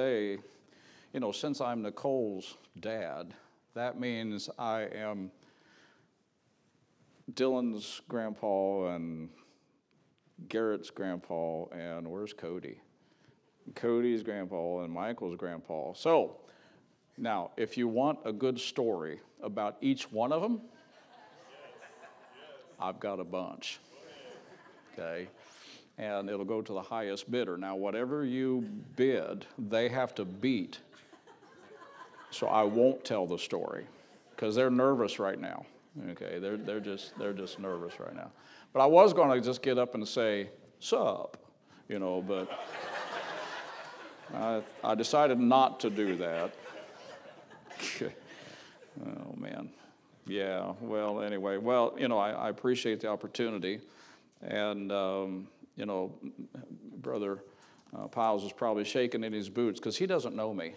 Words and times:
say, 0.00 0.38
you 1.12 1.20
know, 1.20 1.30
since 1.30 1.60
I'm 1.60 1.82
Nicole's 1.82 2.56
dad, 2.78 3.34
that 3.74 4.00
means 4.00 4.48
I 4.58 4.88
am 4.94 5.30
Dylan's 7.34 8.00
grandpa 8.08 8.94
and 8.94 9.28
Garrett's 10.48 10.88
grandpa, 10.88 11.66
and 11.66 12.10
where's 12.10 12.32
Cody? 12.32 12.80
Cody's 13.74 14.22
grandpa 14.22 14.80
and 14.80 14.92
Michael's 14.92 15.36
grandpa. 15.36 15.92
So, 15.92 16.38
now, 17.18 17.50
if 17.58 17.76
you 17.76 17.86
want 17.86 18.20
a 18.24 18.32
good 18.32 18.58
story 18.58 19.20
about 19.42 19.76
each 19.82 20.10
one 20.10 20.32
of 20.32 20.40
them, 20.40 20.62
I've 22.80 22.98
got 23.00 23.20
a 23.20 23.24
bunch. 23.24 23.80
Okay? 24.94 25.28
And 26.00 26.30
it'll 26.30 26.46
go 26.46 26.62
to 26.62 26.72
the 26.72 26.80
highest 26.80 27.30
bidder. 27.30 27.58
Now, 27.58 27.76
whatever 27.76 28.24
you 28.24 28.62
bid, 28.96 29.44
they 29.58 29.90
have 29.90 30.14
to 30.14 30.24
beat. 30.24 30.78
So 32.30 32.46
I 32.46 32.62
won't 32.62 33.04
tell 33.04 33.26
the 33.26 33.36
story 33.36 33.86
because 34.30 34.54
they're 34.54 34.70
nervous 34.70 35.18
right 35.18 35.38
now. 35.38 35.66
Okay, 36.12 36.38
they're, 36.38 36.56
they're, 36.56 36.80
just, 36.80 37.18
they're 37.18 37.34
just 37.34 37.58
nervous 37.58 38.00
right 38.00 38.16
now. 38.16 38.30
But 38.72 38.80
I 38.80 38.86
was 38.86 39.12
going 39.12 39.38
to 39.38 39.46
just 39.46 39.60
get 39.60 39.76
up 39.76 39.94
and 39.94 40.08
say, 40.08 40.48
sup, 40.78 41.36
you 41.86 41.98
know, 41.98 42.22
but 42.22 42.48
I, 44.34 44.62
I 44.82 44.94
decided 44.94 45.38
not 45.38 45.80
to 45.80 45.90
do 45.90 46.16
that. 46.16 46.54
oh, 48.02 49.34
man. 49.36 49.68
Yeah, 50.26 50.72
well, 50.80 51.20
anyway, 51.20 51.58
well, 51.58 51.94
you 51.98 52.08
know, 52.08 52.16
I, 52.16 52.30
I 52.30 52.48
appreciate 52.48 53.00
the 53.00 53.08
opportunity. 53.08 53.80
And, 54.40 54.90
um, 54.92 55.48
you 55.76 55.86
know, 55.86 56.14
Brother 56.98 57.42
uh, 57.96 58.06
Piles 58.06 58.44
is 58.44 58.52
probably 58.52 58.84
shaking 58.84 59.24
in 59.24 59.32
his 59.32 59.48
boots 59.48 59.80
because 59.80 59.96
he 59.96 60.06
doesn't 60.06 60.36
know 60.36 60.54
me. 60.54 60.74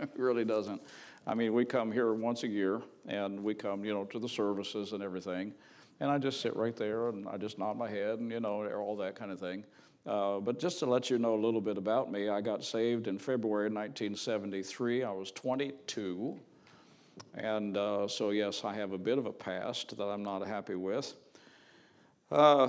he 0.00 0.06
really 0.16 0.44
doesn't. 0.44 0.82
I 1.26 1.34
mean, 1.34 1.54
we 1.54 1.64
come 1.64 1.90
here 1.90 2.12
once 2.12 2.42
a 2.42 2.48
year 2.48 2.82
and 3.06 3.42
we 3.42 3.54
come, 3.54 3.84
you 3.84 3.94
know, 3.94 4.04
to 4.04 4.18
the 4.18 4.28
services 4.28 4.92
and 4.92 5.02
everything. 5.02 5.54
And 6.00 6.10
I 6.10 6.18
just 6.18 6.40
sit 6.40 6.54
right 6.56 6.76
there 6.76 7.08
and 7.08 7.26
I 7.28 7.38
just 7.38 7.58
nod 7.58 7.78
my 7.78 7.88
head 7.88 8.18
and, 8.18 8.30
you 8.30 8.40
know, 8.40 8.66
all 8.76 8.96
that 8.96 9.14
kind 9.14 9.30
of 9.30 9.40
thing. 9.40 9.64
Uh, 10.06 10.38
but 10.38 10.58
just 10.58 10.78
to 10.80 10.86
let 10.86 11.08
you 11.08 11.18
know 11.18 11.34
a 11.34 11.40
little 11.42 11.62
bit 11.62 11.78
about 11.78 12.12
me, 12.12 12.28
I 12.28 12.42
got 12.42 12.62
saved 12.62 13.06
in 13.06 13.18
February 13.18 13.70
1973. 13.70 15.02
I 15.02 15.10
was 15.10 15.30
22. 15.30 16.38
And 17.34 17.76
uh, 17.76 18.06
so, 18.06 18.30
yes, 18.30 18.64
I 18.64 18.74
have 18.74 18.92
a 18.92 18.98
bit 18.98 19.16
of 19.16 19.24
a 19.24 19.32
past 19.32 19.96
that 19.96 20.04
I'm 20.04 20.22
not 20.22 20.46
happy 20.46 20.74
with. 20.74 21.14
Uh, 22.30 22.68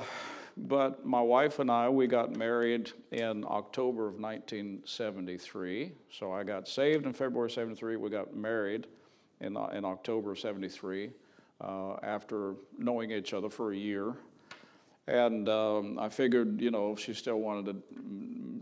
but 0.58 1.06
my 1.06 1.22
wife 1.22 1.60
and 1.60 1.70
I, 1.70 1.90
we 1.90 2.08
got 2.08 2.36
married 2.36 2.92
in 3.12 3.44
October 3.46 4.08
of 4.08 4.20
1973. 4.20 5.92
So 6.10 6.32
I 6.32 6.44
got 6.44 6.68
saved 6.68 7.06
in 7.06 7.14
February 7.14 7.52
73. 7.52 7.98
We 7.98 8.10
got 8.10 8.36
married 8.36 8.88
in, 9.42 9.58
in 9.58 9.86
October 9.86 10.32
of 10.32 10.40
73 10.40 11.12
uh, 11.62 11.96
after 12.04 12.56
knowing 12.78 13.12
each 13.12 13.34
other 13.34 13.50
for 13.50 13.74
a 13.74 13.78
year. 13.78 14.14
And 15.08 15.50
um, 15.50 16.00
I 16.00 16.10
figured, 16.10 16.62
you 16.62 16.72
know, 16.72 16.94
if 16.94 17.00
she 17.00 17.14
still 17.14 17.40
wanted 17.40 17.66
to 17.66 17.76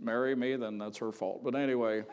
marry 0.01 0.35
me, 0.35 0.55
then 0.55 0.77
that's 0.77 0.97
her 0.97 1.11
fault. 1.11 1.43
But 1.43 1.55
anyway, 1.55 2.03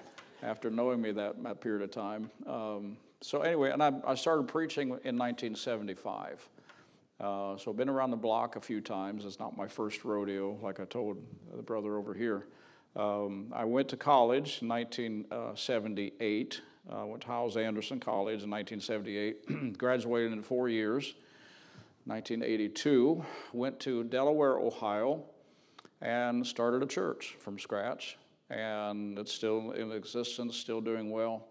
after 0.43 0.71
knowing 0.71 1.01
me 1.01 1.11
that, 1.13 1.43
that 1.43 1.61
period 1.61 1.83
of 1.83 1.91
time. 1.91 2.31
Um, 2.47 2.97
so 3.23 3.41
anyway, 3.41 3.71
and 3.71 3.83
I, 3.83 3.93
I 4.07 4.15
started 4.15 4.47
preaching 4.47 4.89
in 4.89 5.17
1975. 5.17 6.49
Uh, 7.21 7.57
so 7.59 7.71
I've 7.71 7.77
been 7.77 7.91
around 7.91 8.11
the 8.13 8.17
block 8.17 8.57
a 8.57 8.61
few 8.61 8.81
times. 8.81 9.27
It's 9.27 9.39
not 9.39 9.57
my 9.57 9.69
first 9.69 10.05
rodeo, 10.05 10.59
like 10.63 10.81
I 10.81 10.85
told 10.87 11.19
the 11.55 11.63
brother 11.63 11.97
over 11.97 12.15
here. 12.15 12.47
Um, 12.97 13.53
I 13.55 13.65
went 13.65 13.89
to 13.91 13.97
college 13.97 14.61
in 14.63 14.69
1978. 14.69 16.61
Uh, 16.91 17.07
went 17.07 17.23
to 17.23 17.29
Hyles 17.29 17.57
Anderson 17.59 18.01
College 18.01 18.43
in 18.43 18.51
1978. 18.51 19.79
graduated 19.79 20.33
in 20.33 20.43
four 20.43 20.69
years. 20.71 21.15
1982, 22.07 23.23
went 23.53 23.79
to 23.81 24.03
Delaware, 24.05 24.59
Ohio, 24.59 25.23
and 26.01 26.47
started 26.47 26.83
a 26.83 26.87
church 26.87 27.37
from 27.39 27.59
scratch. 27.59 28.17
And 28.49 29.19
it's 29.19 29.33
still 29.33 29.73
in 29.73 29.93
existence, 29.93 30.57
still 30.57 30.81
doing 30.81 31.11
well. 31.11 31.47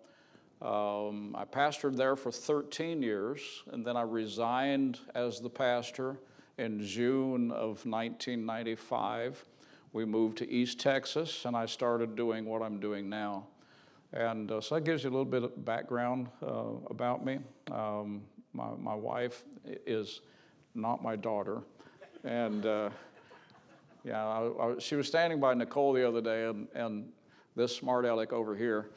Um, 0.62 1.36
I 1.38 1.46
pastored 1.46 1.96
there 1.96 2.18
for 2.18 2.32
13 2.32 3.02
years, 3.02 3.64
and 3.72 3.86
then 3.86 3.96
I 3.96 4.02
resigned 4.02 5.00
as 5.16 5.40
the 5.40 5.50
pastor 5.50 6.18
in 6.58 6.84
June 6.84 7.50
of 7.52 7.86
1995. 7.86 9.46
We 9.94 10.04
moved 10.04 10.38
to 10.40 10.52
East 10.52 10.78
Texas, 10.80 11.46
and 11.46 11.56
I 11.56 11.66
started 11.66 12.18
doing 12.18 12.44
what 12.44 12.62
I'm 12.62 12.80
doing 12.80 13.08
now. 13.08 13.48
And 14.12 14.52
uh, 14.52 14.60
so 14.60 14.76
that 14.76 14.82
gives 14.82 15.04
you 15.06 15.10
a 15.10 15.12
little 15.12 15.24
bit 15.24 15.44
of 15.44 15.64
background 15.64 16.28
uh, 16.46 16.64
about 16.90 17.24
me. 17.24 17.40
Um, 17.72 18.24
my, 18.52 18.68
my 18.78 18.96
wife 18.96 19.46
is 19.86 20.20
not 20.76 21.02
my 21.02 21.16
daughter. 21.16 21.62
And 22.26 22.66
uh, 22.66 22.90
yeah, 24.04 24.28
I, 24.28 24.42
I, 24.42 24.80
she 24.80 24.96
was 24.96 25.08
standing 25.08 25.40
by 25.40 25.54
Nicole 25.54 25.94
the 25.94 26.06
other 26.06 26.22
day, 26.22 26.48
and, 26.48 26.68
and 26.76 27.10
this 27.56 27.74
smart 27.74 28.04
aleck 28.04 28.34
over 28.34 28.58
here 28.58 28.90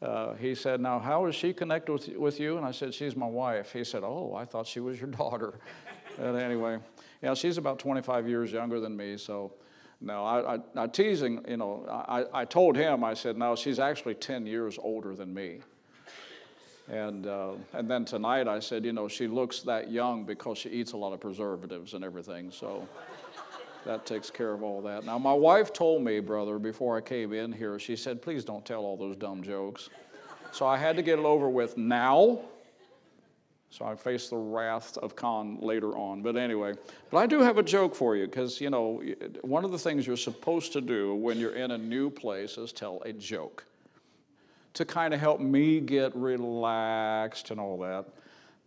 uh, 0.00 0.34
he 0.34 0.54
said, 0.54 0.80
Now, 0.80 0.98
how 0.98 1.26
is 1.26 1.34
she 1.34 1.52
connected 1.52 1.92
with, 1.92 2.08
with 2.08 2.40
you? 2.40 2.56
And 2.56 2.66
I 2.66 2.70
said, 2.70 2.94
She's 2.94 3.16
my 3.16 3.26
wife. 3.26 3.72
He 3.72 3.84
said, 3.84 4.02
Oh, 4.04 4.34
I 4.34 4.44
thought 4.44 4.66
she 4.66 4.80
was 4.80 5.00
your 5.00 5.10
daughter. 5.22 5.58
and 6.18 6.36
anyway, 6.36 6.78
yeah, 7.22 7.34
she's 7.34 7.58
about 7.58 7.78
25 7.78 8.28
years 8.28 8.52
younger 8.52 8.80
than 8.80 8.96
me, 8.96 9.16
so 9.16 9.52
no, 10.00 10.24
I, 10.24 10.54
I, 10.54 10.58
I 10.76 10.86
teasing, 10.86 11.44
you 11.48 11.56
know, 11.56 11.84
I, 11.88 12.24
I 12.32 12.44
told 12.44 12.76
him, 12.76 13.02
I 13.02 13.14
said, 13.14 13.36
No, 13.36 13.56
she's 13.56 13.78
actually 13.78 14.14
10 14.14 14.46
years 14.46 14.78
older 14.80 15.14
than 15.14 15.34
me. 15.34 15.60
And, 16.88 17.26
uh, 17.26 17.52
and 17.74 17.90
then 17.90 18.06
tonight 18.06 18.48
I 18.48 18.60
said, 18.60 18.84
you 18.84 18.94
know, 18.94 19.08
she 19.08 19.26
looks 19.26 19.60
that 19.62 19.90
young 19.90 20.24
because 20.24 20.56
she 20.56 20.70
eats 20.70 20.92
a 20.92 20.96
lot 20.96 21.12
of 21.12 21.20
preservatives 21.20 21.92
and 21.92 22.02
everything. 22.02 22.50
So 22.50 22.88
that 23.88 24.04
takes 24.04 24.30
care 24.30 24.52
of 24.52 24.62
all 24.62 24.82
that. 24.82 25.04
Now, 25.04 25.18
my 25.18 25.32
wife 25.32 25.72
told 25.72 26.04
me, 26.04 26.20
brother, 26.20 26.58
before 26.58 26.98
I 26.98 27.00
came 27.00 27.32
in 27.32 27.50
here, 27.50 27.78
she 27.78 27.96
said, 27.96 28.20
please 28.20 28.44
don't 28.44 28.62
tell 28.62 28.84
all 28.84 28.98
those 28.98 29.16
dumb 29.16 29.42
jokes. 29.42 29.88
So 30.52 30.66
I 30.66 30.76
had 30.76 30.94
to 30.96 31.02
get 31.02 31.18
it 31.18 31.24
over 31.24 31.48
with 31.48 31.78
now. 31.78 32.38
So 33.70 33.86
I 33.86 33.96
face 33.96 34.28
the 34.28 34.36
wrath 34.36 34.98
of 34.98 35.16
Khan 35.16 35.56
later 35.62 35.96
on. 35.96 36.20
But 36.20 36.36
anyway, 36.36 36.74
but 37.10 37.16
I 37.16 37.26
do 37.26 37.40
have 37.40 37.56
a 37.56 37.62
joke 37.62 37.94
for 37.94 38.14
you 38.14 38.26
because, 38.26 38.60
you 38.60 38.68
know, 38.68 39.02
one 39.40 39.64
of 39.64 39.70
the 39.70 39.78
things 39.78 40.06
you're 40.06 40.18
supposed 40.18 40.74
to 40.74 40.82
do 40.82 41.14
when 41.14 41.38
you're 41.38 41.54
in 41.54 41.70
a 41.70 41.78
new 41.78 42.10
place 42.10 42.58
is 42.58 42.72
tell 42.72 43.00
a 43.06 43.14
joke 43.14 43.64
to 44.74 44.84
kind 44.84 45.14
of 45.14 45.20
help 45.20 45.40
me 45.40 45.80
get 45.80 46.14
relaxed 46.14 47.50
and 47.50 47.58
all 47.58 47.78
that. 47.78 48.04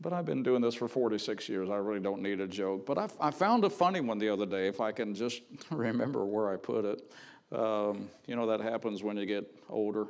But 0.01 0.13
I've 0.13 0.25
been 0.25 0.41
doing 0.41 0.61
this 0.61 0.73
for 0.73 0.87
46 0.87 1.47
years. 1.47 1.69
I 1.69 1.75
really 1.75 1.99
don't 1.99 2.21
need 2.21 2.39
a 2.39 2.47
joke. 2.47 2.85
But 2.85 2.97
I, 2.97 3.07
I 3.19 3.31
found 3.31 3.63
a 3.63 3.69
funny 3.69 3.99
one 4.01 4.17
the 4.17 4.29
other 4.29 4.47
day, 4.47 4.67
if 4.67 4.81
I 4.81 4.91
can 4.91 5.13
just 5.13 5.41
remember 5.69 6.25
where 6.25 6.49
I 6.51 6.55
put 6.57 6.85
it. 6.85 7.11
Um, 7.51 8.09
you 8.25 8.35
know, 8.35 8.47
that 8.47 8.61
happens 8.61 9.03
when 9.03 9.17
you 9.17 9.25
get 9.25 9.45
older. 9.69 10.07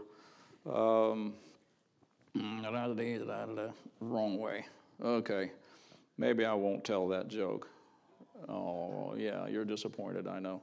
Um, 0.72 1.34
wrong 4.00 4.38
way. 4.38 4.66
Okay. 5.04 5.52
Maybe 6.18 6.46
I 6.46 6.54
won't 6.54 6.86
tell 6.86 7.08
that 7.10 7.28
joke. 7.28 7.68
Oh, 8.48 9.16
yeah, 9.18 9.48
you're 9.48 9.66
disappointed, 9.66 10.28
I 10.28 10.40
know. 10.40 10.62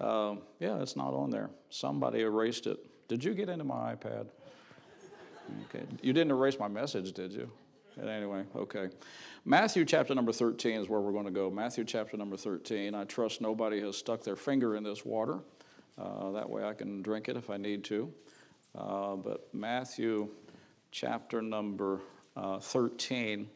Um, 0.00 0.42
yeah, 0.58 0.80
it's 0.80 0.96
not 0.96 1.12
on 1.12 1.30
there. 1.30 1.50
Somebody 1.68 2.20
erased 2.20 2.66
it. 2.66 2.78
Did 3.08 3.22
you 3.22 3.34
get 3.34 3.48
into 3.48 3.64
my 3.64 3.94
iPad? 3.94 4.28
Okay. 5.68 5.84
You 6.00 6.12
didn't 6.12 6.30
erase 6.30 6.58
my 6.58 6.68
message, 6.68 7.12
did 7.12 7.32
you? 7.32 7.50
But 7.96 8.08
anyway, 8.08 8.44
okay. 8.56 8.88
Matthew 9.44 9.84
chapter 9.84 10.14
number 10.14 10.32
13 10.32 10.80
is 10.80 10.88
where 10.88 11.00
we're 11.00 11.12
going 11.12 11.26
to 11.26 11.30
go. 11.30 11.50
Matthew 11.50 11.84
chapter 11.84 12.16
number 12.16 12.36
13. 12.36 12.94
I 12.94 13.04
trust 13.04 13.40
nobody 13.40 13.80
has 13.80 13.96
stuck 13.96 14.22
their 14.22 14.36
finger 14.36 14.76
in 14.76 14.82
this 14.82 15.04
water. 15.04 15.40
Uh, 15.96 16.32
that 16.32 16.48
way 16.48 16.64
I 16.64 16.74
can 16.74 17.02
drink 17.02 17.28
it 17.28 17.36
if 17.36 17.50
I 17.50 17.56
need 17.56 17.84
to. 17.84 18.12
Uh, 18.76 19.14
but 19.16 19.48
Matthew 19.52 20.28
chapter 20.90 21.40
number 21.40 22.00
uh, 22.36 22.58
13. 22.58 23.48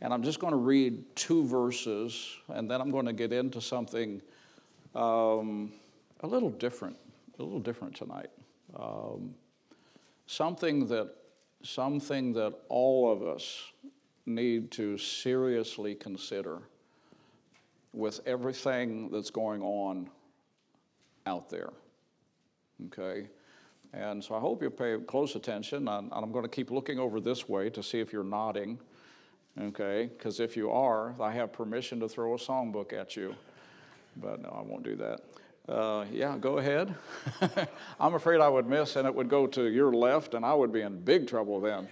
And 0.00 0.12
I'm 0.12 0.22
just 0.22 0.38
going 0.38 0.52
to 0.52 0.58
read 0.58 1.02
two 1.16 1.44
verses, 1.44 2.36
and 2.48 2.70
then 2.70 2.80
I'm 2.80 2.90
going 2.90 3.06
to 3.06 3.12
get 3.12 3.32
into 3.32 3.60
something 3.60 4.20
um, 4.94 5.72
a 6.20 6.26
little 6.26 6.50
different, 6.50 6.96
a 7.38 7.42
little 7.42 7.60
different 7.60 7.96
tonight. 7.96 8.30
Um, 8.78 9.34
something 10.26 10.86
that 10.88 11.14
something 11.64 12.32
that 12.34 12.54
all 12.68 13.10
of 13.10 13.22
us 13.22 13.72
need 14.26 14.70
to 14.72 14.96
seriously 14.98 15.94
consider 15.94 16.62
with 17.92 18.20
everything 18.26 19.10
that's 19.10 19.30
going 19.30 19.62
on 19.62 20.08
out 21.26 21.48
there. 21.48 21.70
Okay? 22.86 23.28
And 23.92 24.22
so 24.22 24.34
I 24.34 24.40
hope 24.40 24.62
you 24.62 24.70
pay 24.70 24.98
close 25.06 25.36
attention. 25.36 25.88
And 25.88 26.10
I'm 26.12 26.32
going 26.32 26.44
to 26.44 26.50
keep 26.50 26.70
looking 26.70 26.98
over 26.98 27.20
this 27.20 27.48
way 27.48 27.70
to 27.70 27.82
see 27.82 28.00
if 28.00 28.12
you're 28.12 28.24
nodding. 28.24 28.78
Okay? 29.60 30.10
Because 30.16 30.40
if 30.40 30.56
you 30.56 30.70
are, 30.70 31.14
I 31.20 31.30
have 31.32 31.52
permission 31.52 32.00
to 32.00 32.08
throw 32.08 32.34
a 32.34 32.38
songbook 32.38 32.92
at 32.92 33.16
you. 33.16 33.34
But 34.16 34.42
no, 34.42 34.48
I 34.48 34.62
won't 34.62 34.82
do 34.82 34.96
that. 34.96 35.20
Uh, 35.68 36.04
yeah, 36.12 36.36
go 36.36 36.58
ahead. 36.58 36.94
I'm 38.00 38.14
afraid 38.14 38.40
I 38.40 38.48
would 38.48 38.66
miss, 38.66 38.96
and 38.96 39.06
it 39.06 39.14
would 39.14 39.30
go 39.30 39.46
to 39.46 39.64
your 39.64 39.92
left, 39.94 40.34
and 40.34 40.44
I 40.44 40.52
would 40.52 40.72
be 40.72 40.82
in 40.82 41.00
big 41.00 41.26
trouble 41.26 41.60
then. 41.60 41.88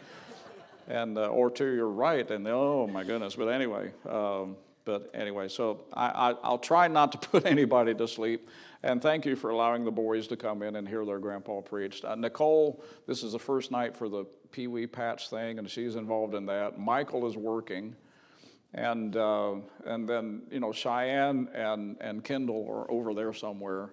and 0.89 1.17
uh, 1.17 1.29
or 1.29 1.51
to 1.51 1.65
your 1.65 1.89
right, 1.89 2.29
and 2.31 2.47
oh 2.49 2.87
my 2.87 3.03
goodness. 3.03 3.35
But 3.35 3.49
anyway, 3.49 3.93
um, 4.09 4.57
but 4.85 5.11
anyway, 5.15 5.49
so 5.49 5.85
I, 5.95 6.35
I, 6.43 6.51
will 6.51 6.59
try 6.59 6.89
not 6.89 7.13
to 7.13 7.19
put 7.31 7.47
anybody 7.47 7.95
to 7.95 8.07
sleep. 8.07 8.51
And 8.83 9.01
thank 9.01 9.25
you 9.25 9.37
for 9.37 9.51
allowing 9.51 9.85
the 9.85 9.93
boys 9.93 10.27
to 10.29 10.37
come 10.37 10.63
in 10.63 10.77
and 10.77 10.89
hear 10.89 11.05
their 11.07 11.21
grandpa 11.21 11.61
preach. 11.61 12.05
Uh, 12.05 12.17
Nicole, 12.17 12.83
this 13.07 13.23
is 13.23 13.33
the 13.33 13.39
first 13.39 13.71
night 13.71 13.97
for 13.97 14.09
the 14.09 14.25
Pee 14.51 14.67
Wee 14.67 14.87
Patch 14.87 15.31
thing, 15.31 15.59
and 15.59 15.71
she's 15.71 15.95
involved 15.95 16.35
in 16.35 16.47
that. 16.47 16.79
Michael 16.79 17.27
is 17.29 17.37
working. 17.37 17.95
And, 18.75 19.17
uh, 19.17 19.57
and 19.85 20.09
then, 20.09 20.43
you 20.51 20.61
know, 20.61 20.73
Cheyenne 20.73 21.49
and, 21.55 21.97
and 22.01 22.25
Kendall 22.25 22.67
are 22.71 22.91
over 22.91 23.13
there 23.13 23.33
somewhere. 23.33 23.91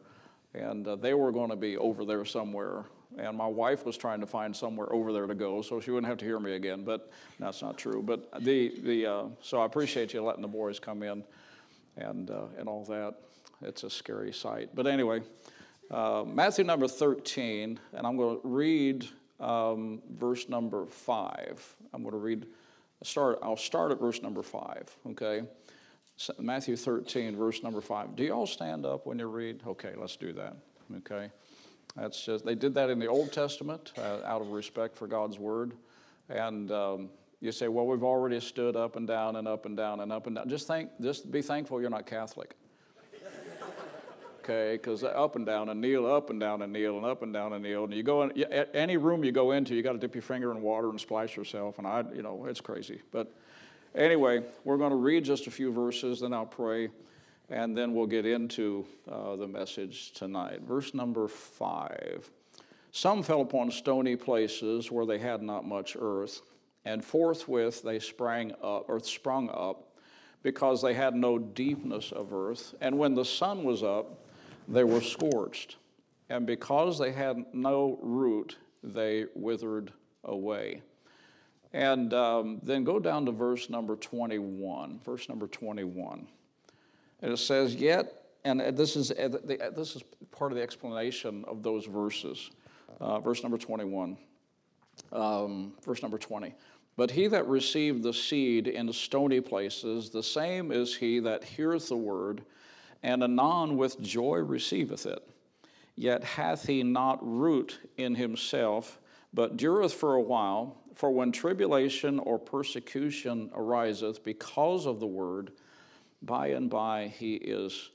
And 0.54 0.88
uh, 0.88 0.96
they 0.96 1.14
were 1.14 1.32
going 1.32 1.50
to 1.50 1.56
be 1.56 1.78
over 1.78 2.06
there 2.06 2.24
somewhere. 2.26 2.86
And 3.18 3.38
my 3.38 3.48
wife 3.48 3.86
was 3.86 3.98
trying 3.98 4.22
to 4.22 4.28
find 4.28 4.56
somewhere 4.56 4.92
over 4.94 5.12
there 5.12 5.28
to 5.28 5.36
go 5.36 5.62
so 5.62 5.80
she 5.80 5.92
wouldn't 5.92 6.08
have 6.08 6.18
to 6.20 6.26
hear 6.26 6.40
me 6.40 6.54
again. 6.54 6.84
But 6.84 7.12
that's 7.40 7.62
not 7.62 7.78
true. 7.78 8.02
But 8.02 8.32
the, 8.42 8.80
the, 8.82 9.06
uh, 9.06 9.24
so 9.42 9.62
I 9.62 9.66
appreciate 9.66 10.14
you 10.14 10.24
letting 10.24 10.42
the 10.42 10.48
boys 10.48 10.80
come 10.80 11.04
in 11.04 11.24
and, 11.98 12.32
uh, 12.32 12.44
and 12.58 12.70
all 12.70 12.86
that. 12.86 13.16
It's 13.62 13.84
a 13.84 13.90
scary 13.90 14.32
sight. 14.32 14.70
But 14.74 14.88
anyway, 14.88 15.22
uh, 15.92 16.24
Matthew 16.26 16.64
number 16.64 16.88
13, 16.88 17.80
and 17.94 18.08
I'm 18.08 18.16
going 18.16 18.40
to 18.40 18.48
read 18.48 19.08
um, 19.40 20.02
verse 20.18 20.48
number 20.48 20.86
5. 20.86 21.76
I'm 21.94 22.04
going 22.04 22.14
to 22.14 22.20
read 22.20 22.46
start, 23.04 23.40
I'll 23.42 23.58
start 23.58 23.92
at 23.92 24.00
verse 24.00 24.22
number 24.22 24.44
five, 24.44 24.96
okay? 25.12 25.44
Matthew 26.38 26.76
13, 26.76 27.36
verse 27.36 27.64
number 27.64 27.82
five. 27.82 28.16
Do 28.16 28.24
you 28.24 28.34
all 28.34 28.48
stand 28.48 28.86
up 28.86 29.06
when 29.06 29.20
you 29.20 29.28
read? 29.28 29.62
Okay, 29.66 29.94
let's 29.96 30.16
do 30.16 30.34
that, 30.34 30.56
okay? 30.98 31.32
That's 31.96 32.24
just, 32.26 32.46
they 32.46 32.56
did 32.56 32.74
that 32.76 32.90
in 32.90 33.00
the 33.00 33.08
Old 33.08 33.32
Testament 33.32 33.94
uh, 33.98 34.20
out 34.26 34.42
of 34.42 34.52
respect 34.52 34.98
for 34.98 35.08
God's 35.08 35.40
word. 35.40 35.74
And 36.30 36.72
um, 36.72 37.10
you 37.42 37.52
say, 37.52 37.68
well, 37.68 37.88
we've 37.88 38.04
already 38.04 38.40
stood 38.40 38.76
up 38.76 38.96
and 38.96 39.08
down 39.08 39.38
and 39.38 39.48
up 39.48 39.66
and 39.66 39.76
down 39.76 40.02
and 40.02 40.12
up 40.12 40.28
and 40.28 40.36
down. 40.36 40.50
Just 40.50 40.68
think, 40.68 40.90
just 41.02 41.32
be 41.32 41.42
thankful 41.42 41.82
you're 41.82 41.90
not 41.90 42.06
Catholic 42.06 42.56
okay? 44.50 44.74
Because 44.76 45.04
up 45.04 45.36
and 45.36 45.46
down 45.46 45.70
and 45.70 45.80
kneel, 45.80 46.06
up 46.06 46.30
and 46.30 46.40
down 46.40 46.62
and 46.62 46.74
kneel, 46.74 46.98
and 46.98 47.06
up 47.06 47.22
and 47.22 47.34
down 47.34 47.54
and 47.54 47.64
kneel. 47.64 47.84
And 47.84 47.94
you 47.94 48.04
go 48.04 48.24
in 48.24 48.44
any 48.74 48.98
room 48.98 49.24
you 49.24 49.32
go 49.32 49.52
into, 49.52 49.76
you 49.76 49.84
got 49.84 49.94
to 49.94 49.98
dip 49.98 50.16
your 50.16 50.22
finger 50.22 50.52
in 50.52 50.62
water 50.62 50.90
and 50.90 51.00
splash 51.00 51.38
yourself. 51.38 51.78
And 51.78 51.88
I, 51.88 52.04
you 52.14 52.22
know, 52.22 52.46
it's 52.46 52.62
crazy. 52.62 53.02
But 53.12 53.32
anyway, 53.96 54.44
we're 54.64 54.78
going 54.78 54.92
to 54.92 54.98
read 54.98 55.24
just 55.24 55.48
a 55.48 55.52
few 55.52 55.72
verses, 55.72 56.20
then 56.22 56.34
I'll 56.34 56.46
pray, 56.46 56.90
and 57.50 57.78
then 57.78 57.94
we'll 57.94 58.08
get 58.08 58.26
into 58.26 58.86
uh, 59.10 59.36
the 59.36 59.48
message 59.48 60.12
tonight. 60.12 60.62
Verse 60.62 60.94
number 60.94 61.28
five. 61.28 62.30
Some 62.92 63.22
fell 63.22 63.42
upon 63.42 63.70
stony 63.70 64.16
places 64.16 64.92
where 64.92 65.06
they 65.06 65.20
had 65.20 65.44
not 65.44 65.66
much 65.66 65.96
earth, 66.00 66.42
and 66.86 67.06
forthwith 67.06 67.84
they 67.84 68.00
sprang 68.00 68.52
up, 68.64 68.86
or 68.88 69.00
sprung 69.00 69.50
up, 69.50 69.86
because 70.42 70.82
they 70.82 70.94
had 70.94 71.14
no 71.14 71.38
deepness 71.38 72.12
of 72.12 72.34
earth. 72.34 72.74
And 72.82 72.98
when 72.98 73.14
the 73.14 73.26
sun 73.26 73.64
was 73.64 73.84
up, 73.84 74.26
they 74.70 74.84
were 74.84 75.02
scorched. 75.02 75.78
And 76.30 76.46
because 76.46 77.00
they 77.00 77.12
had 77.12 77.44
no 77.54 77.98
root, 78.02 78.58
they 78.84 79.26
withered 79.34 79.92
away. 80.24 80.82
And 81.74 82.14
um, 82.14 82.60
then 82.64 82.84
go 82.84 83.00
down 83.00 83.26
to 83.26 83.32
verse 83.32 83.70
number 83.70 83.96
21. 83.96 85.00
Verse 85.04 85.28
number 85.28 85.48
21. 85.48 86.28
And 87.22 87.32
it 87.32 87.38
says, 87.38 87.76
Yet, 87.76 88.24
and 88.46 88.62
this 88.78 88.96
is, 88.96 89.10
this 89.10 89.96
is 89.96 90.04
part 90.32 90.52
of 90.52 90.58
the 90.58 90.64
explanation 90.64 91.44
of 91.48 91.64
those 91.64 91.86
verses. 91.86 92.52
Uh, 93.00 93.20
verse 93.20 93.44
number 93.44 93.58
21. 93.58 94.18
Um, 95.12 95.74
verse 95.84 96.02
number 96.02 96.18
20. 96.18 96.54
But 96.96 97.12
he 97.12 97.28
that 97.28 97.48
received 97.48 98.04
the 98.04 98.14
seed 98.14 98.68
in 98.68 98.92
stony 98.92 99.42
places, 99.42 100.10
the 100.10 100.24
same 100.24 100.72
is 100.72 100.96
he 100.96 101.20
that 101.20 101.44
heareth 101.44 101.90
the 101.90 101.98
word 101.98 102.42
and 103.04 103.24
anon 103.24 103.78
with 103.78 104.02
joy 104.02 104.38
receiveth 104.38 105.06
it. 105.06 105.28
Yet 105.96 106.24
hath 106.24 106.68
he 106.68 106.84
not 106.84 107.20
root 107.22 107.80
in 107.98 108.16
himself, 108.16 109.00
but 109.34 109.58
dureth 109.58 109.94
for 109.94 110.16
a 110.16 110.22
while. 110.22 110.78
For 110.96 111.12
when 111.12 111.32
tribulation 111.32 112.20
or 112.20 112.40
persecution 112.40 113.50
ariseth 113.54 114.24
because 114.24 114.86
of 114.86 115.00
the 115.00 115.08
word, 115.08 115.52
by 116.22 116.48
and 116.48 116.70
by 116.70 117.08
he 117.08 117.36
is 117.36 117.90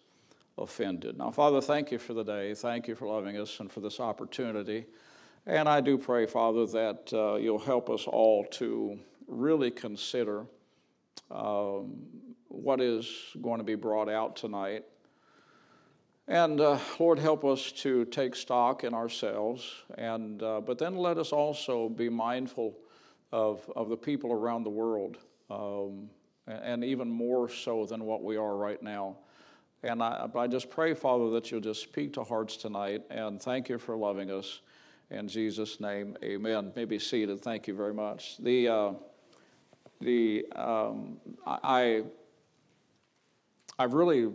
offended. 0.56 1.19
Now, 1.19 1.31
Father, 1.31 1.61
thank 1.61 1.91
you 1.91 1.99
for 1.99 2.15
the 2.15 2.25
day. 2.25 2.55
Thank 2.55 2.89
you 2.89 2.95
for 2.95 3.07
loving 3.07 3.37
us 3.37 3.61
and 3.61 3.71
for 3.71 3.81
this 3.81 4.00
opportunity. 4.00 4.87
And 5.47 5.69
I 5.69 5.81
do 5.81 5.99
pray, 5.99 6.27
Father, 6.27 6.67
that 6.67 7.12
uh, 7.12 7.37
you'll 7.37 7.59
help 7.59 7.91
us 7.91 8.07
all 8.07 8.45
to 8.53 8.99
really 9.27 9.71
consider 9.71 10.47
um, 11.31 11.97
what 12.49 12.81
is 12.81 13.11
going 13.43 13.59
to 13.59 13.65
be 13.65 13.75
brought 13.75 14.09
out 14.09 14.37
tonight 14.37 14.85
and 16.26 16.61
uh, 16.61 16.79
Lord, 16.99 17.19
help 17.19 17.44
us 17.44 17.71
to 17.73 18.05
take 18.06 18.35
stock 18.35 18.85
in 18.85 18.94
ourselves, 18.94 19.71
and, 19.99 20.43
uh, 20.43 20.61
but 20.61 20.79
then 20.79 20.97
let 20.97 21.19
us 21.19 21.32
also 21.32 21.88
be 21.88 22.09
mindful 22.09 22.79
of, 23.31 23.71
of 23.76 23.88
the 23.88 23.97
people 23.97 24.32
around 24.32 24.65
the 24.65 24.71
world, 24.71 25.19
um, 25.50 26.09
and 26.47 26.85
even 26.85 27.09
more 27.09 27.49
so 27.49 27.85
than 27.85 28.05
what 28.05 28.23
we 28.23 28.37
are 28.37 28.56
right 28.56 28.82
now. 28.82 29.17
And 29.82 30.03
I, 30.03 30.29
I 30.35 30.47
just 30.47 30.71
pray, 30.71 30.94
Father, 30.94 31.29
that 31.31 31.50
you'll 31.50 31.61
just 31.61 31.82
speak 31.82 32.15
to 32.15 32.25
hearts 32.25 32.56
tonight, 32.56 33.03
and 33.11 33.41
thank 33.41 33.69
you 33.69 33.79
for 33.79 33.97
loving 33.97 34.31
us. 34.31 34.61
In 35.11 35.29
Jesus' 35.29 35.79
name, 35.79 36.17
amen. 36.25 36.73
May 36.75 36.87
be 36.87 36.99
seated. 36.99 37.43
Thank 37.43 37.69
you 37.69 37.75
very 37.75 37.93
much. 37.93 38.38
The, 38.38 38.69
uh, 38.69 38.93
the, 40.00 40.47
um, 40.56 41.19
I, 41.47 42.05
I 43.79 43.85
really 43.85 44.32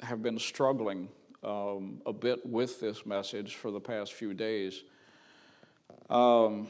have 0.00 0.22
been 0.22 0.38
struggling 0.38 1.08
um, 1.42 2.02
a 2.06 2.12
bit 2.12 2.44
with 2.44 2.80
this 2.80 3.06
message 3.06 3.56
for 3.56 3.70
the 3.70 3.80
past 3.80 4.12
few 4.12 4.34
days. 4.34 4.82
Um, 6.08 6.68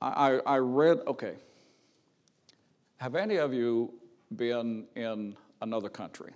I, 0.00 0.40
I 0.46 0.58
read, 0.58 0.98
okay. 1.06 1.34
Have 2.98 3.14
any 3.14 3.36
of 3.36 3.52
you 3.52 3.92
been 4.36 4.86
in 4.94 5.36
another 5.60 5.88
country? 5.88 6.32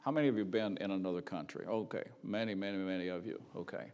How 0.00 0.10
many 0.10 0.28
of 0.28 0.36
you 0.36 0.44
been 0.44 0.76
in 0.78 0.90
another 0.92 1.20
country? 1.20 1.66
Okay, 1.66 2.04
many, 2.22 2.54
many, 2.54 2.78
many 2.78 3.08
of 3.08 3.26
you. 3.26 3.40
Okay. 3.56 3.92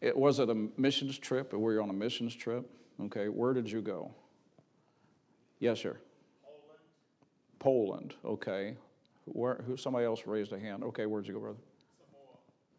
It, 0.00 0.16
was 0.16 0.38
it 0.38 0.48
a 0.48 0.54
missions 0.76 1.18
trip? 1.18 1.52
Were 1.52 1.72
you 1.72 1.82
on 1.82 1.90
a 1.90 1.94
missions 1.94 2.34
trip? 2.34 2.68
Okay, 3.00 3.28
where 3.28 3.52
did 3.52 3.70
you 3.70 3.80
go? 3.80 4.10
Yes, 5.58 5.80
sir. 5.80 5.98
Poland. 7.58 8.14
Poland, 8.14 8.14
okay. 8.24 8.76
Where, 9.32 9.62
who, 9.66 9.76
somebody 9.76 10.04
else 10.04 10.26
raised 10.26 10.52
a 10.52 10.58
hand. 10.58 10.82
Okay, 10.84 11.06
where'd 11.06 11.26
you 11.26 11.34
go, 11.34 11.40
brother? 11.40 11.58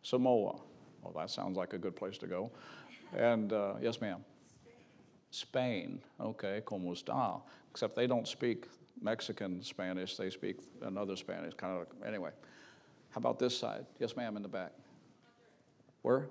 Samoa. 0.01 0.53
Samoa. 0.53 0.61
Well, 1.01 1.13
that 1.15 1.29
sounds 1.29 1.57
like 1.57 1.73
a 1.73 1.77
good 1.77 1.95
place 1.95 2.17
to 2.19 2.27
go. 2.27 2.51
And 3.15 3.53
uh, 3.53 3.75
yes, 3.81 4.01
ma'am. 4.01 4.23
Spain. 5.31 6.01
Okay, 6.19 6.61
como 6.65 6.93
está? 6.93 7.41
Except 7.71 7.95
they 7.95 8.07
don't 8.07 8.27
speak 8.27 8.67
Mexican 9.01 9.63
Spanish, 9.63 10.17
they 10.17 10.29
speak 10.29 10.57
another 10.81 11.15
Spanish, 11.15 11.53
kind 11.53 11.79
of, 11.79 11.87
anyway. 12.05 12.31
How 13.11 13.19
about 13.19 13.39
this 13.39 13.57
side? 13.57 13.85
Yes, 13.99 14.15
ma'am, 14.15 14.35
in 14.35 14.43
the 14.43 14.49
back. 14.49 14.71
Where? 16.01 16.29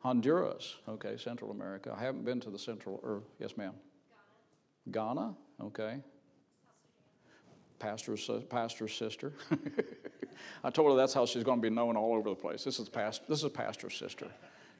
Honduras. 0.00 0.76
Okay, 0.88 1.16
Central 1.16 1.50
America. 1.50 1.94
I 1.96 2.02
haven't 2.02 2.24
been 2.24 2.40
to 2.40 2.50
the 2.50 2.58
Central, 2.58 3.00
or, 3.02 3.22
yes, 3.40 3.56
ma'am. 3.56 3.72
Ghana. 4.90 5.14
Ghana? 5.14 5.34
Okay 5.62 6.00
pastor's, 7.78 8.30
pastor's 8.48 8.94
sister. 8.94 9.32
I 10.64 10.70
told 10.70 10.90
her 10.90 10.96
that's 10.96 11.14
how 11.14 11.26
she's 11.26 11.44
going 11.44 11.58
to 11.58 11.62
be 11.62 11.74
known 11.74 11.96
all 11.96 12.14
over 12.14 12.30
the 12.30 12.36
place. 12.36 12.64
This 12.64 12.78
is, 12.78 12.88
past, 12.88 13.22
this 13.28 13.42
is 13.42 13.50
pastor's 13.50 13.96
sister. 13.96 14.28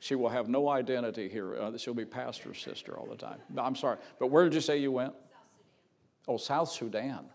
She 0.01 0.15
will 0.15 0.29
have 0.29 0.49
no 0.49 0.69
identity 0.69 1.29
here. 1.29 1.57
Uh, 1.57 1.79
she'll 1.79 1.95
be 1.95 2.05
pastor's 2.05 2.61
sister 2.61 2.97
all 2.99 3.07
the 3.07 3.17
time. 3.17 3.39
I'm 3.57 3.75
sorry, 3.75 3.99
but 4.19 4.27
where 4.29 4.45
did 4.45 4.55
you 4.55 4.61
say 4.61 4.79
you 4.79 4.93
went? 4.93 5.15
Oh, 6.29 6.37
South 6.37 6.71
Sudan. 6.71 7.27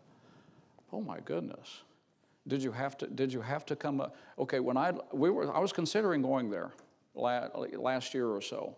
Oh 0.93 1.01
my 1.01 1.19
goodness. 1.21 1.81
Did 2.47 2.61
you 2.61 2.71
have 2.71 2.97
to? 2.99 3.07
Did 3.07 3.31
you 3.31 3.41
have 3.41 3.65
to 3.67 3.75
come? 3.75 4.01
Up? 4.01 4.15
Okay, 4.37 4.59
when 4.59 4.75
I 4.75 4.93
we 5.13 5.29
were, 5.29 5.55
I 5.55 5.59
was 5.59 5.71
considering 5.71 6.21
going 6.21 6.49
there 6.49 6.71
last 7.13 8.13
year 8.13 8.27
or 8.27 8.41
so, 8.41 8.75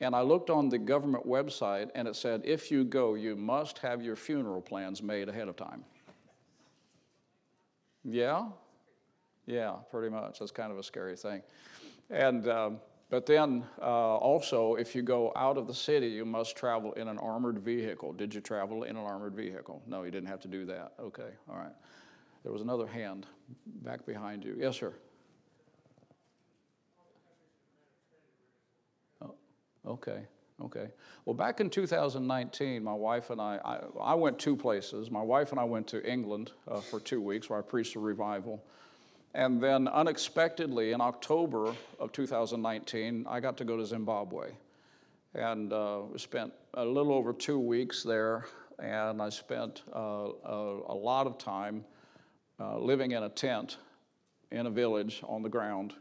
and 0.00 0.14
I 0.14 0.22
looked 0.22 0.50
on 0.50 0.68
the 0.68 0.78
government 0.78 1.26
website 1.26 1.90
and 1.94 2.06
it 2.06 2.14
said, 2.14 2.42
if 2.44 2.70
you 2.70 2.84
go, 2.84 3.14
you 3.14 3.34
must 3.34 3.78
have 3.78 4.02
your 4.02 4.16
funeral 4.16 4.60
plans 4.60 5.02
made 5.02 5.28
ahead 5.28 5.48
of 5.48 5.56
time. 5.56 5.84
Yeah? 8.04 8.48
Yeah, 9.46 9.76
pretty 9.90 10.08
much. 10.08 10.38
That's 10.38 10.52
kind 10.52 10.70
of 10.70 10.78
a 10.78 10.82
scary 10.82 11.16
thing. 11.16 11.42
And, 12.10 12.48
um, 12.48 12.80
but 13.10 13.26
then 13.26 13.64
uh, 13.80 14.16
also, 14.16 14.74
if 14.74 14.94
you 14.94 15.02
go 15.02 15.32
out 15.34 15.56
of 15.56 15.66
the 15.66 15.74
city, 15.74 16.08
you 16.08 16.24
must 16.24 16.56
travel 16.56 16.92
in 16.92 17.08
an 17.08 17.18
armored 17.18 17.58
vehicle. 17.58 18.12
Did 18.12 18.34
you 18.34 18.40
travel 18.40 18.84
in 18.84 18.96
an 18.96 19.04
armored 19.04 19.34
vehicle? 19.34 19.82
No, 19.86 20.04
you 20.04 20.10
didn't 20.10 20.28
have 20.28 20.40
to 20.40 20.48
do 20.48 20.64
that. 20.66 20.92
Okay, 21.00 21.30
all 21.48 21.56
right. 21.56 21.72
There 22.44 22.52
was 22.52 22.62
another 22.62 22.86
hand 22.86 23.26
back 23.82 24.06
behind 24.06 24.44
you. 24.44 24.56
Yes, 24.58 24.76
sir. 24.76 24.92
Okay, 29.86 30.22
okay. 30.64 30.88
Well, 31.24 31.34
back 31.34 31.60
in 31.60 31.70
2019, 31.70 32.82
my 32.82 32.94
wife 32.94 33.30
and 33.30 33.40
I, 33.40 33.58
I, 33.64 33.80
I 34.00 34.14
went 34.14 34.38
two 34.38 34.56
places. 34.56 35.10
My 35.10 35.22
wife 35.22 35.50
and 35.50 35.60
I 35.60 35.64
went 35.64 35.86
to 35.88 36.04
England 36.10 36.52
uh, 36.66 36.80
for 36.80 37.00
two 37.00 37.20
weeks 37.20 37.50
where 37.50 37.58
I 37.58 37.62
preached 37.62 37.96
a 37.96 38.00
revival. 38.00 38.62
And 39.34 39.62
then 39.62 39.88
unexpectedly, 39.88 40.92
in 40.92 41.00
October 41.00 41.74
of 41.98 42.12
2019, 42.12 43.26
I 43.28 43.40
got 43.40 43.56
to 43.58 43.64
go 43.64 43.76
to 43.76 43.84
Zimbabwe. 43.84 44.50
And 45.34 45.72
uh, 45.72 46.00
spent 46.16 46.52
a 46.74 46.84
little 46.84 47.12
over 47.12 47.32
two 47.32 47.58
weeks 47.58 48.02
there, 48.02 48.46
and 48.78 49.20
I 49.20 49.28
spent 49.28 49.82
uh, 49.94 50.28
a, 50.44 50.80
a, 50.88 50.94
lot 50.94 51.26
of 51.26 51.36
time 51.36 51.84
uh, 52.58 52.78
living 52.78 53.12
in 53.12 53.22
a 53.22 53.28
tent 53.28 53.76
in 54.50 54.66
a 54.66 54.70
village 54.70 55.22
on 55.26 55.42
the 55.42 55.48
ground. 55.48 55.94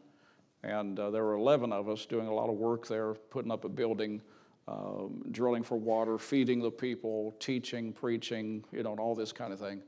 And 0.64 1.00
uh, 1.00 1.12
there 1.12 1.24
were 1.24 1.36
11 1.36 1.72
of 1.72 1.88
us 1.90 2.06
doing 2.06 2.28
a 2.28 2.34
lot 2.34 2.50
of 2.50 2.56
work 2.56 2.88
there, 2.88 3.14
putting 3.14 3.52
up 3.52 3.64
a 3.64 3.70
building, 3.70 4.22
um, 4.68 5.24
drilling 5.32 5.64
for 5.64 5.78
water, 5.78 6.18
feeding 6.18 6.62
the 6.62 6.72
people, 6.72 7.36
teaching, 7.40 7.94
preaching, 7.94 8.64
you 8.72 8.84
know, 8.84 8.92
and 8.92 9.00
all 9.00 9.16
this 9.16 9.32
kind 9.32 9.54
of 9.54 9.60
thing. 9.60 9.82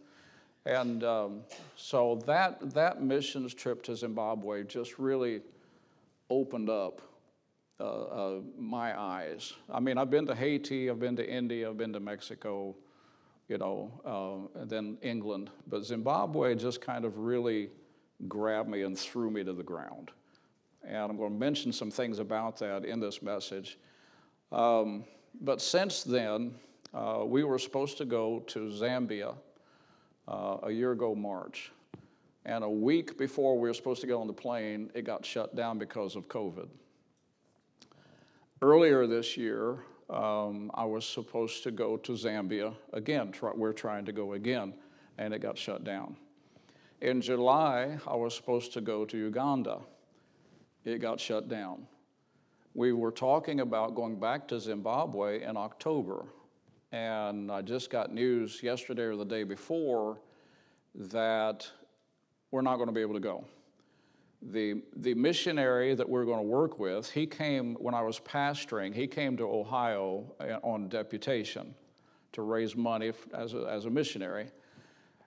And 0.66 1.04
um, 1.04 1.42
so 1.76 2.22
that, 2.26 2.74
that 2.74 3.02
missions 3.02 3.54
trip 3.54 3.82
to 3.84 3.96
Zimbabwe 3.96 4.64
just 4.64 5.00
really 5.00 5.42
opened 6.30 6.70
up 6.70 7.02
uh, 7.80 7.84
uh, 7.84 8.42
my 8.58 9.00
eyes. 9.00 9.54
I 9.72 9.80
mean, 9.80 9.98
I've 9.98 10.10
been 10.10 10.28
to 10.28 10.36
Haiti, 10.36 10.90
I've 10.90 11.00
been 11.00 11.16
to 11.16 11.28
India, 11.28 11.70
I've 11.70 11.78
been 11.78 11.94
to 11.94 12.00
Mexico, 12.00 12.76
you 13.48 13.58
know, 13.58 14.50
uh, 14.56 14.66
then 14.66 14.98
England. 15.02 15.50
But 15.68 15.86
Zimbabwe 15.86 16.56
just 16.56 16.82
kind 16.82 17.06
of 17.06 17.18
really 17.18 17.70
grabbed 18.28 18.70
me 18.70 18.84
and 18.84 18.98
threw 18.98 19.32
me 19.32 19.44
to 19.46 19.54
the 19.54 19.64
ground. 19.64 20.12
And 20.84 20.98
I'm 20.98 21.18
going 21.18 21.34
to 21.34 21.40
mention 21.40 21.72
some 21.72 21.92
things 21.92 22.20
about 22.20 22.58
that 22.60 22.86
in 22.86 23.00
this 23.00 23.22
message. 23.22 23.78
Um, 24.52 25.04
but 25.42 25.62
since 25.62 26.04
then, 26.04 26.56
uh, 26.94 27.24
we 27.26 27.44
were 27.44 27.60
supposed 27.60 27.98
to 28.00 28.06
go 28.06 28.40
to 28.48 28.60
Zambia 28.70 29.36
uh, 30.28 30.58
a 30.64 30.72
year 30.72 30.92
ago, 30.92 31.14
March. 31.14 31.72
And 32.46 32.64
a 32.64 32.70
week 32.70 33.18
before 33.18 33.60
we 33.60 33.68
were 33.68 33.74
supposed 33.74 34.02
to 34.02 34.08
get 34.08 34.14
on 34.14 34.28
the 34.28 34.34
plane, 34.34 34.90
it 34.96 35.04
got 35.04 35.26
shut 35.26 35.56
down 35.56 35.78
because 35.78 36.16
of 36.16 36.28
COVID. 36.28 36.68
Earlier 38.62 39.06
this 39.08 39.38
year, 39.38 39.80
um, 40.10 40.72
I 40.74 40.84
was 40.86 41.06
supposed 41.06 41.64
to 41.64 41.72
go 41.72 41.96
to 41.98 42.14
Zambia 42.14 42.74
again. 42.94 43.32
Try, 43.32 43.52
we're 43.54 43.74
trying 43.74 44.06
to 44.06 44.12
go 44.12 44.34
again, 44.34 44.74
and 45.18 45.34
it 45.34 45.40
got 45.40 45.58
shut 45.58 45.84
down. 45.84 46.16
In 47.02 47.22
July, 47.22 47.98
I 48.08 48.16
was 48.16 48.36
supposed 48.36 48.74
to 48.74 48.82
go 48.82 49.06
to 49.06 49.18
Uganda. 49.18 49.80
It 50.90 51.00
got 51.00 51.20
shut 51.20 51.48
down. 51.48 51.86
We 52.74 52.94
were 52.94 53.12
talking 53.12 53.60
about 53.60 53.94
going 53.94 54.20
back 54.20 54.48
to 54.48 54.60
Zimbabwe 54.60 55.44
in 55.44 55.56
October, 55.56 56.26
and 56.92 57.52
I 57.52 57.62
just 57.62 57.92
got 57.92 58.12
news 58.12 58.64
yesterday 58.64 59.04
or 59.04 59.16
the 59.16 59.26
day 59.26 59.44
before 59.44 60.20
that 60.96 61.70
we're 62.50 62.62
not 62.62 62.78
going 62.78 62.88
to 62.88 62.94
be 62.94 63.02
able 63.02 63.14
to 63.14 63.20
go. 63.20 63.46
The, 64.42 64.82
the 64.96 65.14
missionary 65.14 65.94
that 65.94 66.10
we're 66.10 66.26
going 66.26 66.40
to 66.40 66.44
work 66.50 66.80
with, 66.80 67.12
he 67.12 67.28
came 67.28 67.76
when 67.76 67.94
I 67.94 68.02
was 68.02 68.20
pastoring, 68.20 68.94
he 68.96 69.06
came 69.06 69.38
to 69.38 69.44
Ohio 69.44 70.34
uh, 70.40 70.58
on 70.64 70.90
deputation 70.90 71.76
to 72.32 72.42
raise 72.42 72.76
money 72.76 73.12
as 73.34 73.54
a, 73.54 73.68
as 73.70 73.86
a 73.86 73.90
missionary. 73.90 74.50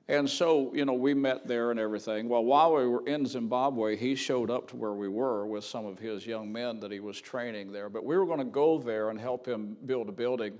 And 0.09 0.29
so, 0.29 0.75
you 0.75 0.85
know, 0.85 0.95
we 0.95 1.15
met 1.15 1.47
there 1.47 1.71
and 1.71 1.79
everything. 1.79 2.29
Well, 2.29 2.45
while 2.45 2.75
we 2.75 2.87
were 2.87 3.07
in 3.07 3.25
Zimbabwe, 3.25 3.97
he 3.97 4.15
showed 4.15 4.51
up 4.51 4.69
to 4.71 4.77
where 4.77 4.93
we 4.93 5.09
were 5.09 5.47
with 5.47 5.65
some 5.65 5.87
of 5.87 5.99
his 5.99 6.27
young 6.27 6.53
men 6.53 6.81
that 6.81 6.91
he 6.91 7.01
was 7.01 7.21
training 7.21 7.73
there. 7.73 7.89
But 7.89 8.05
we 8.05 8.17
were 8.17 8.27
going 8.27 8.41
to 8.41 8.45
go 8.45 8.79
there 8.79 9.11
and 9.11 9.21
help 9.21 9.47
him 9.47 9.77
build 9.87 10.09
a 10.09 10.13
building 10.13 10.59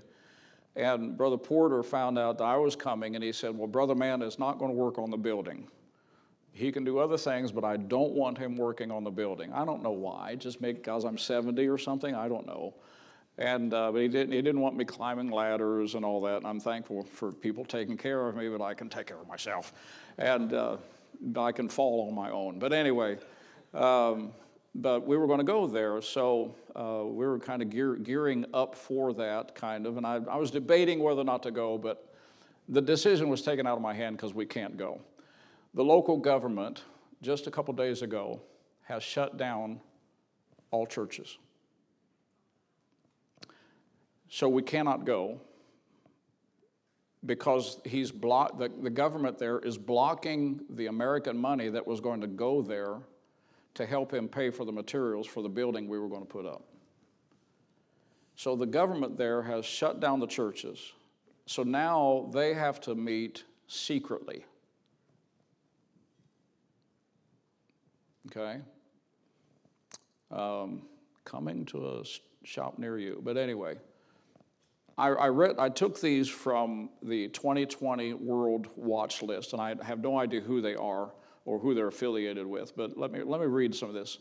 and 0.75 1.15
Brother 1.15 1.37
Porter 1.37 1.83
found 1.83 2.17
out 2.17 2.39
that 2.39 2.45
I 2.45 2.57
was 2.57 2.75
coming, 2.75 3.15
and 3.15 3.23
he 3.23 3.31
said, 3.31 3.55
Well, 3.55 3.67
Brother 3.67 3.95
Man 3.95 4.21
is 4.21 4.39
not 4.39 4.57
going 4.57 4.71
to 4.71 4.77
work 4.77 4.97
on 4.97 5.11
the 5.11 5.17
building. 5.17 5.67
He 6.51 6.71
can 6.71 6.83
do 6.83 6.99
other 6.99 7.17
things, 7.17 7.51
but 7.51 7.63
I 7.63 7.77
don't 7.77 8.13
want 8.13 8.37
him 8.37 8.55
working 8.55 8.91
on 8.91 9.03
the 9.03 9.11
building. 9.11 9.51
I 9.53 9.65
don't 9.65 9.81
know 9.81 9.91
why, 9.91 10.35
just 10.35 10.61
because 10.61 11.03
I'm 11.03 11.17
70 11.17 11.67
or 11.67 11.77
something, 11.77 12.13
I 12.13 12.27
don't 12.27 12.45
know. 12.45 12.75
And 13.37 13.73
uh, 13.73 13.91
but 13.91 14.01
he 14.01 14.07
didn't, 14.07 14.31
he 14.31 14.41
didn't 14.41 14.61
want 14.61 14.75
me 14.75 14.85
climbing 14.85 15.31
ladders 15.31 15.95
and 15.95 16.05
all 16.05 16.21
that. 16.21 16.37
And 16.37 16.47
I'm 16.47 16.59
thankful 16.59 17.03
for 17.03 17.31
people 17.31 17.65
taking 17.65 17.97
care 17.97 18.27
of 18.27 18.35
me, 18.35 18.47
but 18.49 18.61
I 18.61 18.73
can 18.73 18.89
take 18.89 19.07
care 19.07 19.19
of 19.19 19.27
myself. 19.27 19.73
And 20.17 20.53
uh, 20.53 20.77
I 21.35 21.51
can 21.51 21.67
fall 21.67 22.07
on 22.07 22.13
my 22.13 22.29
own. 22.29 22.59
But 22.59 22.73
anyway, 22.73 23.17
um, 23.73 24.33
but 24.75 25.05
we 25.05 25.17
were 25.17 25.27
going 25.27 25.39
to 25.39 25.45
go 25.45 25.67
there, 25.67 26.01
so 26.01 26.55
uh, 26.75 27.03
we 27.05 27.25
were 27.25 27.39
kind 27.39 27.61
of 27.61 27.69
gear, 27.69 27.95
gearing 27.95 28.45
up 28.53 28.75
for 28.75 29.13
that, 29.13 29.55
kind 29.55 29.85
of. 29.85 29.97
And 29.97 30.05
I, 30.05 30.15
I 30.29 30.37
was 30.37 30.51
debating 30.51 30.99
whether 30.99 31.21
or 31.21 31.25
not 31.25 31.43
to 31.43 31.51
go, 31.51 31.77
but 31.77 32.13
the 32.69 32.81
decision 32.81 33.29
was 33.29 33.41
taken 33.41 33.67
out 33.67 33.75
of 33.75 33.81
my 33.81 33.93
hand 33.93 34.17
because 34.17 34.33
we 34.33 34.45
can't 34.45 34.77
go. 34.77 34.99
The 35.73 35.83
local 35.83 36.17
government, 36.17 36.83
just 37.21 37.45
a 37.47 37.51
couple 37.51 37.73
days 37.73 38.01
ago, 38.01 38.41
has 38.83 39.03
shut 39.03 39.37
down 39.37 39.79
all 40.71 40.85
churches. 40.85 41.37
So 44.33 44.49
we 44.49 44.63
cannot 44.63 45.05
go 45.05 45.39
because 47.23 47.79
he's 47.85 48.11
block, 48.11 48.57
the, 48.57 48.71
the 48.81 48.89
government 48.89 49.37
there 49.37 49.59
is 49.59 49.77
blocking 49.77 50.61
the 50.71 50.87
American 50.87 51.37
money 51.37 51.69
that 51.69 51.85
was 51.85 52.01
going 52.01 52.19
to 52.21 52.25
go 52.25 52.63
there 52.63 52.97
to 53.75 53.85
help 53.85 54.11
him 54.11 54.27
pay 54.27 54.49
for 54.49 54.65
the 54.65 54.71
materials 54.71 55.27
for 55.27 55.43
the 55.43 55.49
building 55.49 55.87
we 55.87 55.99
were 55.99 56.09
going 56.09 56.23
to 56.23 56.27
put 56.27 56.47
up. 56.47 56.63
So 58.35 58.55
the 58.55 58.65
government 58.65 59.19
there 59.19 59.43
has 59.43 59.67
shut 59.67 59.99
down 59.99 60.19
the 60.19 60.25
churches. 60.25 60.79
So 61.45 61.61
now 61.61 62.27
they 62.33 62.55
have 62.55 62.81
to 62.81 62.95
meet 62.95 63.43
secretly. 63.67 64.45
Okay? 68.31 68.61
Um, 70.31 70.81
coming 71.23 71.65
to 71.65 71.99
a 71.99 72.03
shop 72.43 72.79
near 72.79 72.97
you. 72.97 73.21
But 73.23 73.37
anyway, 73.37 73.75
I, 74.97 75.07
I, 75.09 75.27
read, 75.29 75.55
I 75.57 75.69
took 75.69 75.99
these 75.99 76.29
from 76.29 76.89
the 77.01 77.27
2020 77.29 78.13
World 78.13 78.67
Watch 78.75 79.23
List, 79.23 79.53
and 79.53 79.61
I 79.61 79.75
have 79.83 79.99
no 79.99 80.19
idea 80.19 80.41
who 80.41 80.61
they 80.61 80.75
are 80.75 81.11
or 81.45 81.59
who 81.59 81.73
they're 81.73 81.87
affiliated 81.87 82.45
with. 82.45 82.75
But 82.75 82.97
let 82.97 83.11
me, 83.11 83.23
let 83.23 83.41
me 83.41 83.47
read 83.47 83.73
some 83.73 83.89
of 83.89 83.95
this. 83.95 84.19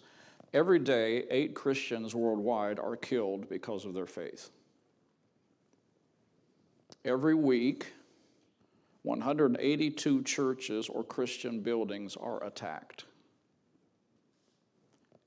Every 0.54 0.78
day, 0.78 1.24
eight 1.30 1.54
Christians 1.54 2.14
worldwide 2.14 2.78
are 2.78 2.96
killed 2.96 3.48
because 3.48 3.84
of 3.84 3.94
their 3.94 4.06
faith. 4.06 4.50
Every 7.04 7.34
week, 7.34 7.92
182 9.02 10.22
churches 10.22 10.88
or 10.88 11.02
Christian 11.02 11.60
buildings 11.60 12.16
are 12.16 12.42
attacked. 12.44 13.04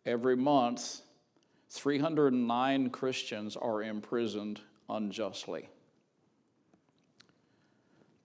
Every 0.06 0.38
month, 0.38 1.02
309 1.70 2.90
Christians 2.92 3.58
are 3.58 3.84
imprisoned 3.84 4.62
unjustly. 4.90 5.70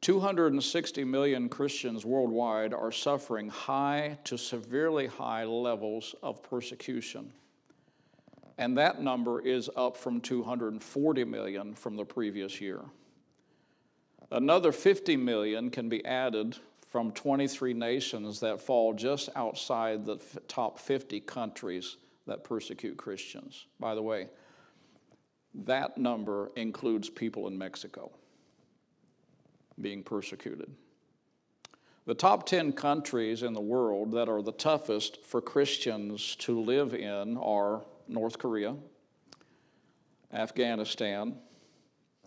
260 0.00 1.05
million 1.05 1.49
Christians 1.49 2.07
worldwide 2.07 2.73
are 2.73 2.90
suffering 2.90 3.49
high 3.50 4.19
to 4.25 4.38
severely 4.38 5.07
high 5.07 5.45
levels 5.45 6.14
of 6.23 6.43
persecution. 6.43 7.33
And 8.57 8.79
that 8.79 9.00
number 9.00 9.40
is 9.40 9.71
up 9.76 9.97
from 9.97 10.21
240 10.21 11.25
million 11.25 11.75
from 11.75 11.97
the 11.97 12.05
previous 12.05 12.61
year. 12.61 12.81
Another 14.31 14.73
50 14.73 15.17
million 15.17 15.71
can 15.71 15.88
be 15.88 16.05
added 16.05 16.57
from 16.88 17.12
23 17.12 17.75
nations 17.75 18.40
that 18.40 18.61
fall 18.61 18.95
just 18.95 19.29
outside 19.37 20.05
the 20.05 20.19
top 20.49 20.79
50 20.79 21.21
countries 21.21 21.97
that 22.26 22.45
persecute 22.45 22.97
Christians. 22.97 23.67
By 23.79 23.95
the 23.95 24.02
way, 24.02 24.29
that 25.54 25.99
number 25.99 26.50
includes 26.57 27.11
people 27.11 27.47
in 27.49 27.59
Mexico 27.59 28.11
being 29.80 30.02
persecuted. 30.02 30.71
The 32.07 32.14
top 32.14 32.47
10 32.47 32.73
countries 32.73 33.42
in 33.42 33.52
the 33.52 33.61
world 33.61 34.12
that 34.12 34.28
are 34.28 34.42
the 34.42 34.52
toughest 34.52 35.25
for 35.25 35.40
Christians 35.40 36.35
to 36.37 36.61
live 36.61 36.95
in 36.95 37.37
are 37.37 37.83
North 38.09 38.38
Korea, 38.38 38.75
Afghanistan, 40.33 41.37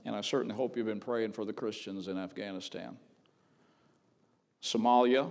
and 0.06 0.16
I 0.16 0.22
certainly 0.22 0.56
hope 0.56 0.78
you've 0.78 0.86
been 0.86 1.00
praying 1.00 1.32
for 1.34 1.46
the 1.46 1.54
Christians 1.54 2.08
in 2.08 2.18
Afghanistan, 2.18 2.98
Somalia, 4.62 5.30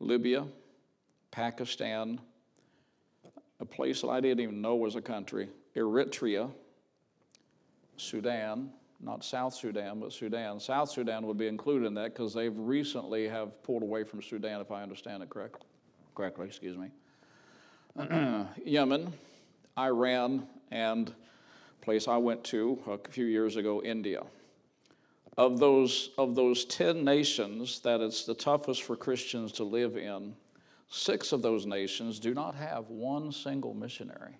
Libya, 0.00 0.46
Pakistan, 1.30 2.20
a 3.60 3.64
place 3.64 4.00
that 4.02 4.08
I 4.08 4.20
didn't 4.20 4.40
even 4.40 4.60
know 4.60 4.76
was 4.76 4.96
a 4.96 5.00
country, 5.00 5.48
Eritrea, 5.76 6.50
Sudan, 7.96 8.70
not 9.00 9.24
South 9.24 9.54
Sudan, 9.54 10.00
but 10.00 10.12
Sudan. 10.12 10.60
South 10.60 10.90
Sudan 10.90 11.26
would 11.26 11.36
be 11.36 11.46
included 11.46 11.86
in 11.86 11.94
that 11.94 12.14
because 12.14 12.32
they've 12.32 12.56
recently 12.56 13.28
have 13.28 13.62
pulled 13.62 13.82
away 13.82 14.04
from 14.04 14.22
Sudan, 14.22 14.60
if 14.60 14.70
I 14.70 14.82
understand 14.82 15.22
it 15.22 15.30
correct, 15.30 15.64
correctly. 16.14 16.46
Excuse 16.46 16.76
me. 16.76 16.90
Yemen, 18.64 19.12
Iran, 19.78 20.46
and 20.70 21.12
place 21.80 22.08
I 22.08 22.16
went 22.16 22.42
to 22.44 22.78
a 22.86 22.98
few 23.10 23.26
years 23.26 23.56
ago, 23.56 23.82
India. 23.82 24.22
Of 25.36 25.58
those, 25.58 26.10
of 26.16 26.34
those 26.34 26.64
10 26.64 27.04
nations 27.04 27.80
that 27.80 28.00
it's 28.00 28.24
the 28.24 28.34
toughest 28.34 28.82
for 28.82 28.96
Christians 28.96 29.52
to 29.52 29.64
live 29.64 29.96
in, 29.96 30.34
six 30.88 31.32
of 31.32 31.42
those 31.42 31.66
nations 31.66 32.18
do 32.20 32.32
not 32.34 32.54
have 32.54 32.88
one 32.88 33.32
single 33.32 33.74
missionary. 33.74 34.36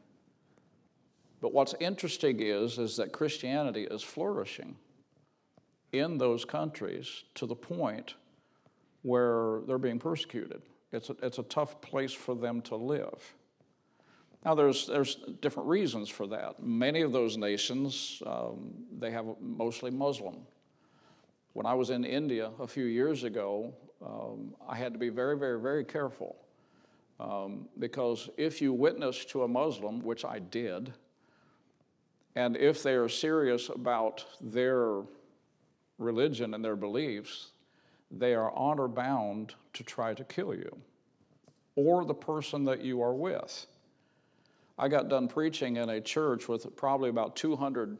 But 1.44 1.52
what's 1.52 1.74
interesting 1.78 2.40
is, 2.40 2.78
is 2.78 2.96
that 2.96 3.12
Christianity 3.12 3.86
is 3.90 4.02
flourishing 4.02 4.76
in 5.92 6.16
those 6.16 6.42
countries 6.42 7.24
to 7.34 7.44
the 7.44 7.54
point 7.54 8.14
where 9.02 9.60
they're 9.66 9.76
being 9.76 9.98
persecuted. 9.98 10.62
It's 10.90 11.10
a, 11.10 11.16
it's 11.22 11.36
a 11.36 11.42
tough 11.42 11.82
place 11.82 12.14
for 12.14 12.34
them 12.34 12.62
to 12.62 12.76
live. 12.76 13.34
Now, 14.42 14.54
there's, 14.54 14.86
there's 14.86 15.16
different 15.42 15.68
reasons 15.68 16.08
for 16.08 16.26
that. 16.28 16.62
Many 16.62 17.02
of 17.02 17.12
those 17.12 17.36
nations, 17.36 18.22
um, 18.24 18.72
they 18.98 19.10
have 19.10 19.26
mostly 19.38 19.90
Muslim. 19.90 20.46
When 21.52 21.66
I 21.66 21.74
was 21.74 21.90
in 21.90 22.06
India 22.06 22.52
a 22.58 22.66
few 22.66 22.86
years 22.86 23.22
ago, 23.22 23.74
um, 24.02 24.54
I 24.66 24.76
had 24.76 24.94
to 24.94 24.98
be 24.98 25.10
very, 25.10 25.36
very, 25.36 25.60
very 25.60 25.84
careful 25.84 26.36
um, 27.20 27.68
because 27.78 28.30
if 28.38 28.62
you 28.62 28.72
witness 28.72 29.26
to 29.26 29.42
a 29.42 29.48
Muslim, 29.48 30.00
which 30.00 30.24
I 30.24 30.38
did, 30.38 30.94
and 32.34 32.56
if 32.56 32.82
they 32.82 32.94
are 32.94 33.08
serious 33.08 33.68
about 33.68 34.24
their 34.40 35.02
religion 35.98 36.54
and 36.54 36.64
their 36.64 36.76
beliefs, 36.76 37.52
they 38.10 38.34
are 38.34 38.52
honor 38.52 38.88
bound 38.88 39.54
to 39.72 39.82
try 39.82 40.14
to 40.14 40.24
kill 40.24 40.54
you 40.54 40.76
or 41.76 42.04
the 42.04 42.14
person 42.14 42.64
that 42.64 42.82
you 42.82 43.02
are 43.02 43.14
with. 43.14 43.66
I 44.78 44.88
got 44.88 45.08
done 45.08 45.28
preaching 45.28 45.76
in 45.76 45.88
a 45.88 46.00
church 46.00 46.48
with 46.48 46.74
probably 46.76 47.10
about 47.10 47.36
200 47.36 47.98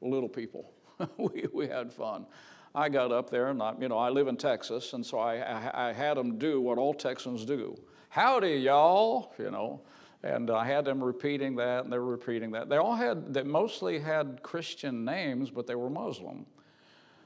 little 0.00 0.28
people. 0.28 0.72
we, 1.16 1.46
we 1.52 1.68
had 1.68 1.92
fun. 1.92 2.26
I 2.74 2.88
got 2.88 3.12
up 3.12 3.28
there, 3.30 3.48
and 3.48 3.62
I, 3.62 3.74
you 3.78 3.88
know, 3.88 3.98
I 3.98 4.08
live 4.08 4.28
in 4.28 4.36
Texas, 4.36 4.94
and 4.94 5.04
so 5.04 5.18
I, 5.18 5.36
I, 5.36 5.88
I 5.88 5.92
had 5.92 6.16
them 6.16 6.38
do 6.38 6.60
what 6.60 6.78
all 6.78 6.94
Texans 6.94 7.44
do. 7.44 7.76
Howdy, 8.08 8.56
y'all, 8.56 9.34
you 9.38 9.50
know. 9.50 9.82
And 10.24 10.50
I 10.50 10.64
had 10.64 10.84
them 10.84 11.02
repeating 11.02 11.56
that, 11.56 11.84
and 11.84 11.92
they 11.92 11.98
were 11.98 12.06
repeating 12.06 12.52
that. 12.52 12.68
They 12.68 12.76
all 12.76 12.94
had, 12.94 13.34
they 13.34 13.42
mostly 13.42 13.98
had 13.98 14.40
Christian 14.42 15.04
names, 15.04 15.50
but 15.50 15.66
they 15.66 15.74
were 15.74 15.90
Muslim. 15.90 16.46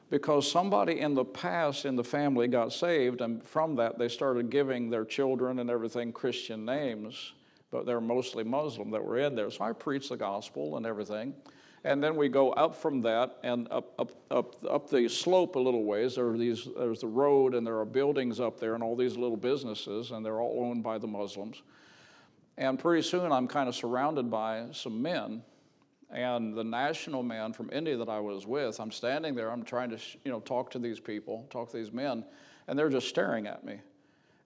Because 0.08 0.50
somebody 0.50 1.00
in 1.00 1.14
the 1.14 1.24
past 1.24 1.84
in 1.84 1.96
the 1.96 2.04
family 2.04 2.48
got 2.48 2.72
saved, 2.72 3.20
and 3.20 3.42
from 3.42 3.76
that 3.76 3.98
they 3.98 4.08
started 4.08 4.50
giving 4.50 4.88
their 4.88 5.04
children 5.04 5.58
and 5.58 5.68
everything 5.68 6.12
Christian 6.12 6.64
names 6.64 7.32
but 7.70 7.86
they're 7.86 8.00
mostly 8.00 8.44
Muslim 8.44 8.90
that 8.90 9.04
were 9.04 9.18
in 9.18 9.34
there. 9.34 9.50
So 9.50 9.64
I 9.64 9.72
preached 9.72 10.08
the 10.08 10.16
gospel 10.16 10.76
and 10.76 10.86
everything. 10.86 11.34
And 11.84 12.02
then 12.02 12.16
we 12.16 12.28
go 12.28 12.52
up 12.52 12.74
from 12.74 13.00
that 13.02 13.36
and 13.44 13.68
up, 13.70 13.92
up, 13.98 14.12
up, 14.30 14.56
up 14.68 14.90
the 14.90 15.08
slope 15.08 15.56
a 15.56 15.58
little 15.58 15.84
ways. 15.84 16.16
There 16.16 16.26
are 16.28 16.38
these, 16.38 16.68
there's 16.76 17.00
the 17.00 17.06
road 17.06 17.54
and 17.54 17.66
there 17.66 17.78
are 17.78 17.84
buildings 17.84 18.40
up 18.40 18.58
there 18.58 18.74
and 18.74 18.82
all 18.82 18.96
these 18.96 19.16
little 19.16 19.36
businesses, 19.36 20.10
and 20.10 20.24
they're 20.24 20.40
all 20.40 20.64
owned 20.64 20.82
by 20.82 20.98
the 20.98 21.06
Muslims. 21.06 21.62
And 22.58 22.78
pretty 22.78 23.02
soon 23.02 23.32
I'm 23.32 23.48
kind 23.48 23.68
of 23.68 23.74
surrounded 23.74 24.30
by 24.30 24.66
some 24.72 25.02
men. 25.02 25.42
And 26.10 26.56
the 26.56 26.64
national 26.64 27.22
man 27.22 27.52
from 27.52 27.70
India 27.72 27.96
that 27.96 28.08
I 28.08 28.20
was 28.20 28.46
with, 28.46 28.78
I'm 28.80 28.92
standing 28.92 29.34
there, 29.34 29.50
I'm 29.50 29.64
trying 29.64 29.90
to 29.90 29.98
you 30.24 30.30
know, 30.30 30.40
talk 30.40 30.70
to 30.70 30.78
these 30.78 31.00
people, 31.00 31.46
talk 31.50 31.70
to 31.70 31.76
these 31.76 31.92
men, 31.92 32.24
and 32.68 32.78
they're 32.78 32.88
just 32.88 33.08
staring 33.08 33.46
at 33.46 33.64
me. 33.64 33.80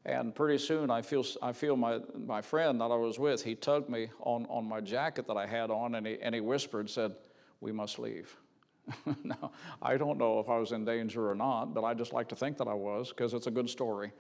And 0.07 0.35
pretty 0.35 0.57
soon 0.57 0.91
I 0.91 1.03
feel, 1.03 1.25
I 1.43 1.53
feel 1.53 1.77
my, 1.77 2.01
my 2.27 2.41
friend 2.41 2.81
that 2.81 2.91
I 2.91 2.97
was 2.97 3.19
with, 3.19 3.45
he 3.45 3.55
tugged 3.55 3.91
me 3.91 4.09
on, 4.21 4.47
on 4.49 4.67
my 4.67 4.81
jacket 4.81 5.27
that 5.27 5.37
I 5.37 5.47
had 5.47 5.71
on 5.71 5.95
and 5.95 6.07
he, 6.07 6.19
and 6.23 6.35
he 6.35 6.41
whispered, 6.41 6.89
said, 6.89 7.15
we 7.61 7.73
must 7.73 7.99
leave. 7.99 8.35
now, 9.25 9.53
I 9.83 9.99
don't 9.99 10.19
know 10.19 10.41
if 10.41 10.49
I 10.49 10.57
was 10.57 10.73
in 10.73 10.87
danger 10.87 11.31
or 11.31 11.35
not, 11.35 11.75
but 11.75 11.85
I 11.85 11.93
just 11.93 12.15
like 12.15 12.29
to 12.31 12.37
think 12.37 12.57
that 12.59 12.69
I 12.69 12.75
was 12.75 13.11
because 13.11 13.35
it's 13.35 13.47
a 13.47 13.51
good 13.51 13.69
story. 13.69 14.13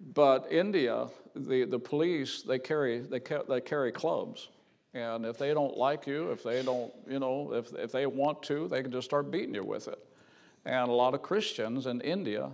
But 0.00 0.50
India, 0.50 1.08
the, 1.36 1.64
the 1.64 1.78
police, 1.78 2.42
they 2.42 2.58
carry, 2.58 3.00
they, 3.00 3.20
ca- 3.20 3.42
they 3.48 3.60
carry 3.60 3.92
clubs. 3.92 4.48
And 4.94 5.24
if 5.24 5.38
they 5.38 5.54
don't 5.54 5.76
like 5.76 6.06
you, 6.06 6.30
if 6.30 6.42
they 6.42 6.62
don't, 6.62 6.92
you 7.08 7.18
know, 7.18 7.52
if, 7.52 7.72
if 7.74 7.92
they 7.92 8.06
want 8.06 8.42
to, 8.44 8.66
they 8.66 8.82
can 8.82 8.90
just 8.90 9.04
start 9.04 9.30
beating 9.30 9.54
you 9.54 9.62
with 9.62 9.88
it. 9.88 9.98
And 10.64 10.88
a 10.88 10.92
lot 10.92 11.14
of 11.14 11.22
Christians 11.22 11.86
in 11.86 12.00
India 12.00 12.50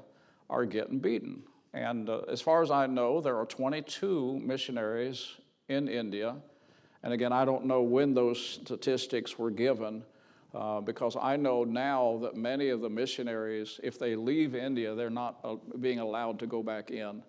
are 0.50 0.64
getting 0.64 0.98
beaten. 0.98 1.42
And 1.72 2.08
uh, 2.08 2.20
as 2.28 2.40
far 2.40 2.62
as 2.62 2.70
I 2.70 2.86
know, 2.86 3.20
there 3.20 3.36
are 3.36 3.46
22 3.46 4.40
missionaries 4.44 5.36
in 5.68 5.88
India. 5.88 6.36
And 7.02 7.12
again, 7.12 7.32
I 7.32 7.44
don't 7.44 7.64
know 7.66 7.82
when 7.82 8.14
those 8.14 8.42
statistics 8.42 9.38
were 9.38 9.50
given 9.50 10.02
uh, 10.54 10.80
because 10.80 11.16
I 11.20 11.36
know 11.36 11.64
now 11.64 12.18
that 12.22 12.36
many 12.36 12.70
of 12.70 12.80
the 12.80 12.88
missionaries, 12.88 13.78
if 13.82 13.98
they 13.98 14.16
leave 14.16 14.54
India, 14.54 14.94
they're 14.94 15.10
not 15.10 15.38
uh, 15.44 15.56
being 15.80 16.00
allowed 16.00 16.38
to 16.40 16.46
go 16.46 16.62
back 16.62 16.90
in. 16.90 17.22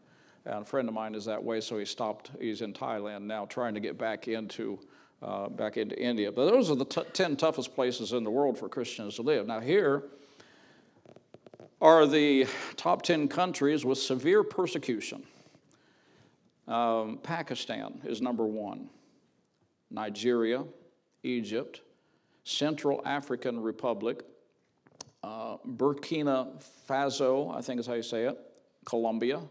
And 0.47 0.61
a 0.61 0.65
friend 0.65 0.87
of 0.87 0.93
mine 0.93 1.13
is 1.13 1.25
that 1.25 1.43
way, 1.43 1.59
so 1.59 1.77
he 1.77 1.83
stopped. 1.83 2.31
He's 2.39 2.61
in 2.61 2.73
Thailand 2.73 3.23
now, 3.23 3.45
trying 3.45 3.73
to 3.73 3.81
get 3.81 3.97
back 3.97 4.29
into 4.29 4.79
uh, 5.21 5.49
back 5.49 5.75
into 5.75 5.99
India. 6.01 6.31
But 6.31 6.49
those 6.49 6.71
are 6.71 6.75
the 6.75 6.85
t- 6.85 7.01
ten 7.11 7.35
toughest 7.35 7.75
places 7.75 8.13
in 8.13 8.23
the 8.23 8.29
world 8.31 8.57
for 8.57 8.69
Christians 8.69 9.15
to 9.15 9.23
live. 9.23 9.45
Now 9.45 9.59
here 9.59 10.03
are 11.81 12.07
the 12.07 12.47
top 12.75 13.03
10 13.03 13.27
countries 13.27 13.85
with 13.85 13.97
severe 13.97 14.43
persecution. 14.43 15.23
Um, 16.67 17.19
Pakistan 17.21 18.01
is 18.03 18.21
number 18.21 18.45
one, 18.45 18.89
Nigeria, 19.91 20.63
Egypt, 21.23 21.81
Central 22.43 23.01
African 23.05 23.59
Republic, 23.59 24.23
uh, 25.23 25.57
Burkina 25.67 26.63
Faso, 26.89 27.55
I 27.55 27.61
think 27.61 27.79
is 27.79 27.85
how 27.85 27.93
you 27.93 28.03
say 28.03 28.23
it, 28.23 28.37
Colombia, 28.85 29.41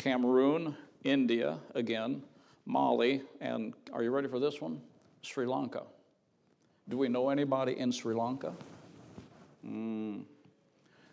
Cameroon, 0.00 0.74
India, 1.04 1.58
again, 1.74 2.22
Mali, 2.64 3.20
and 3.42 3.74
are 3.92 4.02
you 4.02 4.10
ready 4.10 4.28
for 4.28 4.38
this 4.38 4.58
one? 4.58 4.80
Sri 5.20 5.44
Lanka. 5.44 5.82
Do 6.88 6.96
we 6.96 7.06
know 7.08 7.28
anybody 7.28 7.78
in 7.78 7.92
Sri 7.92 8.14
Lanka? 8.14 8.54
Mm. 9.62 10.22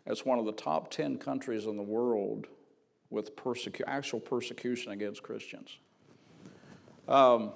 It's 0.06 0.23
one 0.23 0.39
of 0.39 0.45
the 0.45 0.54
top 0.54 0.89
10 0.89 1.17
countries 1.17 1.65
in 1.65 1.76
the 1.76 1.84
world 1.84 2.47
with 3.10 3.36
persecu- 3.36 3.84
actual 3.88 4.21
persecution 4.21 4.93
against 4.93 5.21
Christians. 5.21 5.80
Um, 7.10 7.52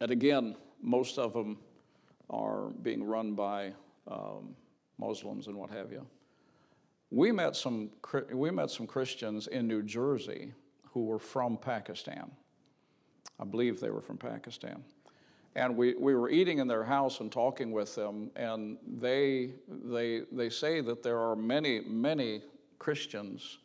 and 0.00 0.10
again, 0.10 0.56
most 0.82 1.18
of 1.18 1.32
them 1.32 1.56
are 2.28 2.66
being 2.82 3.02
run 3.02 3.32
by 3.32 3.72
um, 4.08 4.56
Muslims 4.98 5.46
and 5.46 5.56
what 5.56 5.70
have 5.70 5.90
you. 5.90 6.06
We 7.10 7.30
met, 7.32 7.54
some, 7.54 7.90
we 8.32 8.50
met 8.50 8.70
some 8.70 8.86
Christians 8.86 9.46
in 9.46 9.68
New 9.68 9.82
Jersey 9.82 10.52
who 10.90 11.04
were 11.04 11.18
from 11.18 11.56
Pakistan. 11.56 12.30
I 13.38 13.44
believe 13.44 13.80
they 13.80 13.90
were 13.90 14.00
from 14.00 14.18
Pakistan. 14.18 14.82
And 15.54 15.76
we, 15.76 15.94
we 15.94 16.14
were 16.14 16.28
eating 16.28 16.58
in 16.58 16.66
their 16.68 16.84
house 16.84 17.20
and 17.20 17.32
talking 17.32 17.72
with 17.72 17.94
them, 17.94 18.30
and 18.36 18.76
they, 18.86 19.52
they, 19.68 20.22
they 20.30 20.50
say 20.50 20.82
that 20.82 21.02
there 21.02 21.18
are 21.18 21.34
many, 21.34 21.80
many 21.80 22.42
Christians 22.78 23.58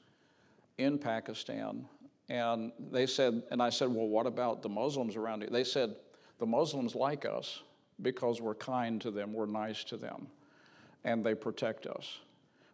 in 0.77 0.97
Pakistan. 0.97 1.85
And 2.29 2.71
they 2.91 3.05
said, 3.05 3.43
and 3.51 3.61
I 3.61 3.69
said, 3.69 3.89
well, 3.89 4.07
what 4.07 4.25
about 4.25 4.61
the 4.61 4.69
Muslims 4.69 5.17
around 5.17 5.41
you? 5.41 5.49
They 5.49 5.65
said, 5.65 5.95
the 6.39 6.45
Muslims 6.45 6.95
like 6.95 7.25
us 7.25 7.61
because 8.01 8.39
we're 8.39 8.55
kind 8.55 9.01
to 9.01 9.11
them, 9.11 9.33
we're 9.33 9.45
nice 9.45 9.83
to 9.85 9.97
them, 9.97 10.27
and 11.03 11.23
they 11.25 11.35
protect 11.35 11.87
us. 11.87 12.19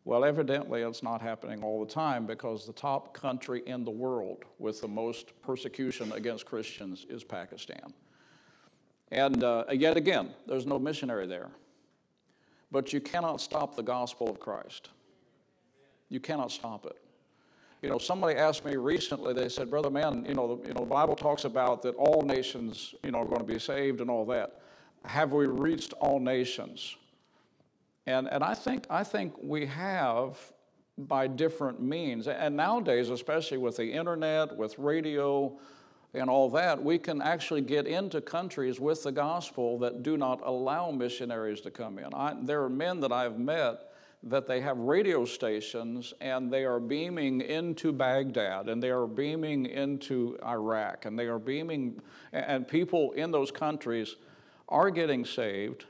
Well, 0.07 0.23
evidently, 0.23 0.83
it's 0.83 1.03
not 1.03 1.21
happening 1.21 1.65
all 1.65 1.83
the 1.83 1.91
time 1.93 2.25
because 2.25 2.65
the 2.65 2.71
top 2.71 3.13
country 3.13 3.61
in 3.65 3.83
the 3.83 3.91
world 3.91 4.45
with 4.57 4.79
the 4.79 4.87
most 4.87 5.33
persecution 5.41 6.13
against 6.13 6.45
Christians 6.45 7.05
is 7.09 7.25
Pakistan. 7.25 7.93
And 9.11 9.43
uh, 9.43 9.65
yet 9.69 9.97
again, 9.97 10.29
there's 10.47 10.65
no 10.65 10.79
missionary 10.79 11.27
there. 11.27 11.49
But 12.71 12.93
you 12.93 13.01
cannot 13.01 13.41
stop 13.41 13.75
the 13.75 13.83
gospel 13.83 14.29
of 14.29 14.39
Christ. 14.39 14.91
You 16.07 16.21
cannot 16.21 16.53
stop 16.53 16.85
it. 16.85 16.95
You 17.81 17.89
know, 17.89 17.97
somebody 17.97 18.39
asked 18.39 18.63
me 18.63 18.77
recently, 18.77 19.33
they 19.33 19.49
said, 19.49 19.69
Brother 19.69 19.89
Man, 19.89 20.23
you 20.25 20.35
know, 20.35 20.55
the, 20.55 20.69
you 20.69 20.73
know, 20.73 20.85
the 20.85 20.89
Bible 20.89 21.17
talks 21.17 21.43
about 21.43 21.81
that 21.81 21.95
all 21.95 22.21
nations, 22.21 22.95
you 23.03 23.11
know, 23.11 23.17
are 23.19 23.25
going 23.25 23.41
to 23.41 23.53
be 23.53 23.59
saved 23.59 23.99
and 23.99 24.09
all 24.09 24.25
that. 24.27 24.61
Have 25.03 25.33
we 25.33 25.47
reached 25.47 25.91
all 25.99 26.21
nations? 26.21 26.95
And, 28.07 28.27
and 28.31 28.43
I, 28.43 28.53
think, 28.53 28.85
I 28.89 29.03
think 29.03 29.33
we 29.39 29.67
have 29.67 30.39
by 30.97 31.27
different 31.27 31.81
means. 31.81 32.27
And 32.27 32.55
nowadays, 32.55 33.09
especially 33.09 33.57
with 33.57 33.77
the 33.77 33.91
internet, 33.91 34.55
with 34.55 34.79
radio, 34.79 35.59
and 36.13 36.29
all 36.29 36.49
that, 36.51 36.81
we 36.81 36.97
can 36.97 37.21
actually 37.21 37.61
get 37.61 37.85
into 37.85 38.21
countries 38.21 38.79
with 38.79 39.03
the 39.03 39.11
gospel 39.11 39.77
that 39.79 40.03
do 40.03 40.17
not 40.17 40.41
allow 40.43 40.89
missionaries 40.89 41.61
to 41.61 41.69
come 41.69 41.99
in. 41.99 42.13
I, 42.13 42.35
there 42.41 42.63
are 42.63 42.69
men 42.69 43.01
that 43.01 43.11
I've 43.11 43.37
met 43.37 43.91
that 44.23 44.47
they 44.47 44.61
have 44.61 44.77
radio 44.79 45.25
stations 45.25 46.13
and 46.21 46.51
they 46.51 46.65
are 46.65 46.79
beaming 46.79 47.41
into 47.41 47.91
Baghdad 47.91 48.67
and 48.67 48.81
they 48.81 48.89
are 48.89 49.05
beaming 49.05 49.67
into 49.67 50.39
Iraq 50.43 51.05
and 51.05 51.19
they 51.19 51.27
are 51.27 51.39
beaming, 51.39 52.01
and 52.31 52.67
people 52.67 53.11
in 53.11 53.31
those 53.31 53.51
countries 53.51 54.15
are 54.69 54.89
getting 54.89 55.23
saved. 55.23 55.85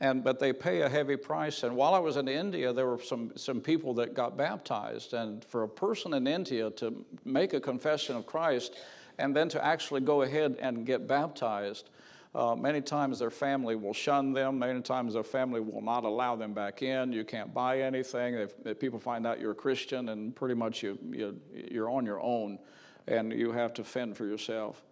And, 0.00 0.24
but 0.24 0.38
they 0.38 0.52
pay 0.52 0.82
a 0.82 0.88
heavy 0.88 1.16
price. 1.16 1.62
And 1.62 1.76
while 1.76 1.94
I 1.94 1.98
was 1.98 2.16
in 2.16 2.28
India, 2.28 2.72
there 2.72 2.86
were 2.86 3.00
some, 3.00 3.32
some 3.36 3.60
people 3.60 3.94
that 3.94 4.14
got 4.14 4.36
baptized. 4.36 5.14
And 5.14 5.44
for 5.44 5.62
a 5.62 5.68
person 5.68 6.14
in 6.14 6.26
India 6.26 6.70
to 6.72 7.04
make 7.24 7.54
a 7.54 7.60
confession 7.60 8.16
of 8.16 8.26
Christ 8.26 8.74
and 9.18 9.34
then 9.34 9.48
to 9.50 9.64
actually 9.64 10.00
go 10.00 10.22
ahead 10.22 10.56
and 10.60 10.84
get 10.84 11.06
baptized, 11.06 11.90
uh, 12.34 12.56
many 12.56 12.80
times 12.80 13.20
their 13.20 13.30
family 13.30 13.76
will 13.76 13.92
shun 13.92 14.32
them. 14.32 14.58
Many 14.58 14.80
times 14.82 15.14
their 15.14 15.22
family 15.22 15.60
will 15.60 15.80
not 15.80 16.02
allow 16.02 16.34
them 16.34 16.52
back 16.52 16.82
in. 16.82 17.12
You 17.12 17.24
can't 17.24 17.54
buy 17.54 17.80
anything. 17.80 18.34
If, 18.34 18.54
if 18.64 18.80
people 18.80 18.98
find 18.98 19.24
out 19.24 19.40
you're 19.40 19.52
a 19.52 19.54
Christian, 19.54 20.08
and 20.08 20.34
pretty 20.34 20.56
much 20.56 20.82
you, 20.82 20.98
you, 21.12 21.40
you're 21.70 21.88
on 21.88 22.04
your 22.04 22.20
own 22.20 22.58
and 23.06 23.32
you 23.32 23.52
have 23.52 23.72
to 23.74 23.84
fend 23.84 24.16
for 24.16 24.26
yourself. 24.26 24.82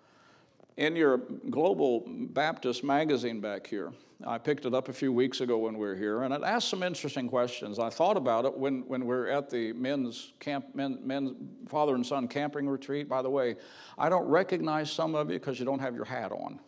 In 0.76 0.96
your 0.96 1.18
Global 1.50 2.04
Baptist 2.06 2.82
magazine 2.82 3.40
back 3.40 3.66
here, 3.66 3.92
I 4.24 4.38
picked 4.38 4.64
it 4.66 4.74
up 4.74 4.88
a 4.88 4.92
few 4.92 5.12
weeks 5.12 5.40
ago 5.40 5.58
when 5.58 5.74
we 5.74 5.86
were 5.86 5.94
here, 5.94 6.22
and 6.22 6.32
it 6.32 6.42
asked 6.42 6.68
some 6.68 6.82
interesting 6.82 7.28
questions. 7.28 7.78
I 7.78 7.90
thought 7.90 8.16
about 8.16 8.44
it 8.44 8.56
when, 8.56 8.86
when 8.88 9.04
we 9.06 9.14
are 9.14 9.26
at 9.26 9.50
the 9.50 9.72
men's 9.72 10.32
camp, 10.40 10.74
men, 10.74 10.98
men's 11.02 11.32
father 11.68 11.94
and 11.94 12.06
son 12.06 12.28
camping 12.28 12.68
retreat. 12.68 13.08
By 13.08 13.22
the 13.22 13.30
way, 13.30 13.56
I 13.98 14.08
don't 14.08 14.26
recognize 14.26 14.90
some 14.90 15.14
of 15.14 15.30
you 15.30 15.38
because 15.38 15.58
you 15.58 15.64
don't 15.64 15.80
have 15.80 15.94
your 15.94 16.04
hat 16.04 16.32
on 16.32 16.60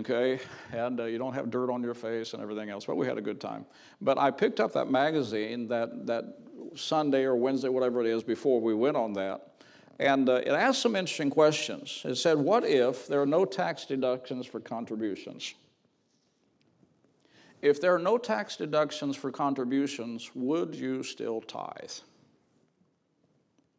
okay? 0.00 0.40
And 0.72 1.00
uh, 1.00 1.04
you 1.04 1.18
don't 1.18 1.34
have 1.34 1.50
dirt 1.50 1.70
on 1.70 1.82
your 1.82 1.94
face 1.94 2.34
and 2.34 2.42
everything 2.42 2.70
else, 2.70 2.84
but 2.84 2.96
we 2.96 3.06
had 3.06 3.18
a 3.18 3.22
good 3.22 3.40
time. 3.40 3.64
But 4.00 4.18
I 4.18 4.30
picked 4.30 4.60
up 4.60 4.72
that 4.72 4.90
magazine 4.90 5.68
that, 5.68 6.06
that 6.06 6.24
Sunday 6.74 7.24
or 7.24 7.36
Wednesday, 7.36 7.68
whatever 7.68 8.00
it 8.00 8.06
is, 8.06 8.22
before 8.22 8.60
we 8.60 8.74
went 8.74 8.96
on 8.96 9.12
that. 9.14 9.53
And 9.98 10.28
uh, 10.28 10.34
it 10.34 10.48
asked 10.48 10.82
some 10.82 10.96
interesting 10.96 11.30
questions. 11.30 12.02
It 12.04 12.16
said, 12.16 12.38
What 12.38 12.64
if 12.64 13.06
there 13.06 13.22
are 13.22 13.26
no 13.26 13.44
tax 13.44 13.84
deductions 13.84 14.46
for 14.46 14.60
contributions? 14.60 15.54
If 17.62 17.80
there 17.80 17.94
are 17.94 17.98
no 17.98 18.18
tax 18.18 18.56
deductions 18.56 19.16
for 19.16 19.30
contributions, 19.30 20.30
would 20.34 20.74
you 20.74 21.02
still 21.02 21.40
tithe? 21.40 21.92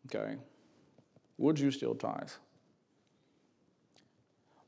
Okay. 0.08 0.38
Would 1.38 1.60
you 1.60 1.69
still 1.69 1.93
tithe? 1.93 2.32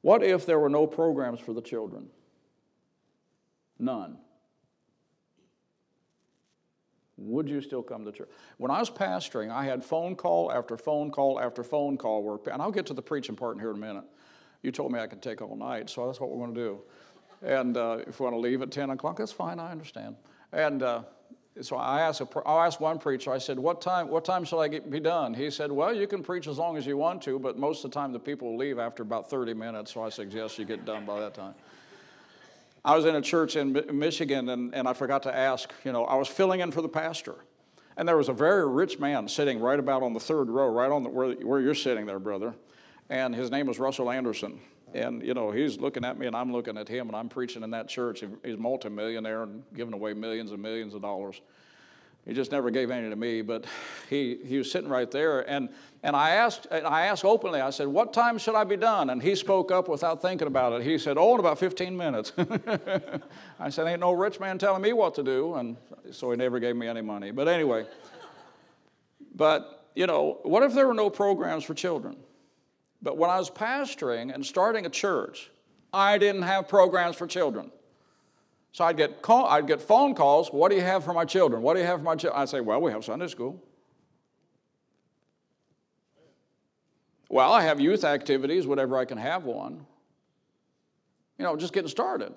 What 0.02 0.22
if 0.22 0.46
there 0.46 0.60
were 0.60 0.70
no 0.70 0.86
programs 0.86 1.40
for 1.40 1.54
the 1.54 1.62
children? 1.62 2.10
None. 3.80 4.18
Would 7.17 7.49
you 7.49 7.62
still 7.62 7.82
come 7.82 8.06
to 8.06 8.12
church? 8.12 8.30
When 8.58 8.69
I 8.69 8.80
was 8.80 8.89
pastoring, 8.89 9.51
I 9.51 9.65
had 9.65 9.84
phone 9.84 10.15
call 10.15 10.51
after 10.51 10.77
phone 10.77 11.10
call 11.10 11.39
after 11.39 11.63
phone 11.63 11.97
call, 11.97 12.23
where, 12.23 12.53
and 12.53 12.62
I'll 12.62 12.71
get 12.71 12.86
to 12.88 12.93
the 12.93 13.01
preaching 13.01 13.36
part 13.36 13.56
in 13.56 13.60
here 13.60 13.71
in 13.71 13.77
a 13.77 13.80
minute. 13.80 14.03
You 14.62 14.71
told 14.71 14.91
me 14.91 14.99
I 14.99 15.08
could 15.08 15.21
take 15.21 15.41
all 15.41 15.56
night, 15.56 15.89
so 15.89 16.06
that's 16.06 16.19
what 16.19 16.30
we're 16.30 16.45
going 16.45 16.56
to 16.56 16.62
do. 16.62 16.80
And 17.41 17.77
uh, 17.77 17.99
if 18.08 18.19
we 18.19 18.25
want 18.25 18.36
to 18.36 18.39
leave 18.39 18.62
at 18.62 18.71
10 18.71 18.91
o'clock, 18.91 19.17
that's 19.17 19.32
fine, 19.32 19.60
I 19.60 19.71
understand. 19.71 20.15
And 20.51 20.84
uh, 20.84 21.03
so 21.62 21.75
I 21.75 22.01
asked, 22.01 22.21
a, 22.21 22.27
I 22.45 22.65
asked 22.65 22.80
one 22.80 22.99
preacher, 22.99 23.32
I 23.32 23.38
said, 23.38 23.58
what 23.58 23.82
time, 23.82 24.10
what 24.10 24.25
time 24.25 24.43
shall 24.43 24.60
I 24.60 24.67
get, 24.67 24.89
be 24.89 24.99
done? 24.99 25.34
He 25.34 25.49
said, 25.49 25.71
well, 25.71 25.93
you 25.93 26.08
can 26.08 26.23
preach 26.23 26.47
as 26.47 26.58
long 26.58 26.77
as 26.77 26.86
you 26.86 26.97
want 26.97 27.21
to, 27.23 27.39
but 27.39 27.58
most 27.58 27.84
of 27.84 27.91
the 27.91 27.95
time 27.95 28.12
the 28.12 28.19
people 28.19 28.58
leave 28.58 28.80
after 28.80 29.03
about 29.03 29.30
30 29.30 29.53
minutes, 29.53 29.93
so 29.93 30.03
I 30.03 30.10
suggest 30.10 30.60
you 30.60 30.65
get 30.65 30.86
done 30.86 31.06
by 31.06 31.19
that 31.19 31.34
time. 31.34 31.56
I 32.86 32.96
was 32.96 33.06
in 33.06 33.16
a 33.16 33.22
church 33.22 33.56
in 33.56 33.74
Michigan, 33.92 34.50
and, 34.50 34.74
and 34.74 34.88
I 34.88 34.94
forgot 34.94 35.24
to 35.24 35.36
ask, 35.36 35.74
you 35.84 35.92
know, 35.92 36.06
I 36.06 36.16
was 36.16 36.28
filling 36.28 36.62
in 36.62 36.72
for 36.72 36.82
the 36.82 36.90
pastor. 36.90 37.36
And 37.98 38.08
there 38.08 38.16
was 38.16 38.30
a 38.30 38.34
very 38.34 38.68
rich 38.68 39.00
man 39.00 39.28
sitting 39.28 39.60
right 39.60 39.80
about 39.80 40.04
on 40.04 40.13
the 40.13 40.20
third 40.20 40.50
row, 40.50 40.68
right 40.68 40.92
on 40.92 41.04
the, 41.04 41.10
where, 41.10 41.34
where 41.34 41.60
you're 41.60 41.74
sitting 41.76 42.06
there, 42.06 42.20
brother. 42.20 42.54
And 43.10 43.34
his 43.34 43.50
name 43.50 43.66
was 43.66 43.80
Russell 43.80 44.12
Anderson. 44.12 44.60
And, 44.94 45.22
you 45.24 45.34
know, 45.34 45.52
he's 45.52 45.80
looking 45.80 46.06
at 46.06 46.18
me 46.18 46.28
and 46.28 46.36
I'm 46.36 46.52
looking 46.52 46.78
at 46.78 46.88
him 46.88 47.08
and 47.08 47.16
I'm 47.16 47.28
preaching 47.28 47.63
in 47.63 47.72
that 47.72 47.90
church. 47.90 48.24
He's 48.46 48.58
multimillionaire 48.58 49.44
and 49.44 49.63
giving 49.76 49.94
away 49.94 50.13
millions 50.13 50.52
and 50.52 50.62
millions 50.62 50.94
of 50.94 51.02
dollars. 51.02 51.42
He 52.28 52.34
just 52.34 52.52
never 52.52 52.70
gave 52.70 52.92
any 52.92 53.10
to 53.10 53.16
me, 53.16 53.42
but 53.42 53.63
he, 54.10 54.38
he 54.46 54.58
was 54.58 54.70
sitting 54.70 54.90
right 54.90 55.10
there. 55.10 55.50
And, 55.50 55.70
and 56.04 56.13
I, 56.13 56.32
asked, 56.32 56.68
I 56.70 57.06
asked 57.06 57.24
openly, 57.24 57.62
I 57.62 57.70
said, 57.70 57.88
What 57.88 58.12
time 58.12 58.38
should 58.38 58.54
I 58.54 58.66
be 58.66 58.76
done? 58.76 59.10
And 59.10 59.24
he 59.24 59.34
spoke 59.34 59.72
up 59.72 59.88
without 59.88 60.22
thinking 60.22 60.48
about 60.48 60.74
it. 60.74 60.84
He 60.84 60.98
said, 60.98 61.18
Oh, 61.18 61.36
in 61.36 61.40
about 61.40 61.58
15 61.58 61.96
minutes. 61.96 62.34
I 63.60 63.70
said, 63.70 63.88
Ain't 63.88 64.02
no 64.02 64.12
rich 64.12 64.42
man 64.42 64.58
telling 64.58 64.82
me 64.82 64.92
what 64.92 65.16
to 65.16 65.24
do. 65.24 65.56
And 65.56 65.78
so 66.12 66.30
he 66.30 66.36
never 66.36 66.60
gave 66.60 66.76
me 66.76 66.88
any 66.88 67.02
money. 67.02 67.32
But 67.32 67.48
anyway, 67.48 67.86
but, 69.34 69.90
you 69.96 70.06
know, 70.06 70.40
what 70.44 70.63
if 70.63 70.74
there 70.74 70.86
were 70.86 70.94
no 70.94 71.10
programs 71.10 71.63
for 71.63 71.76
children? 71.76 72.18
But 73.02 73.18
when 73.18 73.30
I 73.30 73.38
was 73.40 73.50
pastoring 73.50 74.34
and 74.34 74.46
starting 74.46 74.86
a 74.86 74.90
church, 74.90 75.50
I 75.94 76.18
didn't 76.18 76.42
have 76.42 76.68
programs 76.68 77.16
for 77.16 77.26
children. 77.26 77.72
So 78.78 78.86
I'd 78.86 78.96
get, 78.96 79.24
call, 79.24 79.48
I'd 79.48 79.66
get 79.66 79.82
phone 79.82 80.13
calls, 80.13 80.50
what 80.50 80.70
do 80.70 80.76
you 80.76 80.84
have 80.84 81.04
for 81.04 81.12
my 81.12 81.26
children? 81.26 81.63
What 81.63 81.74
do 81.74 81.80
you 81.80 81.88
have 81.88 81.98
for 81.98 82.04
my 82.04 82.16
children? 82.16 82.40
I'd 82.40 82.48
say, 82.48 82.62
well, 82.62 82.80
we 82.80 82.92
have 82.92 83.04
Sunday 83.04 83.26
school. 83.26 83.60
Well, 87.28 87.52
I 87.52 87.63
have 87.63 87.80
youth 87.80 88.04
activities, 88.04 88.68
whatever 88.68 88.96
I 88.96 89.06
can 89.06 89.18
have 89.18 89.46
one. 89.46 89.84
You 91.40 91.46
know, 91.46 91.56
just 91.56 91.74
getting 91.74 91.90
started. 91.90 92.36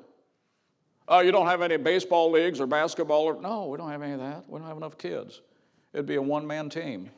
Oh, 1.06 1.20
you 1.20 1.30
don't 1.30 1.46
have 1.46 1.60
any 1.60 1.76
baseball 1.76 2.30
leagues 2.30 2.58
or 2.58 2.66
basketball? 2.66 3.24
Or, 3.24 3.38
no, 3.38 3.66
we 3.66 3.76
don't 3.76 3.90
have 3.90 4.00
any 4.00 4.14
of 4.14 4.20
that. 4.20 4.48
We 4.48 4.60
don't 4.60 4.68
have 4.68 4.78
enough 4.78 4.96
kids. 4.96 5.42
It'd 5.92 6.06
be 6.06 6.14
a 6.14 6.22
one 6.22 6.46
man 6.46 6.70
team. 6.70 7.10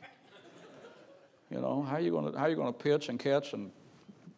You 1.49 1.61
know, 1.61 1.83
how 1.83 1.95
are 1.95 2.01
you 2.01 2.11
going 2.11 2.33
to 2.33 2.73
pitch 2.73 3.09
and 3.09 3.21
catch 3.21 3.53
and 3.53 3.71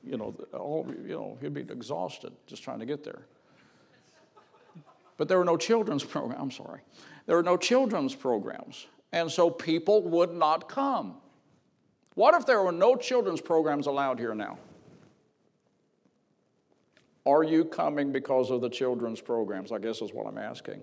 you 0.07 0.19
know 0.19 0.35
all 0.53 0.87
you 1.07 1.15
know 1.15 1.39
he'd 1.41 1.55
be 1.55 1.63
exhausted 1.63 2.35
just 2.47 2.63
trying 2.63 2.81
to 2.81 2.87
get 2.87 3.03
there. 3.03 3.23
But 5.17 5.29
there 5.29 5.39
were 5.39 5.45
no 5.45 5.57
children's 5.57 6.05
programs. 6.15 6.43
I'm 6.43 6.51
sorry, 6.51 6.81
there 7.27 7.37
were 7.37 7.43
no 7.43 7.57
children's 7.57 8.15
programs, 8.15 8.87
and 9.13 9.31
so 9.31 9.51
people 9.51 10.03
would 10.03 10.33
not 10.33 10.69
come. 10.69 11.17
What 12.15 12.35
if 12.35 12.47
there 12.47 12.63
were 12.63 12.73
no 12.73 12.97
children's 12.97 13.41
programs 13.41 13.87
allowed 13.87 14.21
here 14.21 14.35
now? 14.35 14.59
Are 17.27 17.43
you 17.43 17.65
coming 17.65 18.13
because 18.13 18.51
of 18.51 18.61
the 18.61 18.69
children's 18.69 19.21
programs? 19.21 19.73
I 19.73 19.79
guess 19.79 20.03
is 20.03 20.13
what 20.13 20.27
I'm 20.27 20.39
asking. 20.39 20.83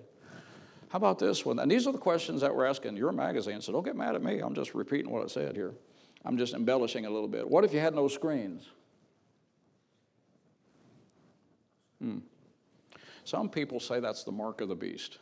How 0.88 0.98
about 0.98 1.18
this 1.18 1.46
one? 1.46 1.58
And 1.58 1.70
these 1.70 1.86
are 1.86 1.92
the 1.92 1.98
questions 1.98 2.42
that 2.42 2.54
we're 2.54 2.66
asking 2.66 2.96
your 2.96 3.12
magazine, 3.12 3.62
so 3.62 3.72
don't 3.72 3.84
get 3.84 3.96
mad 3.96 4.14
at 4.14 4.22
me. 4.22 4.40
I'm 4.40 4.54
just 4.54 4.74
repeating 4.74 5.10
what 5.10 5.22
I 5.22 5.26
said 5.28 5.56
here. 5.56 5.72
I'm 6.24 6.36
just 6.36 6.52
embellishing 6.52 7.06
a 7.06 7.10
little 7.10 7.28
bit. 7.28 7.48
What 7.48 7.64
if 7.64 7.72
you 7.72 7.80
had 7.80 7.94
no 7.94 8.08
screens? 8.08 8.64
Hmm. 12.00 12.18
Some 13.24 13.48
people 13.48 13.80
say 13.80 14.00
that's 14.00 14.24
the 14.24 14.32
mark 14.32 14.60
of 14.60 14.68
the 14.68 14.74
beast. 14.74 15.18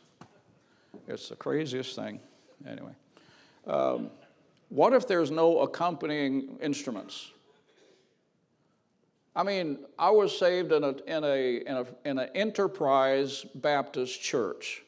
It's 1.07 1.29
the 1.29 1.35
craziest 1.35 1.95
thing. 1.95 2.19
Anyway, 2.67 2.91
um, 3.67 4.09
what 4.69 4.93
if 4.93 5.07
there's 5.07 5.31
no 5.31 5.59
accompanying 5.59 6.57
instruments? 6.61 7.31
I 9.35 9.43
mean, 9.43 9.79
I 9.97 10.09
was 10.09 10.37
saved 10.37 10.71
in, 10.71 10.83
a, 10.83 10.89
in, 10.89 11.23
a, 11.23 11.57
in, 11.57 11.77
a, 11.77 11.85
in 12.05 12.19
an 12.19 12.29
enterprise 12.35 13.45
Baptist 13.55 14.21
church. 14.21 14.83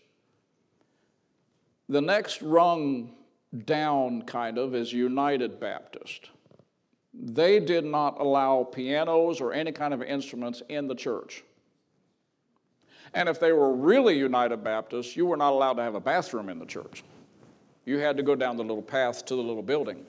The 1.88 2.02
next 2.02 2.42
rung 2.42 3.14
down, 3.66 4.24
kind 4.24 4.58
of, 4.58 4.76
is 4.76 4.92
United 4.92 5.60
Baptist. 5.60 6.30
They 7.14 7.60
did 7.60 7.86
not 7.86 8.20
allow 8.20 8.64
pianos 8.64 9.40
or 9.40 9.54
any 9.54 9.72
kind 9.72 9.94
of 9.94 10.02
instruments 10.02 10.62
in 10.68 10.88
the 10.88 10.96
church. 10.96 11.44
And 13.14 13.30
if 13.30 13.40
they 13.40 13.52
were 13.54 13.74
really 13.74 14.18
United 14.18 14.64
Baptists, 14.64 15.16
you 15.16 15.26
were 15.26 15.38
not 15.38 15.52
allowed 15.52 15.74
to 15.74 15.84
have 15.84 15.96
a 15.96 16.00
bathroom 16.00 16.50
in 16.50 16.60
the 16.60 16.66
church. 16.66 17.04
You 17.86 18.00
had 18.00 18.18
to 18.18 18.24
go 18.24 18.36
down 18.36 18.58
the 18.58 18.64
little 18.64 18.82
path 18.82 19.26
to 19.26 19.36
the 19.36 19.42
little 19.42 19.62
building. 19.62 20.06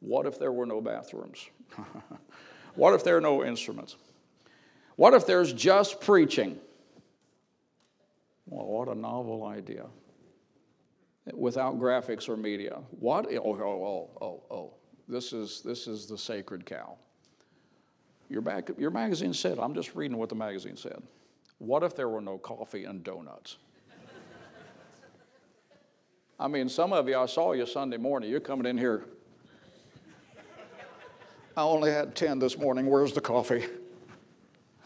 What 0.00 0.26
if 0.26 0.38
there 0.38 0.52
were 0.52 0.66
no 0.66 0.80
bathrooms? 0.80 1.48
what 2.74 2.94
if 2.94 3.04
there 3.04 3.16
are 3.16 3.20
no 3.20 3.44
instruments? 3.44 3.96
What 4.96 5.14
if 5.14 5.26
there's 5.26 5.52
just 5.52 6.00
preaching? 6.00 6.58
Well, 8.46 8.66
what 8.66 8.88
a 8.88 8.94
novel 8.98 9.44
idea 9.44 9.86
without 11.34 11.78
graphics 11.78 12.28
or 12.28 12.36
media. 12.36 12.80
What? 12.98 13.26
Oh, 13.26 13.58
oh, 13.60 14.10
oh, 14.20 14.24
oh, 14.24 14.42
oh. 14.50 14.74
This 15.06 15.32
is, 15.32 15.62
this 15.62 15.86
is 15.86 16.06
the 16.06 16.18
sacred 16.18 16.66
cow. 16.66 16.96
Your, 18.28 18.42
back, 18.42 18.70
your 18.76 18.90
magazine 18.90 19.32
said, 19.32 19.58
I'm 19.58 19.74
just 19.74 19.94
reading 19.94 20.18
what 20.18 20.28
the 20.28 20.34
magazine 20.34 20.76
said. 20.76 21.02
What 21.58 21.82
if 21.82 21.96
there 21.96 22.08
were 22.08 22.20
no 22.20 22.38
coffee 22.38 22.84
and 22.84 23.02
donuts? 23.02 23.56
I 26.40 26.46
mean, 26.46 26.68
some 26.68 26.92
of 26.92 27.08
you, 27.08 27.18
I 27.18 27.26
saw 27.26 27.52
you 27.52 27.66
Sunday 27.66 27.96
morning, 27.96 28.30
you're 28.30 28.38
coming 28.38 28.66
in 28.66 28.78
here. 28.78 29.04
I 31.56 31.62
only 31.62 31.90
had 31.90 32.14
10 32.14 32.38
this 32.38 32.56
morning. 32.56 32.86
Where's 32.86 33.12
the 33.12 33.20
coffee? 33.20 33.66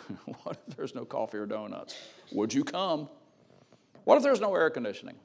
what 0.42 0.58
if 0.66 0.76
there's 0.76 0.94
no 0.94 1.04
coffee 1.04 1.36
or 1.36 1.44
donuts? 1.44 1.94
Would 2.32 2.54
you 2.54 2.64
come? 2.64 3.10
What 4.04 4.16
if 4.16 4.22
there's 4.22 4.40
no 4.40 4.54
air 4.54 4.70
conditioning? 4.70 5.16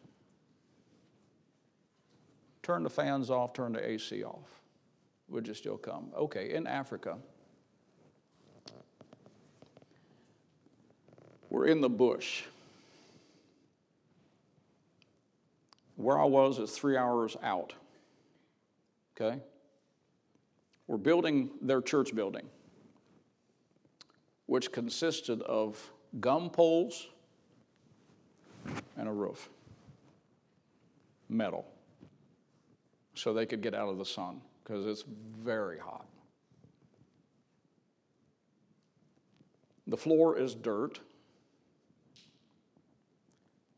Turn 2.62 2.84
the 2.84 2.90
fans 2.90 3.30
off, 3.30 3.54
turn 3.54 3.72
the 3.72 3.90
AC 3.90 4.26
off. 4.26 4.62
Would 5.30 5.48
you 5.48 5.54
still 5.54 5.78
come? 5.78 6.10
Okay, 6.18 6.54
in 6.54 6.68
Africa, 6.68 7.18
we're 11.50 11.68
in 11.68 11.82
the 11.82 11.90
bush. 11.90 12.44
Where 15.96 16.20
I 16.20 16.26
was 16.26 16.60
is 16.60 16.72
three 16.72 16.96
hours 16.96 17.36
out. 17.42 17.74
Okay? 19.16 19.40
We're 20.88 20.98
building 20.98 21.50
their 21.62 21.82
church 21.82 22.16
building, 22.16 22.48
which 24.46 24.72
consisted 24.72 25.42
of 25.42 25.92
gum 26.20 26.50
poles 26.50 27.08
and 28.96 29.08
a 29.08 29.12
roof, 29.12 29.50
metal, 31.30 31.66
so 33.16 33.34
they 33.34 33.46
could 33.46 33.62
get 33.62 33.74
out 33.74 33.90
of 33.90 33.98
the 33.98 34.06
sun 34.06 34.42
because 34.64 34.86
it's 34.86 35.04
very 35.44 35.80
hot. 35.80 36.06
The 39.88 39.98
floor 39.98 40.38
is 40.38 40.54
dirt. 40.54 41.00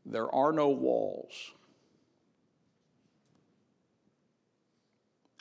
There 0.09 0.33
are 0.33 0.51
no 0.51 0.69
walls. 0.69 1.51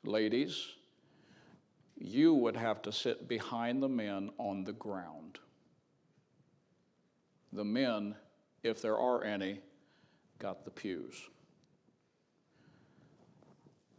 Ladies, 0.04 0.66
you 1.96 2.34
would 2.34 2.54
have 2.54 2.82
to 2.82 2.92
sit 2.92 3.26
behind 3.26 3.82
the 3.82 3.88
men 3.88 4.30
on 4.36 4.64
the 4.64 4.74
ground. 4.74 5.38
The 7.54 7.64
men, 7.64 8.14
if 8.62 8.82
there 8.82 8.98
are 8.98 9.24
any, 9.24 9.60
got 10.38 10.66
the 10.66 10.70
pews. 10.70 11.16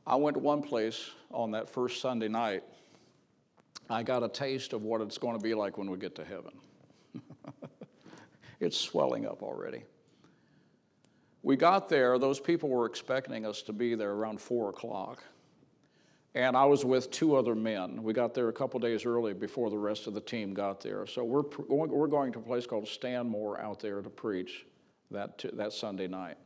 I 0.06 0.16
went 0.18 0.36
to 0.36 0.40
one 0.40 0.62
place 0.62 1.10
on 1.32 1.52
that 1.52 1.68
first 1.68 2.00
Sunday 2.00 2.28
night. 2.28 2.64
I 3.90 4.04
got 4.04 4.22
a 4.22 4.30
taste 4.30 4.74
of 4.74 4.84
what 4.84 5.02
it's 5.02 5.18
going 5.18 5.36
to 5.36 5.44
be 5.44 5.56
like 5.56 5.80
when 5.80 5.90
we 5.90 5.98
get 5.98 6.14
to 6.16 6.26
heaven. 6.26 6.54
it's 8.60 8.78
swelling 8.78 9.26
up 9.26 9.42
already. 9.42 9.84
We 11.42 11.56
got 11.56 11.90
there, 11.90 12.20
those 12.20 12.40
people 12.40 12.70
were 12.70 12.86
expecting 12.86 13.46
us 13.46 13.62
to 13.64 13.74
be 13.74 13.96
there 13.96 14.12
around 14.12 14.42
four 14.42 14.70
o'clock. 14.70 15.24
And 16.36 16.56
I 16.56 16.66
was 16.66 16.86
with 16.86 17.10
two 17.10 17.36
other 17.36 17.56
men. 17.56 18.04
We 18.04 18.14
got 18.14 18.34
there 18.34 18.50
a 18.50 18.54
couple 18.54 18.80
days 18.80 19.06
early 19.06 19.34
before 19.34 19.70
the 19.70 19.78
rest 19.78 20.06
of 20.06 20.14
the 20.14 20.22
team 20.22 20.54
got 20.54 20.82
there. 20.82 21.08
So 21.08 21.24
we're, 21.24 21.44
we're 21.68 22.08
going 22.08 22.32
to 22.34 22.40
a 22.40 22.42
place 22.42 22.68
called 22.68 22.88
Stanmore 22.88 23.60
out 23.60 23.80
there 23.80 24.02
to 24.02 24.10
preach 24.10 24.66
that, 25.12 25.44
that 25.54 25.74
Sunday 25.74 26.08
night. 26.08 26.38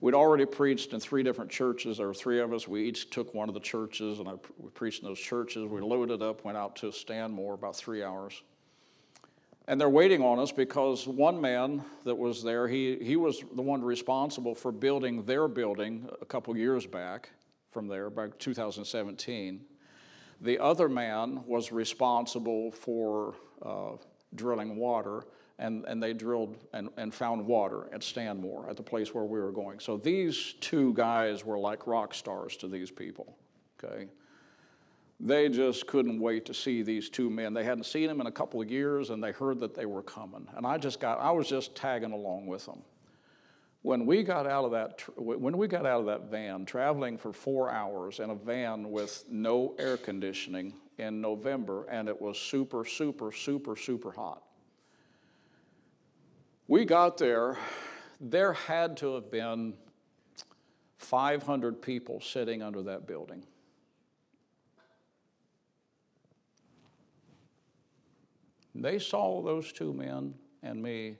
We'd 0.00 0.14
already 0.14 0.44
preached 0.44 0.92
in 0.92 1.00
three 1.00 1.22
different 1.22 1.50
churches. 1.50 1.98
There 1.98 2.06
were 2.06 2.14
three 2.14 2.40
of 2.40 2.52
us. 2.52 2.68
We 2.68 2.82
each 2.82 3.10
took 3.10 3.32
one 3.32 3.48
of 3.48 3.54
the 3.54 3.60
churches, 3.60 4.18
and 4.18 4.28
I, 4.28 4.34
we 4.58 4.70
preached 4.70 5.02
in 5.02 5.08
those 5.08 5.20
churches. 5.20 5.66
We 5.66 5.80
loaded 5.80 6.20
up, 6.20 6.44
went 6.44 6.58
out 6.58 6.76
to 6.76 6.92
Stanmore 6.92 7.54
about 7.54 7.76
three 7.76 8.02
hours. 8.02 8.42
And 9.68 9.80
they're 9.80 9.88
waiting 9.88 10.22
on 10.22 10.38
us 10.38 10.52
because 10.52 11.08
one 11.08 11.40
man 11.40 11.84
that 12.04 12.14
was 12.14 12.42
there, 12.42 12.68
he, 12.68 12.98
he 13.02 13.16
was 13.16 13.42
the 13.54 13.62
one 13.62 13.82
responsible 13.82 14.54
for 14.54 14.70
building 14.70 15.24
their 15.24 15.48
building 15.48 16.08
a 16.20 16.24
couple 16.24 16.56
years 16.56 16.86
back 16.86 17.30
from 17.72 17.88
there, 17.88 18.08
by 18.08 18.28
2017. 18.38 19.64
The 20.40 20.58
other 20.58 20.88
man 20.88 21.42
was 21.46 21.72
responsible 21.72 22.70
for 22.70 23.34
uh, 23.60 23.96
drilling 24.34 24.76
water 24.76 25.24
and, 25.58 25.84
and 25.86 26.02
they 26.02 26.12
drilled 26.12 26.56
and, 26.72 26.90
and 26.96 27.12
found 27.12 27.44
water 27.44 27.88
at 27.92 28.02
Stanmore, 28.02 28.68
at 28.68 28.76
the 28.76 28.82
place 28.82 29.14
where 29.14 29.24
we 29.24 29.40
were 29.40 29.52
going. 29.52 29.80
So 29.80 29.96
these 29.96 30.54
two 30.60 30.92
guys 30.94 31.44
were 31.44 31.58
like 31.58 31.86
rock 31.86 32.14
stars 32.14 32.56
to 32.58 32.68
these 32.68 32.90
people, 32.90 33.36
okay? 33.82 34.08
They 35.18 35.48
just 35.48 35.86
couldn't 35.86 36.20
wait 36.20 36.44
to 36.46 36.54
see 36.54 36.82
these 36.82 37.08
two 37.08 37.30
men. 37.30 37.54
They 37.54 37.64
hadn't 37.64 37.84
seen 37.84 38.06
them 38.06 38.20
in 38.20 38.26
a 38.26 38.32
couple 38.32 38.60
of 38.60 38.70
years, 38.70 39.10
and 39.10 39.22
they 39.22 39.32
heard 39.32 39.60
that 39.60 39.74
they 39.74 39.86
were 39.86 40.02
coming. 40.02 40.46
And 40.56 40.66
I 40.66 40.76
just 40.76 41.00
got, 41.00 41.20
I 41.20 41.30
was 41.30 41.48
just 41.48 41.74
tagging 41.74 42.12
along 42.12 42.46
with 42.46 42.66
them. 42.66 42.82
When 43.80 44.04
we 44.04 44.22
got 44.22 44.46
out 44.46 44.64
of 44.64 44.72
that, 44.72 45.02
when 45.16 45.56
we 45.56 45.68
got 45.68 45.86
out 45.86 46.00
of 46.00 46.06
that 46.06 46.30
van, 46.30 46.66
traveling 46.66 47.16
for 47.16 47.32
four 47.32 47.70
hours 47.70 48.18
in 48.18 48.30
a 48.30 48.34
van 48.34 48.90
with 48.90 49.24
no 49.30 49.74
air 49.78 49.96
conditioning 49.96 50.74
in 50.98 51.20
November, 51.20 51.86
and 51.88 52.08
it 52.08 52.20
was 52.20 52.38
super, 52.38 52.84
super, 52.84 53.32
super, 53.32 53.76
super 53.76 54.10
hot. 54.10 54.42
We 56.68 56.84
got 56.84 57.16
there, 57.16 57.56
there 58.20 58.52
had 58.52 58.96
to 58.98 59.14
have 59.14 59.30
been 59.30 59.74
500 60.98 61.80
people 61.80 62.20
sitting 62.20 62.62
under 62.62 62.82
that 62.82 63.06
building. 63.06 63.44
They 68.82 68.98
saw 68.98 69.42
those 69.42 69.72
two 69.72 69.92
men 69.92 70.34
and 70.62 70.82
me, 70.82 71.16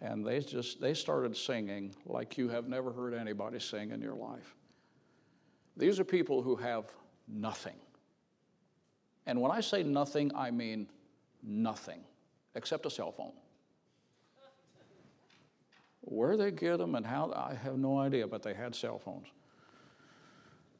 and 0.00 0.24
they 0.24 0.40
just 0.40 0.80
they 0.80 0.94
started 0.94 1.36
singing 1.36 1.94
like 2.06 2.36
you 2.36 2.48
have 2.48 2.68
never 2.68 2.92
heard 2.92 3.14
anybody 3.14 3.58
sing 3.58 3.90
in 3.90 4.00
your 4.00 4.14
life. 4.14 4.54
These 5.76 5.98
are 5.98 6.04
people 6.04 6.42
who 6.42 6.56
have 6.56 6.84
nothing. 7.26 7.76
And 9.26 9.40
when 9.40 9.50
I 9.50 9.60
say 9.60 9.82
nothing, 9.82 10.30
I 10.34 10.50
mean 10.50 10.88
nothing 11.42 12.00
except 12.54 12.86
a 12.86 12.90
cell 12.90 13.10
phone. 13.10 13.32
Where 16.02 16.36
they 16.36 16.50
get 16.50 16.78
them 16.78 16.94
and 16.94 17.06
how, 17.06 17.32
I 17.34 17.54
have 17.54 17.78
no 17.78 17.98
idea, 17.98 18.26
but 18.26 18.42
they 18.42 18.52
had 18.52 18.74
cell 18.74 18.98
phones. 18.98 19.26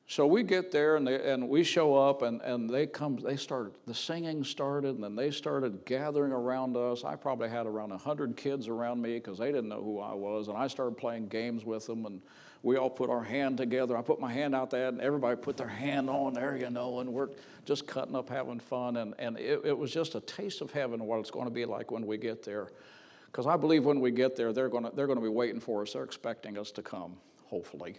So 0.06 0.26
we 0.26 0.42
get 0.42 0.70
there 0.70 0.96
and, 0.96 1.06
they, 1.06 1.32
and 1.32 1.48
we 1.48 1.64
show 1.64 1.96
up 1.96 2.20
and, 2.20 2.42
and 2.42 2.68
they 2.68 2.86
come, 2.86 3.16
they 3.16 3.36
started, 3.36 3.72
the 3.86 3.94
singing 3.94 4.44
started 4.44 4.96
and 4.96 5.02
then 5.02 5.16
they 5.16 5.30
started 5.30 5.84
gathering 5.86 6.30
around 6.30 6.76
us. 6.76 7.04
I 7.04 7.16
probably 7.16 7.48
had 7.48 7.66
around 7.66 7.88
100 7.90 8.36
kids 8.36 8.68
around 8.68 9.00
me 9.00 9.14
because 9.14 9.38
they 9.38 9.46
didn't 9.46 9.68
know 9.68 9.82
who 9.82 10.00
I 10.00 10.12
was. 10.12 10.48
And 10.48 10.58
I 10.58 10.66
started 10.66 10.98
playing 10.98 11.28
games 11.28 11.64
with 11.64 11.86
them 11.86 12.04
and 12.04 12.20
we 12.62 12.76
all 12.76 12.90
put 12.90 13.08
our 13.08 13.22
hand 13.22 13.56
together. 13.56 13.96
I 13.96 14.02
put 14.02 14.20
my 14.20 14.30
hand 14.30 14.54
out 14.54 14.68
there 14.70 14.88
and 14.88 15.00
everybody 15.00 15.36
put 15.36 15.56
their 15.56 15.68
hand 15.68 16.10
on 16.10 16.34
there, 16.34 16.54
you 16.54 16.68
know, 16.68 17.00
and 17.00 17.10
we're 17.10 17.30
just 17.64 17.86
cutting 17.86 18.14
up, 18.14 18.28
having 18.28 18.60
fun. 18.60 18.98
And, 18.98 19.14
and 19.18 19.38
it, 19.38 19.62
it 19.64 19.76
was 19.76 19.90
just 19.90 20.14
a 20.16 20.20
taste 20.20 20.60
of 20.60 20.70
heaven, 20.70 21.02
what 21.04 21.18
it's 21.20 21.30
going 21.30 21.46
to 21.46 21.50
be 21.50 21.64
like 21.64 21.90
when 21.90 22.06
we 22.06 22.18
get 22.18 22.42
there. 22.42 22.68
Because 23.26 23.46
I 23.46 23.56
believe 23.56 23.84
when 23.86 24.00
we 24.00 24.10
get 24.10 24.36
there, 24.36 24.52
they're 24.52 24.68
going 24.68 24.84
to, 24.84 24.92
they're 24.94 25.06
going 25.06 25.18
to 25.18 25.24
be 25.24 25.28
waiting 25.28 25.60
for 25.60 25.82
us. 25.82 25.94
They're 25.94 26.04
expecting 26.04 26.58
us 26.58 26.70
to 26.72 26.82
come, 26.82 27.16
hopefully. 27.46 27.96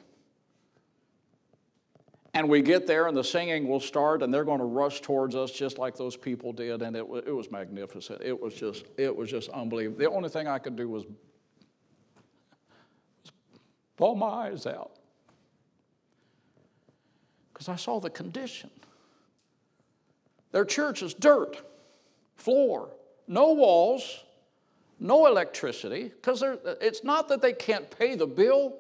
And 2.36 2.50
we 2.50 2.62
get 2.62 2.86
there, 2.86 3.08
and 3.08 3.16
the 3.16 3.24
singing 3.24 3.66
will 3.66 3.80
start, 3.80 4.22
and 4.22 4.32
they're 4.34 4.44
going 4.44 4.60
to 4.60 4.66
rush 4.66 5.00
towards 5.00 5.36
us 5.36 5.52
just 5.52 5.78
like 5.78 5.96
those 5.96 6.18
people 6.18 6.52
did, 6.52 6.82
and 6.82 6.94
it, 6.94 7.08
was, 7.08 7.24
it 7.26 7.32
was 7.32 7.50
magnificent. 7.50 8.22
It 8.22 8.38
was 8.38 8.54
just, 8.54 8.84
it 8.98 9.16
was 9.16 9.32
just 9.32 9.50
unbelievable. 9.52 10.00
The 10.00 10.10
only 10.10 10.28
thing 10.28 10.46
I 10.46 10.60
could 10.60 10.76
do 10.76 10.90
was, 10.90 11.06
pull 13.96 14.16
my 14.16 14.28
eyes 14.28 14.66
out 14.66 14.92
because 17.54 17.70
I 17.70 17.78
saw 17.78 18.02
the 18.02 18.10
condition. 18.10 18.70
Their 20.52 20.66
church 20.66 21.02
is 21.04 21.14
dirt, 21.14 21.62
floor, 22.36 22.90
no 23.30 23.54
walls, 23.54 24.26
no 25.00 25.26
electricity, 25.28 26.12
because 26.14 26.44
it's 26.82 27.02
not 27.02 27.30
that 27.30 27.42
they 27.42 27.54
can't 27.54 27.90
pay 27.90 28.16
the 28.16 28.28
bill, 28.28 28.76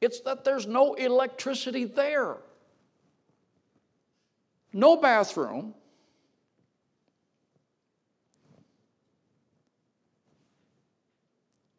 it's 0.00 0.20
that 0.20 0.44
there's 0.44 0.68
no 0.68 0.94
electricity 0.94 1.84
there. 1.84 2.36
No 4.72 4.96
bathroom. 4.96 5.74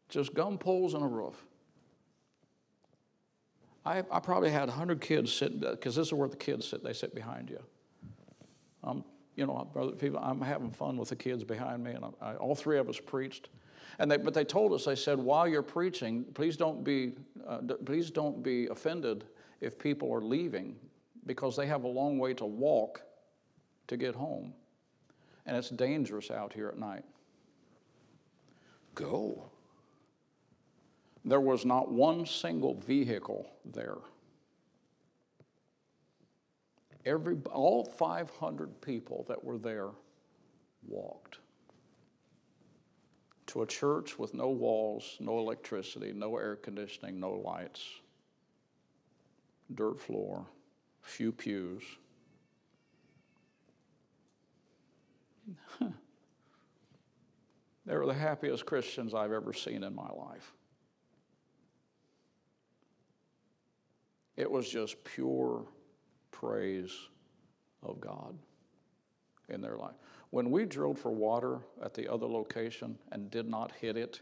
Just 0.10 0.34
gum 0.34 0.58
poles 0.58 0.94
and 0.94 1.04
a 1.04 1.08
roof. 1.08 1.46
I, 3.86 4.04
I 4.12 4.20
probably 4.20 4.52
had 4.52 4.68
100 4.68 5.02
kids 5.02 5.34
sitting, 5.34 5.60
because 5.60 5.96
this 5.96 6.08
is 6.08 6.14
where 6.14 6.28
the 6.28 6.36
kids 6.36 6.68
sit, 6.68 6.84
they 6.84 6.94
sit 6.94 7.16
behind 7.16 7.50
you. 7.50 7.60
Um, 8.84 9.04
you 9.36 9.46
know, 9.46 9.68
brother, 9.74 9.94
people, 9.94 10.20
I'm 10.22 10.42
having 10.42 10.70
fun 10.70 10.98
with 10.98 11.10
the 11.10 11.16
kids 11.16 11.44
behind 11.44 11.84
me, 11.84 11.92
and 11.92 12.06
I, 12.22 12.36
all 12.36 12.56
three 12.56 12.78
of 12.78 12.90
us 12.90 13.00
preached. 13.00 13.50
And 13.98 14.12
they, 14.12 14.18
but 14.18 14.34
they 14.34 14.44
told 14.44 14.74
us, 14.74 14.86
they 14.86 14.96
said, 14.96 15.18
while 15.18 15.48
you're 15.48 15.64
preaching, 15.64 16.26
please 16.34 16.58
don't 16.58 16.84
be, 16.84 17.14
uh, 17.48 17.60
please 17.86 18.12
don't 18.12 18.44
be 18.44 18.68
offended 18.68 19.26
if 19.62 19.80
people 19.80 20.14
are 20.14 20.22
leaving, 20.22 20.76
because 21.26 21.56
they 21.56 21.68
have 21.68 21.84
a 21.84 21.88
long 21.88 22.18
way 22.18 22.34
to 22.36 22.46
walk 22.46 23.02
to 23.88 23.98
get 23.98 24.16
home, 24.16 24.54
and 25.46 25.56
it's 25.58 25.70
dangerous 25.70 26.32
out 26.32 26.54
here 26.54 26.70
at 26.70 26.78
night. 26.78 27.04
Go. 28.96 29.50
There 31.24 31.42
was 31.42 31.66
not 31.66 31.92
one 31.92 32.26
single 32.26 32.76
vehicle 32.76 33.48
there. 33.66 33.98
Every, 37.06 37.38
all 37.52 37.86
500 37.86 38.82
people 38.82 39.26
that 39.28 39.44
were 39.44 39.58
there 39.58 39.90
walked 40.88 41.40
to 43.48 43.64
a 43.64 43.68
church 43.68 44.18
with 44.18 44.34
no 44.34 44.50
walls, 44.50 45.18
no 45.20 45.40
electricity, 45.40 46.14
no 46.14 46.38
air 46.38 46.56
conditioning, 46.56 47.20
no 47.20 47.34
lights, 47.34 47.84
dirt 49.76 50.00
floor, 50.00 50.46
few 51.02 51.32
pews. 51.32 51.84
they 55.80 57.96
were 57.96 58.06
the 58.06 58.14
happiest 58.14 58.66
Christians 58.66 59.14
I've 59.14 59.32
ever 59.32 59.54
seen 59.54 59.84
in 59.84 59.96
my 59.96 60.10
life. 60.10 60.54
It 64.38 64.50
was 64.50 64.70
just 64.70 65.04
pure 65.04 65.66
praise 66.32 66.92
of 67.84 68.00
God 68.00 68.38
in 69.50 69.62
their 69.62 69.78
life. 69.78 69.96
When 70.30 70.50
we 70.50 70.66
drilled 70.66 70.98
for 70.98 71.12
water 71.12 71.60
at 71.84 71.94
the 71.94 72.12
other 72.12 72.26
location 72.26 72.98
and 73.12 73.30
did 73.30 73.50
not 73.50 73.74
hit 73.74 73.98
it, 73.98 74.22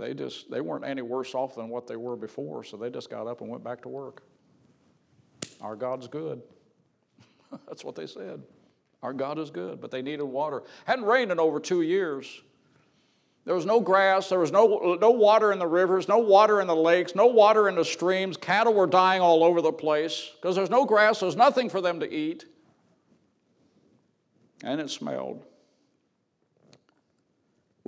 they 0.00 0.14
just 0.14 0.50
they 0.50 0.60
weren't 0.60 0.84
any 0.84 1.02
worse 1.02 1.34
off 1.34 1.54
than 1.54 1.68
what 1.68 1.86
they 1.86 1.96
were 1.96 2.16
before, 2.16 2.64
so 2.64 2.76
they 2.76 2.90
just 2.90 3.10
got 3.10 3.26
up 3.26 3.40
and 3.40 3.50
went 3.50 3.62
back 3.62 3.82
to 3.82 3.88
work. 3.88 4.22
Our 5.60 5.76
God's 5.76 6.08
good. 6.08 6.42
That's 7.68 7.84
what 7.84 7.94
they 7.94 8.06
said. 8.06 8.42
Our 9.02 9.12
God 9.12 9.38
is 9.38 9.50
good, 9.50 9.80
but 9.80 9.90
they 9.90 10.02
needed 10.02 10.24
water. 10.24 10.62
Hadn't 10.84 11.04
rained 11.04 11.30
in 11.32 11.38
over 11.38 11.60
two 11.60 11.82
years. 11.82 12.42
There 13.46 13.54
was 13.54 13.64
no 13.64 13.80
grass, 13.80 14.28
there 14.28 14.38
was 14.38 14.52
no, 14.52 14.98
no 15.00 15.10
water 15.10 15.50
in 15.50 15.58
the 15.58 15.66
rivers, 15.66 16.08
no 16.08 16.18
water 16.18 16.60
in 16.60 16.66
the 16.66 16.76
lakes, 16.76 17.14
no 17.14 17.26
water 17.26 17.70
in 17.70 17.74
the 17.74 17.84
streams. 17.84 18.36
Cattle 18.36 18.74
were 18.74 18.86
dying 18.86 19.22
all 19.22 19.42
over 19.42 19.62
the 19.62 19.72
place 19.72 20.30
because 20.36 20.54
there's 20.54 20.68
no 20.68 20.84
grass, 20.84 21.20
there's 21.20 21.36
nothing 21.36 21.70
for 21.70 21.80
them 21.80 22.00
to 22.00 22.12
eat 22.12 22.44
and 24.62 24.80
it 24.80 24.90
smelled. 24.90 25.44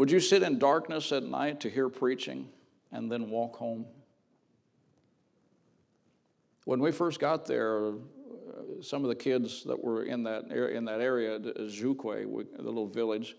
Would 0.02 0.10
you 0.10 0.18
sit 0.18 0.42
in 0.42 0.58
darkness 0.58 1.12
at 1.12 1.22
night 1.22 1.60
to 1.60 1.70
hear 1.70 1.88
preaching 1.88 2.48
and 2.90 3.08
then 3.08 3.30
walk 3.30 3.54
home? 3.54 3.86
When 6.64 6.80
we 6.80 6.90
first 6.90 7.20
got 7.20 7.46
there, 7.46 7.92
some 8.80 9.04
of 9.04 9.08
the 9.10 9.14
kids 9.14 9.62
that 9.62 9.80
were 9.80 10.02
in 10.02 10.24
that 10.24 10.46
area, 10.50 10.76
in 10.76 10.86
that 10.86 11.00
area, 11.00 11.38
Zhukwe, 11.38 12.26
the 12.56 12.62
little 12.62 12.88
village, 12.88 13.36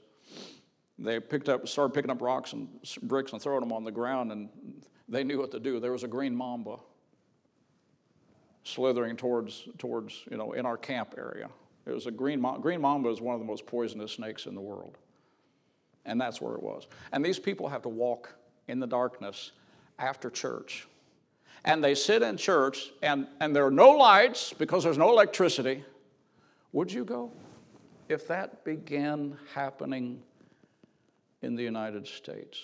they 0.98 1.20
picked 1.20 1.50
up, 1.50 1.68
started 1.68 1.94
picking 1.94 2.10
up 2.10 2.22
rocks 2.22 2.54
and 2.54 2.70
bricks 3.02 3.34
and 3.34 3.42
throwing 3.42 3.60
them 3.60 3.74
on 3.74 3.84
the 3.84 3.92
ground, 3.92 4.32
and 4.32 4.48
they 5.10 5.26
knew 5.26 5.40
what 5.40 5.52
to 5.52 5.60
do. 5.60 5.82
There 5.82 5.92
was 5.92 6.06
a 6.06 6.08
green 6.08 6.34
mamba 6.34 6.78
slithering 8.64 9.18
towards, 9.18 9.68
towards 9.78 10.24
you 10.32 10.38
know, 10.38 10.54
in 10.54 10.66
our 10.66 10.78
camp 10.78 11.16
area. 11.18 11.50
It 11.86 11.92
was 11.92 12.08
a 12.08 12.12
green, 12.12 12.40
mamba, 12.40 12.62
green 12.62 12.80
mamba 12.80 13.10
is 13.10 13.20
one 13.20 13.34
of 13.34 13.42
the 13.42 13.48
most 13.48 13.66
poisonous 13.66 14.14
snakes 14.14 14.46
in 14.46 14.56
the 14.56 14.62
world. 14.62 14.98
And 16.06 16.20
that's 16.20 16.42
where 16.42 16.54
it 16.56 16.62
was. 16.62 16.88
And 17.12 17.24
these 17.24 17.40
people 17.40 17.70
have 17.70 17.82
to 17.84 17.90
walk 17.90 18.34
in 18.68 18.80
the 18.80 18.88
darkness 18.88 19.52
after 20.00 20.30
church. 20.30 20.88
And 21.66 21.84
they 21.84 21.96
sit 21.96 22.22
in 22.22 22.36
church, 22.36 22.92
and, 23.02 23.28
and 23.40 23.56
there 23.56 23.66
are 23.66 23.72
no 23.72 23.92
lights 23.92 24.52
because 24.52 24.84
there's 24.84 24.98
no 24.98 25.12
electricity. 25.12 25.84
Would 26.74 26.92
you 26.92 27.06
go? 27.06 27.32
If 28.10 28.28
that 28.28 28.66
began 28.66 29.38
happening 29.54 30.22
in 31.42 31.56
the 31.56 31.64
United 31.64 32.06
States, 32.06 32.60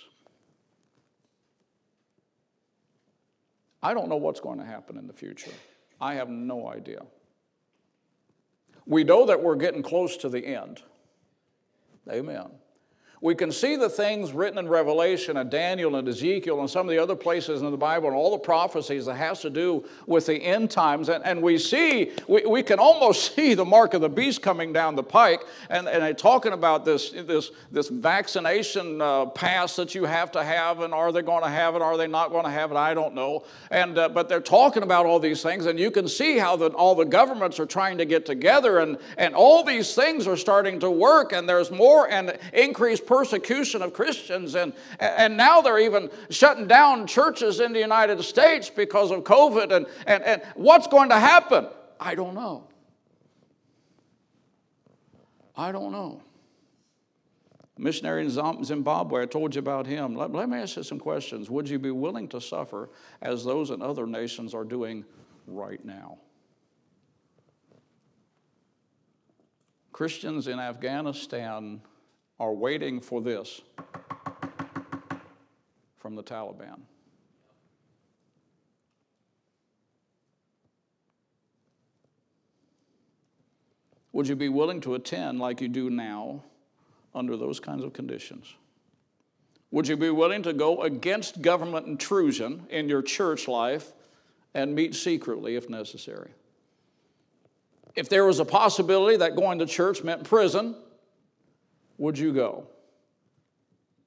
I 3.81 3.93
don't 3.93 4.09
know 4.09 4.17
what's 4.17 4.41
going 4.41 4.59
to 4.59 4.65
happen 4.65 4.97
in 4.97 5.07
the 5.07 5.13
future. 5.13 5.53
I 6.01 6.15
have 6.15 6.29
no 6.29 6.67
idea. 6.67 7.05
We 8.85 9.03
know 9.03 9.25
that 9.27 9.41
we're 9.41 9.55
getting 9.55 9.83
close 9.83 10.17
to 10.17 10.29
the 10.29 10.45
end. 10.45 10.81
Amen. 12.09 12.47
We 13.21 13.35
can 13.35 13.51
see 13.51 13.75
the 13.75 13.89
things 13.89 14.31
written 14.31 14.57
in 14.57 14.69
Revelation 14.69 15.35
and 15.35 15.49
Daniel 15.49 15.97
and 15.97 16.07
Ezekiel 16.07 16.61
and 16.61 16.69
some 16.69 16.87
of 16.87 16.91
the 16.91 16.99
other 16.99 17.17
places 17.17 17.61
in 17.61 17.69
the 17.69 17.75
Bible 17.75 18.07
and 18.07 18.15
all 18.15 18.31
the 18.31 18.37
prophecies 18.37 19.07
that 19.07 19.15
has 19.15 19.41
to 19.41 19.49
do 19.49 19.83
with 20.07 20.27
the 20.27 20.35
end 20.35 20.71
times. 20.71 21.09
And, 21.09 21.25
and 21.25 21.41
we 21.41 21.57
see, 21.57 22.11
we, 22.29 22.45
we 22.45 22.63
can 22.63 22.79
almost 22.79 23.35
see 23.35 23.55
the 23.55 23.65
mark 23.65 23.93
of 23.93 23.99
the 23.99 24.09
beast 24.09 24.41
coming 24.41 24.71
down 24.71 24.95
the 24.95 25.03
pike. 25.03 25.41
And, 25.69 25.89
and 25.89 26.17
talking 26.17 26.53
about 26.53 26.85
this, 26.85 27.09
this, 27.09 27.51
this 27.71 27.89
vaccination 27.89 29.01
uh, 29.01 29.25
pass 29.25 29.75
that 29.75 29.93
you 29.93 30.05
have 30.05 30.31
to 30.31 30.43
have. 30.43 30.79
And 30.79 30.93
are 30.93 31.11
they 31.11 31.21
going 31.21 31.43
to 31.43 31.49
have 31.49 31.75
it? 31.75 31.81
Are 31.81 31.97
they 31.97 32.07
not 32.07 32.29
going 32.29 32.45
to 32.45 32.51
have 32.51 32.71
it? 32.71 32.77
I 32.77 32.93
don't 32.93 33.15
know. 33.15 33.43
And, 33.69 33.97
uh, 33.97 34.07
but 34.07 34.29
they're 34.29 34.39
talking 34.39 34.83
about 34.83 35.05
all 35.05 35.19
these 35.19 35.43
things. 35.43 35.65
And 35.65 35.77
you 35.77 35.91
can 35.91 36.07
see 36.07 36.37
how 36.37 36.55
the, 36.55 36.69
all 36.69 36.95
the 36.95 37.03
governments 37.03 37.59
are 37.59 37.65
trying 37.65 37.97
to 37.97 38.05
get 38.05 38.25
together. 38.25 38.79
And, 38.79 38.97
and 39.17 39.35
all 39.35 39.65
these 39.65 39.93
things 39.93 40.25
are 40.25 40.37
starting 40.37 40.79
to 40.79 40.89
work. 40.89 41.33
And 41.33 41.49
there's 41.49 41.69
more 41.69 42.09
and 42.09 42.37
increased 42.53 43.07
persecution 43.09 43.81
of 43.81 43.91
Christians. 43.91 44.53
And, 44.53 44.71
and 44.99 45.35
now 45.35 45.61
they're 45.61 45.79
even 45.79 46.11
shutting 46.29 46.67
down 46.67 47.07
churches 47.07 47.59
in 47.59 47.73
the 47.73 47.79
United 47.79 48.21
States 48.21 48.69
because 48.69 49.09
of 49.09 49.23
COVID. 49.23 49.75
And, 49.75 49.87
and, 50.05 50.23
and 50.23 50.43
what's 50.53 50.85
going 50.85 51.09
to 51.09 51.19
happen? 51.19 51.67
I 51.99 52.13
don't 52.13 52.35
know. 52.35 52.67
I 55.57 55.71
don't 55.71 55.91
know. 55.91 56.21
missionary 57.79 58.25
in 58.25 58.63
Zimbabwe, 58.63 59.23
I 59.23 59.25
told 59.25 59.55
you 59.55 59.59
about 59.59 59.87
him. 59.87 60.15
Let, 60.15 60.31
let 60.31 60.47
me 60.47 60.59
ask 60.59 60.77
you 60.77 60.83
some 60.83 60.99
questions. 60.99 61.49
Would 61.49 61.67
you 61.67 61.79
be 61.79 61.89
willing 61.89 62.27
to 62.27 62.39
suffer 62.39 62.91
as 63.23 63.43
those 63.43 63.71
in 63.71 63.81
other 63.81 64.05
nations 64.05 64.53
are 64.53 64.63
doing 64.63 65.03
right 65.47 65.83
now? 65.83 66.19
Christians 69.91 70.47
in 70.47 70.59
Afghanistan 70.59 71.81
are 72.39 72.53
waiting 72.53 73.01
for 73.01 73.21
this 73.21 73.61
from 75.97 76.15
the 76.15 76.23
Taliban. 76.23 76.79
Would 84.13 84.27
you 84.27 84.35
be 84.35 84.49
willing 84.49 84.81
to 84.81 84.95
attend 84.95 85.39
like 85.39 85.61
you 85.61 85.67
do 85.67 85.89
now 85.89 86.43
under 87.13 87.37
those 87.37 87.59
kinds 87.59 87.83
of 87.83 87.93
conditions? 87.93 88.55
Would 89.71 89.87
you 89.87 89.97
be 89.97 90.09
willing 90.09 90.41
to 90.43 90.53
go 90.53 90.81
against 90.81 91.41
government 91.41 91.85
intrusion 91.85 92.65
in 92.69 92.89
your 92.89 93.01
church 93.01 93.47
life 93.47 93.93
and 94.53 94.73
meet 94.73 94.95
secretly 94.95 95.55
if 95.55 95.69
necessary? 95.69 96.31
If 97.95 98.09
there 98.09 98.25
was 98.25 98.39
a 98.39 98.45
possibility 98.45 99.17
that 99.17 99.35
going 99.35 99.59
to 99.59 99.65
church 99.65 100.03
meant 100.03 100.23
prison, 100.23 100.75
would 101.99 102.17
you 102.17 102.33
go? 102.33 102.65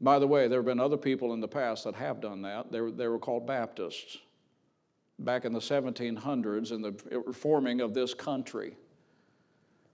By 0.01 0.19
the 0.19 0.27
way, 0.27 0.49
there 0.49 0.59
have 0.59 0.67
been 0.67 0.81
other 0.81 0.97
people 0.97 1.33
in 1.33 1.41
the 1.41 1.47
past 1.47 1.85
that 1.85 1.95
have 1.95 2.21
done 2.21 2.43
that. 2.43 2.73
They 2.73 2.81
were, 2.81 2.91
they 2.91 3.07
were 3.07 3.21
called 3.21 3.47
Baptists 3.47 4.19
back 5.21 5.45
in 5.45 5.53
the 5.53 5.61
1700s 5.61 6.73
in 6.73 6.83
the 6.83 6.93
reforming 7.25 7.81
of 7.81 7.95
this 7.95 8.13
country. 8.13 8.77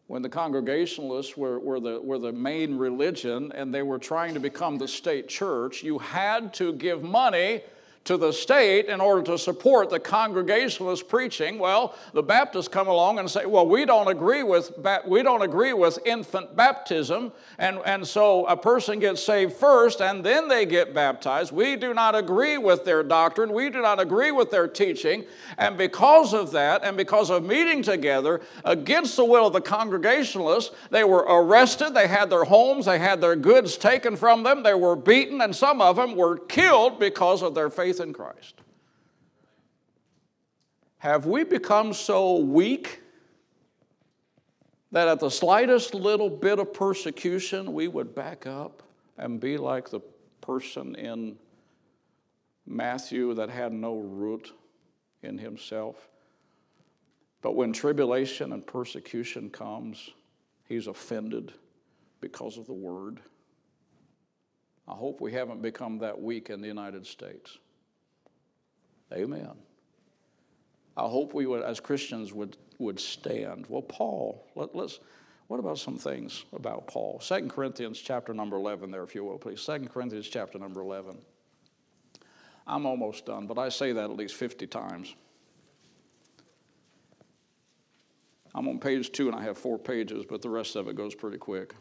When 0.07 0.23
the 0.23 0.29
Congregationalists 0.31 1.37
were, 1.37 1.61
were, 1.61 1.81
the, 1.81 2.01
were 2.01 2.19
the 2.19 2.33
main 2.33 2.79
religion 2.79 3.53
and 3.55 3.75
they 3.75 3.83
were 3.83 3.99
trying 3.99 4.33
to 4.33 4.41
become 4.41 4.79
the 4.79 4.89
state 4.89 5.29
church, 5.29 5.83
you 5.83 5.99
had 5.99 6.55
to 6.55 6.73
give 6.73 7.03
money 7.03 7.63
to 8.09 8.17
the 8.17 8.33
state 8.33 8.87
in 8.87 9.03
order 9.03 9.21
to 9.23 9.37
support 9.37 9.91
the 9.91 10.01
Congregationalist 10.01 11.07
preaching. 11.09 11.59
Well, 11.59 11.95
the 12.15 12.23
Baptists 12.23 12.67
come 12.67 12.89
along 12.89 13.19
and 13.19 13.31
say, 13.31 13.45
well, 13.45 13.69
we 13.69 13.85
don't 13.85 14.09
agree 14.09 14.43
with, 14.43 14.73
we 15.07 15.23
don't 15.23 15.43
agree 15.43 15.75
with 15.75 15.99
infant 16.07 16.57
baptism, 16.57 17.33
and, 17.59 17.81
and 17.85 18.07
so 18.07 18.47
a 18.47 18.57
person 18.57 18.99
gets 18.99 19.23
saved 19.23 19.53
first 19.53 20.01
and 20.01 20.25
then 20.25 20.49
they 20.49 20.65
get 20.65 20.95
baptized. 20.95 21.53
We 21.53 21.77
do 21.77 21.93
not 21.93 22.15
agree 22.15 22.57
with 22.57 22.87
their 22.87 23.03
doctrine. 23.03 23.53
We 23.53 23.69
do 23.69 23.83
not 23.83 24.01
agree 24.01 24.31
with 24.31 24.51
their 24.51 24.69
teaching. 24.69 25.27
And 25.59 25.77
because 25.77 26.33
of 26.33 26.51
that, 26.53 26.85
and 26.85 26.97
because 26.97 27.29
of 27.29 27.45
meeting 27.45 27.83
together 27.83 28.41
against 28.65 29.17
the 29.17 29.25
will 29.27 29.49
of 29.49 29.53
the 29.53 29.61
Congregationalists, 29.61 30.75
they 30.91 31.05
were 31.05 31.27
arrested, 31.29 31.93
they 31.93 32.09
had 32.09 32.31
their 32.31 32.45
homes, 32.45 32.87
they 32.87 32.99
had 32.99 33.21
their 33.21 33.37
goods 33.37 33.77
taken 33.77 34.17
from 34.17 34.45
them, 34.45 34.63
they 34.63 34.73
were 34.73 34.97
beaten, 34.97 35.43
and 35.43 35.55
some 35.55 35.83
of 35.83 35.97
them 35.97 36.17
were 36.17 36.39
killed 36.39 36.99
because 36.99 37.43
of 37.43 37.55
their 37.55 37.69
faith 37.69 37.98
faith 37.99 38.07
in 38.07 38.13
Christ. 38.13 38.55
Have 40.99 41.27
we 41.27 41.45
become 41.45 41.93
so 41.93 42.39
weak 42.39 43.01
that 44.91 45.07
at 45.07 45.21
the 45.21 45.31
slightest 45.31 45.95
little 45.95 46.31
bit 46.31 46.59
of 46.59 46.73
persecution 46.73 47.73
we 47.73 47.89
would 47.89 48.15
back 48.15 48.47
up 48.47 48.83
and 49.17 49.39
be 49.39 49.57
like 49.57 49.91
the 49.91 50.01
person 50.41 50.95
in 50.97 51.37
Matthew 52.67 53.35
that 53.35 53.51
had 53.51 53.73
no 53.73 53.99
root 53.99 54.53
in 55.23 55.39
himself? 55.39 56.09
But 57.43 57.55
when 57.55 57.73
tribulation 57.73 58.53
and 58.53 58.67
persecution 58.67 59.51
comes, 59.51 60.11
he's 60.69 60.89
offended 60.89 61.53
because 62.21 62.59
of 62.59 62.67
the 62.67 62.73
word. 62.73 63.21
I 64.89 64.95
hope 64.95 65.21
we 65.21 65.33
haven't 65.33 65.63
become 65.63 65.99
that 65.99 66.21
weak 66.21 66.51
in 66.51 66.61
the 66.61 66.67
United 66.67 67.07
States. 67.07 67.59
Amen. 69.13 69.53
I 70.97 71.03
hope 71.03 71.33
we 71.33 71.47
would, 71.47 71.63
as 71.63 71.81
Christians, 71.81 72.33
would, 72.33 72.57
would 72.79 72.99
stand. 72.99 73.67
Well, 73.69 73.83
Paul, 73.83 74.45
let, 74.55 74.75
us 74.75 74.99
what 75.47 75.61
about 75.61 75.79
some 75.79 75.97
things 75.97 76.45
about 76.53 76.87
Paul? 76.87 77.19
2 77.21 77.47
Corinthians 77.49 77.99
chapter 77.99 78.35
number 78.35 78.57
11 78.57 78.91
there, 78.91 79.03
if 79.03 79.15
you 79.15 79.25
will, 79.25 79.39
please. 79.39 79.65
2 79.65 79.89
Corinthians 79.93 80.29
chapter 80.29 80.59
number 80.59 80.81
11. 80.81 81.19
I'm 82.67 82.85
almost 82.85 83.25
done, 83.25 83.47
but 83.47 83.59
I 83.59 83.71
say 83.71 83.93
that 83.93 84.05
at 84.05 84.17
least 84.17 84.35
50 84.35 84.67
times. 84.67 85.15
I'm 88.55 88.69
on 88.69 88.79
page 88.79 89.13
two 89.13 89.29
and 89.29 89.37
I 89.37 89.43
have 89.43 89.57
four 89.57 89.79
pages, 89.79 90.25
but 90.29 90.43
the 90.43 90.51
rest 90.51 90.77
of 90.77 90.89
it 90.89 90.97
goes 90.97 91.15
pretty 91.15 91.39
quick. 91.39 91.75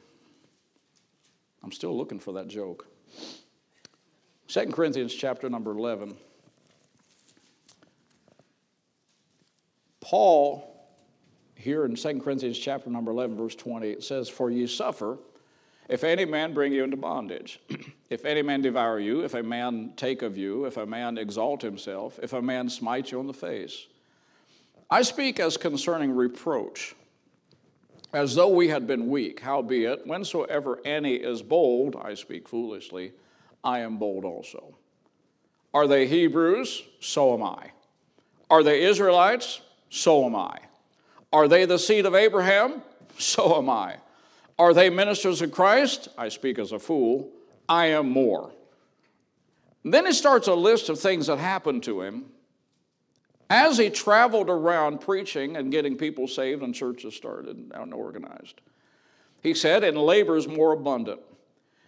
I'm 1.63 1.71
still 1.71 1.97
looking 1.97 2.19
for 2.19 2.34
that 2.34 2.47
joke. 2.47 2.88
2 4.47 4.67
Corinthians 4.67 5.13
chapter 5.13 5.49
number 5.49 5.71
11. 5.71 6.15
Paul 10.08 10.74
here 11.55 11.84
in 11.84 11.93
2 11.97 12.22
Corinthians 12.22 12.58
chapter 12.58 12.89
number 12.89 13.12
11, 13.12 13.36
verse 13.36 13.55
20, 13.55 13.89
it 13.89 14.03
says, 14.05 14.30
For 14.30 14.49
you 14.49 14.66
suffer 14.66 15.18
if 15.89 16.05
any 16.05 16.24
man 16.24 16.53
bring 16.53 16.72
you 16.72 16.86
into 16.86 16.95
bondage, 16.95 17.60
if 18.10 18.24
any 18.24 18.41
man 18.41 18.62
devour 18.62 19.01
you, 19.01 19.26
if 19.26 19.34
a 19.34 19.43
man 19.43 19.91
take 19.97 20.22
of 20.22 20.38
you, 20.38 20.64
if 20.64 20.78
a 20.78 20.86
man 20.86 21.18
exalt 21.18 21.62
himself, 21.62 22.20
if 22.24 22.32
a 22.32 22.41
man 22.41 22.70
smite 22.70 23.12
you 23.12 23.20
on 23.20 23.28
the 23.28 23.34
face. 23.34 23.88
I 24.89 25.01
speak 25.01 25.41
as 25.41 25.58
concerning 25.58 26.16
reproach, 26.16 26.95
as 28.14 28.34
though 28.34 28.47
we 28.47 28.70
had 28.70 28.88
been 28.88 29.10
weak. 29.10 29.41
Howbeit, 29.41 30.08
whensoever 30.08 30.80
any 30.86 31.16
is 31.16 31.41
bold, 31.41 31.97
I 32.01 32.14
speak 32.14 32.47
foolishly, 32.47 33.12
I 33.62 33.80
am 33.80 33.97
bold 33.97 34.24
also. 34.24 34.78
Are 35.74 35.86
they 35.86 36.08
Hebrews? 36.08 36.84
So 37.01 37.34
am 37.34 37.43
I. 37.43 37.72
Are 38.49 38.64
they 38.64 38.86
Israelites? 38.86 39.60
So 39.90 40.26
am 40.26 40.36
I. 40.36 40.60
Are 41.32 41.48
they 41.48 41.66
the 41.66 41.80
seed 41.80 42.06
of 42.06 42.16
Abraham? 42.16 42.82
So 43.18 43.58
am 43.58 43.70
I. 43.70 43.96
Are 44.60 44.74
they 44.74 44.90
ministers 44.90 45.42
of 45.42 45.52
Christ? 45.52 46.08
I 46.18 46.30
speak 46.30 46.60
as 46.60 46.72
a 46.72 46.80
fool. 46.80 47.30
I 47.68 47.88
am 47.88 48.10
more. 48.10 48.52
then 49.84 50.06
he 50.06 50.12
starts 50.12 50.48
a 50.48 50.54
list 50.54 50.90
of 50.90 51.00
things 51.00 51.28
that 51.28 51.38
happened 51.38 51.84
to 51.84 52.02
him 52.02 52.26
as 53.50 53.78
he 53.78 53.90
traveled 53.90 54.50
around 54.50 55.00
preaching 55.00 55.56
and 55.56 55.72
getting 55.72 55.98
people 55.98 56.28
saved 56.28 56.62
and 56.62 56.76
churches 56.76 57.16
started 57.16 57.72
and 57.74 57.94
organized. 57.94 58.62
He 59.42 59.54
said, 59.54 59.84
In 59.84 59.96
labors 59.96 60.48
more 60.48 60.74
abundant, 60.74 61.22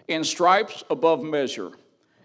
in 0.07 0.23
stripes 0.23 0.83
above 0.89 1.21
measure, 1.23 1.71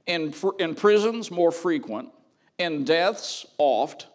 in, 0.07 0.35
in 0.59 0.75
prisons 0.75 1.31
more 1.31 1.51
frequent, 1.51 2.11
in 2.59 2.85
deaths 2.85 3.47
oft, 3.59 4.07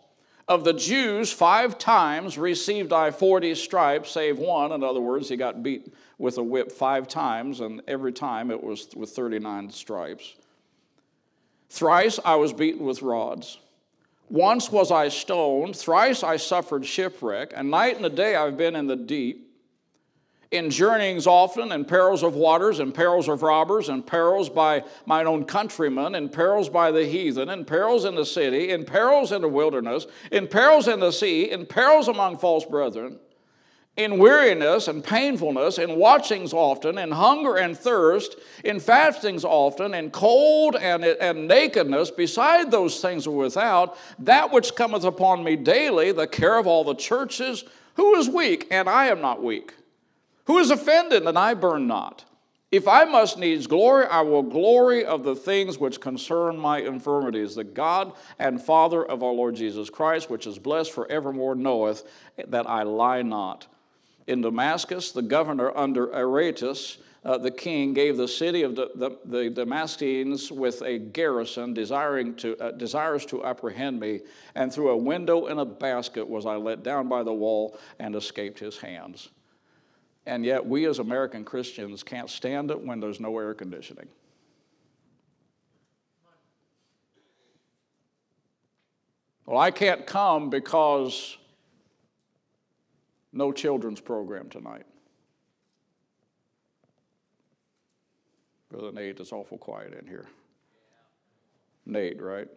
of 0.50 0.64
the 0.64 0.74
Jews, 0.74 1.32
five 1.32 1.78
times 1.78 2.38
received 2.38 2.92
I 2.92 3.12
40 3.12 3.54
stripes, 3.54 4.10
save 4.10 4.40
one. 4.40 4.72
In 4.72 4.84
other 4.84 5.00
words, 5.00 5.30
he 5.30 5.38
got 5.38 5.62
beat 5.62 5.94
with 6.18 6.40
a 6.40 6.44
whip 6.44 6.72
five 6.72 7.08
times, 7.08 7.60
and 7.60 7.82
every 7.88 8.12
time 8.12 8.50
it 8.50 8.62
was 8.62 8.90
with 8.96 9.12
39 9.12 9.70
stripes. 9.70 10.36
Thrice 11.70 12.20
I 12.26 12.36
was 12.36 12.52
beaten 12.52 12.84
with 12.84 13.04
rods. 13.04 13.60
Once 14.28 14.72
was 14.72 14.92
I 14.92 15.10
stoned. 15.10 15.76
Thrice 15.76 16.24
I 16.24 16.38
suffered 16.38 16.84
shipwreck. 16.84 17.54
And 17.56 17.70
night 17.70 17.98
and 17.98 18.06
a 18.06 18.10
day 18.10 18.36
I've 18.36 18.58
been 18.58 18.76
in 18.76 18.88
the 18.88 18.96
deep 18.96 19.49
in 20.52 20.72
journeyings 20.72 21.28
often, 21.28 21.72
in 21.72 21.86
perils 21.86 22.24
of 22.24 22.34
waters, 22.34 22.80
in 22.80 22.92
perils 22.92 23.28
of 23.28 23.44
robbers, 23.44 23.88
in 23.88 24.02
perils 24.02 24.50
by 24.50 24.84
mine 25.06 25.28
own 25.28 25.46
countrymen, 25.46 26.16
in 26.16 26.28
perils 26.28 26.70
by 26.70 26.92
the 26.92 27.06
heathen, 27.06 27.50
in 27.50 27.64
perils 27.64 28.04
in 28.04 28.16
the 28.16 28.26
city, 28.26 28.72
in 28.72 28.84
perils 28.84 29.32
in 29.32 29.42
the 29.42 29.48
wilderness, 29.48 30.08
in 30.32 30.48
perils 30.48 30.88
in 30.88 31.00
the 31.00 31.12
sea, 31.12 31.52
in 31.52 31.68
perils 31.68 32.08
among 32.08 32.36
false 32.36 32.66
brethren, 32.66 33.20
in 33.96 34.18
weariness 34.18 34.88
and 34.88 35.04
painfulness, 35.04 35.78
in 35.78 35.98
watchings 35.98 36.52
often, 36.52 36.98
in 36.98 37.12
hunger 37.12 37.58
and 37.58 37.78
thirst, 37.78 38.38
in 38.64 38.80
fastings 38.80 39.46
often, 39.46 39.94
in 39.94 40.10
cold 40.10 40.76
and, 40.78 41.04
and 41.04 41.48
nakedness, 41.48 42.10
beside 42.10 42.72
those 42.72 43.00
things 43.02 43.28
without, 43.28 43.96
that 44.18 44.52
which 44.52 44.74
cometh 44.74 45.04
upon 45.04 45.44
me 45.44 45.56
daily, 45.56 46.12
the 46.12 46.26
care 46.26 46.58
of 46.58 46.66
all 46.66 46.84
the 46.84 46.96
churches, 46.96 47.66
who 47.96 48.16
is 48.16 48.28
weak, 48.28 48.66
and 48.72 48.90
I 48.90 49.08
am 49.08 49.22
not 49.22 49.44
weak. 49.44 49.74
Who 50.50 50.58
is 50.58 50.72
offended, 50.72 51.28
and 51.28 51.38
I 51.38 51.54
burn 51.54 51.86
not? 51.86 52.26
If 52.72 52.88
I 52.88 53.06
must 53.06 53.38
needs 53.38 53.68
glory, 53.68 54.08
I 54.08 54.22
will 54.22 54.42
glory 54.42 55.06
of 55.06 55.24
the 55.24 55.36
things 55.36 55.78
which 55.78 56.02
concern 56.02 56.58
my 56.58 56.80
infirmities. 56.80 57.54
The 57.54 57.64
God 57.64 58.14
and 58.40 58.60
Father 58.60 59.06
of 59.06 59.22
our 59.22 59.32
Lord 59.32 59.56
Jesus 59.56 59.92
Christ, 59.92 60.28
which 60.28 60.48
is 60.48 60.58
blessed 60.58 60.92
forevermore, 60.92 61.54
knoweth 61.54 62.04
that 62.48 62.68
I 62.68 62.82
lie 62.82 63.22
not. 63.22 63.68
In 64.26 64.42
Damascus, 64.42 65.12
the 65.12 65.22
governor 65.22 65.72
under 65.78 66.12
Aretas, 66.12 66.98
uh, 67.24 67.38
the 67.38 67.52
king, 67.52 67.94
gave 67.94 68.18
the 68.18 68.28
city 68.28 68.64
of 68.64 68.76
the, 68.76 68.90
the, 68.96 69.20
the 69.26 69.52
Damascenes 69.52 70.52
with 70.52 70.82
a 70.82 70.98
garrison, 70.98 71.76
desiring 71.76 72.34
to, 72.38 72.58
uh, 72.58 72.72
desirous 72.72 73.24
to 73.26 73.46
apprehend 73.46 74.00
me. 74.00 74.22
And 74.56 74.74
through 74.74 74.90
a 74.90 74.98
window 74.98 75.46
in 75.46 75.60
a 75.60 75.66
basket 75.66 76.28
was 76.28 76.48
I 76.48 76.56
let 76.56 76.82
down 76.82 77.08
by 77.08 77.22
the 77.22 77.36
wall 77.36 77.78
and 78.00 78.16
escaped 78.16 78.58
his 78.58 78.80
hands. 78.80 79.30
And 80.30 80.46
yet, 80.46 80.64
we 80.64 80.86
as 80.86 81.00
American 81.00 81.44
Christians 81.44 82.04
can't 82.04 82.30
stand 82.30 82.70
it 82.70 82.80
when 82.80 83.00
there's 83.00 83.20
no 83.20 83.36
air 83.40 83.56
conditioning. 83.56 84.08
Well, 89.48 89.58
I 89.58 89.72
can't 89.72 90.06
come 90.06 90.52
because 90.52 91.36
no 93.34 93.52
children's 93.52 94.00
program 94.00 94.50
tonight. 94.50 94.86
Brother 98.70 98.92
Nate, 98.92 99.20
it's 99.20 99.32
awful 99.32 99.58
quiet 99.58 99.96
in 100.00 100.06
here. 100.06 100.28
Nate, 101.88 102.22
right? 102.22 102.48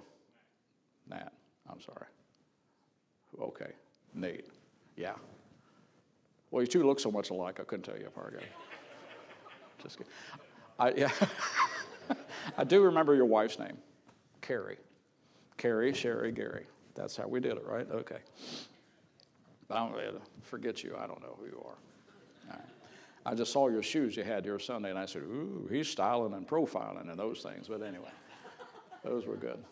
Nat, 1.09 1.33
I'm 1.71 1.81
sorry. 1.81 2.07
Okay, 3.41 3.73
Nate. 4.13 4.45
Yeah. 4.95 5.15
Well, 6.53 6.63
you 6.63 6.69
two 6.69 6.85
look 6.85 7.01
so 7.01 7.11
much 7.11 7.31
alike, 7.31 7.59
I 7.59 7.65
couldn't 7.65 7.85
tell 7.85 7.99
you 7.99 8.07
apart. 8.07 8.39
Eh? 8.39 8.45
Just 9.83 9.99
kidding. 9.99 10.13
I, 10.79 10.93
yeah. 10.93 11.11
I 12.59 12.65
do 12.65 12.83
remember 12.83 13.15
your 13.15 13.25
wife's 13.25 13.59
name, 13.59 13.79
Carrie. 14.43 14.79
Carrie, 15.57 15.95
Sherry, 15.95 16.31
Gary. 16.31 16.67
That's 16.95 17.17
how 17.17 17.27
we 17.27 17.41
did 17.41 17.57
it, 17.57 17.65
right? 17.67 17.91
Okay. 17.91 18.19
I 19.71 19.79
don't 19.79 19.99
eh, 19.99 20.11
forget 20.43 20.85
you. 20.85 20.95
I 20.97 21.07
don't 21.07 21.23
know 21.23 21.37
who 21.41 21.47
you 21.47 21.65
are. 21.67 21.77
I 23.25 23.35
just 23.35 23.53
saw 23.53 23.69
your 23.69 23.83
shoes 23.83 24.17
you 24.17 24.25
had 24.25 24.45
here 24.45 24.59
Sunday, 24.59 24.91
and 24.91 24.99
I 24.99 25.07
said, 25.07 25.23
"Ooh, 25.23 25.69
he's 25.71 25.89
styling 25.89 26.33
and 26.35 26.47
profiling 26.47 27.09
and 27.09 27.17
those 27.17 27.41
things." 27.41 27.69
But 27.69 27.81
anyway, 27.83 28.11
those 29.05 29.27
were 29.27 29.37
good. 29.37 29.63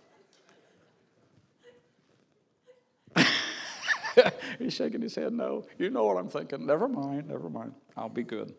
He's 4.58 4.74
shaking 4.74 5.02
his 5.02 5.14
head, 5.14 5.32
no. 5.32 5.64
You 5.78 5.90
know 5.90 6.04
what 6.04 6.16
I'm 6.16 6.28
thinking. 6.28 6.66
Never 6.66 6.88
mind, 6.88 7.28
never 7.28 7.48
mind. 7.48 7.74
I'll 7.96 8.08
be 8.08 8.22
good. 8.22 8.54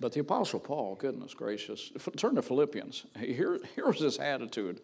But 0.00 0.12
the 0.12 0.20
Apostle 0.20 0.60
Paul, 0.60 0.96
goodness 0.96 1.34
gracious, 1.34 1.92
turn 2.16 2.34
to 2.34 2.42
Philippians. 2.42 3.06
Here, 3.18 3.58
here's 3.76 4.00
his 4.00 4.18
attitude, 4.18 4.80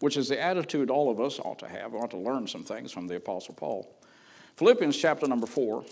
which 0.00 0.16
is 0.16 0.28
the 0.28 0.40
attitude 0.40 0.90
all 0.90 1.10
of 1.10 1.20
us 1.20 1.38
ought 1.40 1.58
to 1.60 1.68
have. 1.68 1.92
We 1.92 1.98
ought 1.98 2.10
to 2.10 2.18
learn 2.18 2.46
some 2.46 2.62
things 2.62 2.92
from 2.92 3.08
the 3.08 3.16
Apostle 3.16 3.54
Paul. 3.54 3.98
Philippians 4.56 4.96
chapter 4.96 5.26
number 5.26 5.46
4. 5.46 5.84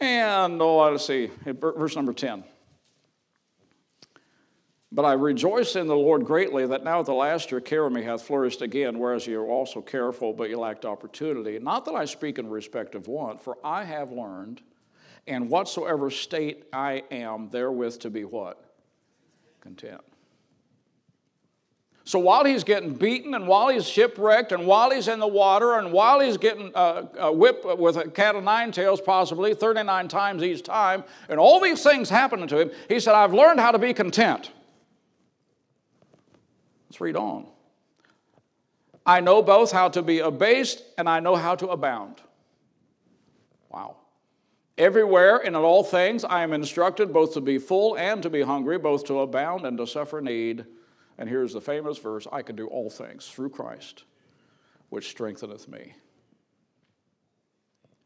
And, 0.00 0.60
oh, 0.62 0.90
let's 0.90 1.06
see, 1.06 1.30
verse 1.44 1.96
number 1.96 2.12
10. 2.12 2.44
But 4.90 5.04
I 5.04 5.12
rejoice 5.12 5.76
in 5.76 5.86
the 5.86 5.96
Lord 5.96 6.24
greatly 6.24 6.66
that 6.66 6.82
now 6.82 7.00
at 7.00 7.06
the 7.06 7.12
last 7.12 7.50
your 7.50 7.60
care 7.60 7.84
of 7.84 7.92
me 7.92 8.02
hath 8.02 8.22
flourished 8.22 8.62
again, 8.62 8.98
whereas 8.98 9.26
you 9.26 9.38
are 9.40 9.46
also 9.46 9.82
careful, 9.82 10.32
but 10.32 10.48
you 10.48 10.58
lacked 10.58 10.86
opportunity. 10.86 11.58
Not 11.58 11.84
that 11.84 11.94
I 11.94 12.06
speak 12.06 12.38
in 12.38 12.48
respect 12.48 12.94
of 12.94 13.06
want, 13.06 13.40
for 13.40 13.58
I 13.62 13.84
have 13.84 14.10
learned, 14.10 14.62
in 15.26 15.50
whatsoever 15.50 16.10
state 16.10 16.64
I 16.72 17.02
am, 17.10 17.50
therewith 17.50 17.98
to 18.00 18.10
be 18.10 18.24
what? 18.24 18.64
Content. 19.60 20.00
So 22.04 22.18
while 22.18 22.46
he's 22.46 22.64
getting 22.64 22.94
beaten, 22.94 23.34
and 23.34 23.46
while 23.46 23.68
he's 23.68 23.86
shipwrecked, 23.86 24.52
and 24.52 24.66
while 24.66 24.90
he's 24.90 25.08
in 25.08 25.18
the 25.18 25.28
water, 25.28 25.74
and 25.74 25.92
while 25.92 26.20
he's 26.20 26.38
getting 26.38 26.72
uh, 26.74 27.06
uh, 27.18 27.30
whipped 27.30 27.66
with 27.78 27.98
a 27.98 28.08
cat 28.08 28.34
of 28.34 28.42
nine 28.42 28.72
tails, 28.72 29.02
possibly 29.02 29.52
39 29.52 30.08
times 30.08 30.42
each 30.42 30.62
time, 30.62 31.04
and 31.28 31.38
all 31.38 31.60
these 31.60 31.82
things 31.82 32.08
happening 32.08 32.48
to 32.48 32.58
him, 32.58 32.70
he 32.88 32.98
said, 32.98 33.12
I've 33.12 33.34
learned 33.34 33.60
how 33.60 33.72
to 33.72 33.78
be 33.78 33.92
content. 33.92 34.50
Let's 36.88 37.00
read 37.00 37.16
on. 37.16 37.46
I 39.04 39.20
know 39.20 39.42
both 39.42 39.72
how 39.72 39.88
to 39.90 40.02
be 40.02 40.18
abased 40.18 40.82
and 40.96 41.08
I 41.08 41.20
know 41.20 41.36
how 41.36 41.54
to 41.56 41.68
abound. 41.68 42.20
Wow. 43.70 43.96
Everywhere 44.76 45.38
and 45.38 45.56
in 45.56 45.62
all 45.62 45.82
things 45.82 46.24
I 46.24 46.42
am 46.42 46.52
instructed 46.52 47.12
both 47.12 47.34
to 47.34 47.40
be 47.40 47.58
full 47.58 47.96
and 47.96 48.22
to 48.22 48.30
be 48.30 48.42
hungry, 48.42 48.78
both 48.78 49.04
to 49.06 49.20
abound 49.20 49.64
and 49.64 49.76
to 49.78 49.86
suffer 49.86 50.20
need. 50.20 50.64
And 51.18 51.28
here's 51.28 51.52
the 51.52 51.60
famous 51.60 51.98
verse 51.98 52.26
I 52.30 52.42
can 52.42 52.54
do 52.54 52.68
all 52.68 52.90
things 52.90 53.26
through 53.26 53.50
Christ, 53.50 54.04
which 54.88 55.08
strengtheneth 55.08 55.68
me. 55.68 55.94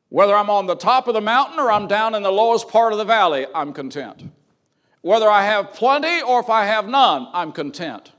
Whether 0.09 0.37
I'm 0.37 0.51
on 0.51 0.67
the 0.67 0.77
top 0.77 1.09
of 1.09 1.15
the 1.15 1.21
mountain 1.21 1.59
or 1.59 1.71
I'm 1.71 1.89
down 1.89 2.15
in 2.15 2.23
the 2.23 2.31
lowest 2.31 2.69
part 2.69 2.93
of 2.93 2.99
the 2.99 3.05
valley, 3.05 3.47
I'm 3.55 3.73
content. 3.73 4.31
Whether 5.01 5.29
I 5.29 5.45
have 5.45 5.73
plenty 5.73 6.23
or 6.23 6.41
if 6.41 6.49
I 6.49 6.65
have 6.67 6.87
none, 6.87 7.29
I'm 7.33 7.51
content. 7.51 8.13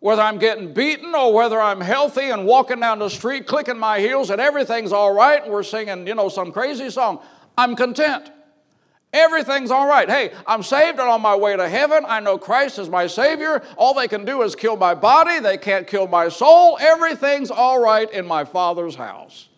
Whether 0.00 0.22
I'm 0.22 0.38
getting 0.38 0.72
beaten 0.72 1.14
or 1.14 1.32
whether 1.32 1.60
I'm 1.60 1.80
healthy 1.80 2.30
and 2.30 2.46
walking 2.46 2.80
down 2.80 2.98
the 2.98 3.10
street 3.10 3.46
clicking 3.46 3.78
my 3.78 4.00
heels 4.00 4.30
and 4.30 4.40
everything's 4.40 4.92
all 4.92 5.12
right 5.12 5.42
and 5.42 5.52
we're 5.52 5.62
singing, 5.62 6.06
you 6.06 6.14
know, 6.14 6.28
some 6.28 6.52
crazy 6.52 6.90
song, 6.90 7.20
I'm 7.56 7.76
content. 7.76 8.30
Everything's 9.12 9.70
all 9.70 9.88
right. 9.88 10.08
Hey, 10.08 10.32
I'm 10.46 10.62
saved 10.62 11.00
and 11.00 11.08
on 11.08 11.20
my 11.20 11.34
way 11.34 11.56
to 11.56 11.68
heaven. 11.68 12.04
I 12.06 12.20
know 12.20 12.38
Christ 12.38 12.78
is 12.78 12.88
my 12.88 13.08
Savior. 13.08 13.62
All 13.76 13.92
they 13.92 14.06
can 14.08 14.24
do 14.24 14.42
is 14.42 14.54
kill 14.54 14.76
my 14.76 14.94
body, 14.94 15.40
they 15.40 15.58
can't 15.58 15.86
kill 15.86 16.06
my 16.06 16.28
soul. 16.28 16.78
Everything's 16.80 17.50
all 17.50 17.80
right 17.80 18.10
in 18.10 18.26
my 18.26 18.44
Father's 18.44 18.94
house. 18.94 19.48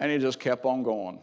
And 0.00 0.10
he 0.10 0.18
just 0.18 0.40
kept 0.40 0.64
on 0.64 0.82
going 0.82 1.20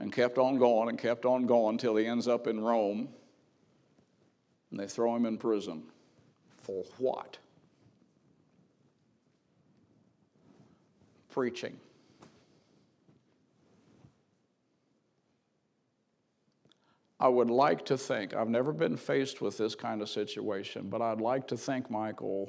and 0.00 0.12
kept 0.12 0.36
on 0.36 0.58
going 0.58 0.88
and 0.88 0.98
kept 0.98 1.24
on 1.24 1.46
going 1.46 1.74
until 1.74 1.96
he 1.96 2.06
ends 2.06 2.26
up 2.26 2.46
in 2.46 2.60
Rome. 2.60 3.08
And 4.70 4.78
they 4.78 4.86
throw 4.86 5.14
him 5.16 5.26
in 5.26 5.38
prison. 5.38 5.84
For 6.62 6.84
what? 6.98 7.38
Preaching. 11.30 11.78
I 17.20 17.28
would 17.28 17.50
like 17.50 17.84
to 17.86 17.98
think, 17.98 18.34
I've 18.34 18.48
never 18.48 18.72
been 18.72 18.96
faced 18.96 19.40
with 19.40 19.58
this 19.58 19.74
kind 19.74 20.02
of 20.02 20.08
situation, 20.08 20.88
but 20.88 21.02
I'd 21.02 21.20
like 21.20 21.48
to 21.48 21.56
think, 21.56 21.90
Michael, 21.90 22.48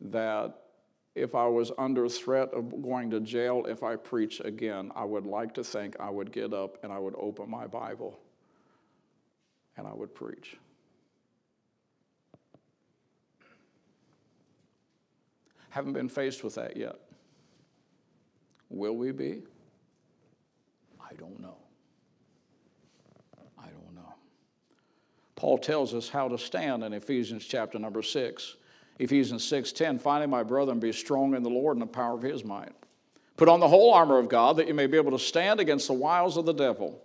that 0.00 0.54
if 1.16 1.34
I 1.34 1.46
was 1.46 1.72
under 1.78 2.08
threat 2.08 2.52
of 2.52 2.82
going 2.82 3.10
to 3.10 3.20
jail 3.20 3.64
if 3.66 3.82
I 3.82 3.96
preach 3.96 4.40
again, 4.40 4.92
I 4.94 5.04
would 5.04 5.26
like 5.26 5.54
to 5.54 5.64
think 5.64 5.96
I 5.98 6.10
would 6.10 6.30
get 6.30 6.52
up 6.52 6.78
and 6.84 6.92
I 6.92 6.98
would 6.98 7.14
open 7.16 7.50
my 7.50 7.66
Bible 7.66 8.20
and 9.76 9.86
I 9.86 9.94
would 9.94 10.14
preach. 10.14 10.56
Haven't 15.76 15.92
been 15.92 16.08
faced 16.08 16.42
with 16.42 16.54
that 16.54 16.74
yet. 16.74 16.96
Will 18.70 18.96
we 18.96 19.12
be? 19.12 19.42
I 20.98 21.12
don't 21.18 21.38
know. 21.38 21.58
I 23.58 23.66
don't 23.66 23.94
know. 23.94 24.14
Paul 25.34 25.58
tells 25.58 25.92
us 25.92 26.08
how 26.08 26.28
to 26.28 26.38
stand 26.38 26.82
in 26.82 26.94
Ephesians 26.94 27.44
chapter 27.44 27.78
number 27.78 28.00
6. 28.00 28.56
Ephesians 28.98 29.44
6:10, 29.44 30.00
finally, 30.00 30.26
my 30.26 30.42
brethren, 30.42 30.80
be 30.80 30.92
strong 30.92 31.34
in 31.34 31.42
the 31.42 31.50
Lord 31.50 31.76
and 31.76 31.82
the 31.82 31.86
power 31.86 32.14
of 32.14 32.22
his 32.22 32.42
might. 32.42 32.72
Put 33.36 33.50
on 33.50 33.60
the 33.60 33.68
whole 33.68 33.92
armor 33.92 34.16
of 34.16 34.30
God 34.30 34.56
that 34.56 34.68
you 34.68 34.72
may 34.72 34.86
be 34.86 34.96
able 34.96 35.10
to 35.10 35.18
stand 35.18 35.60
against 35.60 35.88
the 35.88 35.92
wiles 35.92 36.38
of 36.38 36.46
the 36.46 36.54
devil. 36.54 37.02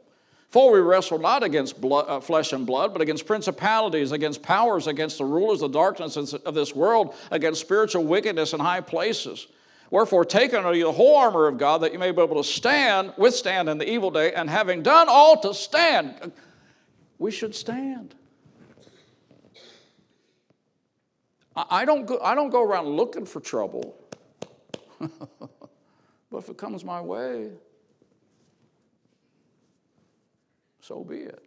For 0.51 0.73
we 0.73 0.79
wrestle 0.79 1.17
not 1.17 1.43
against 1.43 1.79
blood, 1.79 2.05
uh, 2.09 2.19
flesh 2.19 2.51
and 2.51 2.67
blood, 2.67 2.91
but 2.91 3.01
against 3.01 3.25
principalities, 3.25 4.11
against 4.11 4.43
powers, 4.43 4.85
against 4.85 5.17
the 5.17 5.23
rulers 5.23 5.61
of 5.61 5.71
the 5.71 5.79
darkness 5.79 6.17
of 6.17 6.53
this 6.53 6.75
world, 6.75 7.15
against 7.31 7.61
spiritual 7.61 8.03
wickedness 8.03 8.51
in 8.51 8.59
high 8.59 8.81
places. 8.81 9.47
Wherefore, 9.89 10.25
take 10.25 10.53
unto 10.53 10.71
you 10.71 10.83
the 10.83 10.91
whole 10.91 11.15
armor 11.15 11.47
of 11.47 11.57
God, 11.57 11.79
that 11.81 11.93
you 11.93 11.99
may 11.99 12.11
be 12.11 12.21
able 12.21 12.43
to 12.43 12.47
stand, 12.47 13.13
withstand 13.17 13.69
in 13.69 13.77
the 13.77 13.89
evil 13.89 14.11
day, 14.11 14.33
and 14.33 14.49
having 14.49 14.83
done 14.83 15.07
all 15.09 15.39
to 15.39 15.53
stand, 15.53 16.33
we 17.17 17.31
should 17.31 17.55
stand. 17.55 18.13
I 21.55 21.85
don't 21.85 22.05
go, 22.05 22.19
I 22.21 22.35
don't 22.35 22.49
go 22.49 22.61
around 22.61 22.87
looking 22.87 23.25
for 23.25 23.39
trouble. 23.39 23.95
but 24.99 26.37
if 26.37 26.49
it 26.49 26.57
comes 26.57 26.83
my 26.83 26.99
way, 26.99 27.51
so 30.91 31.05
be 31.05 31.19
it. 31.19 31.41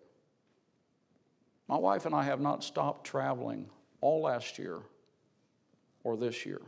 My 1.69 1.77
wife 1.77 2.07
and 2.07 2.15
I 2.15 2.23
have 2.23 2.41
not 2.41 2.65
stopped 2.65 3.07
traveling 3.07 3.69
all 4.01 4.23
last 4.23 4.59
year 4.59 4.79
or 6.03 6.17
this 6.17 6.47
year. 6.47 6.63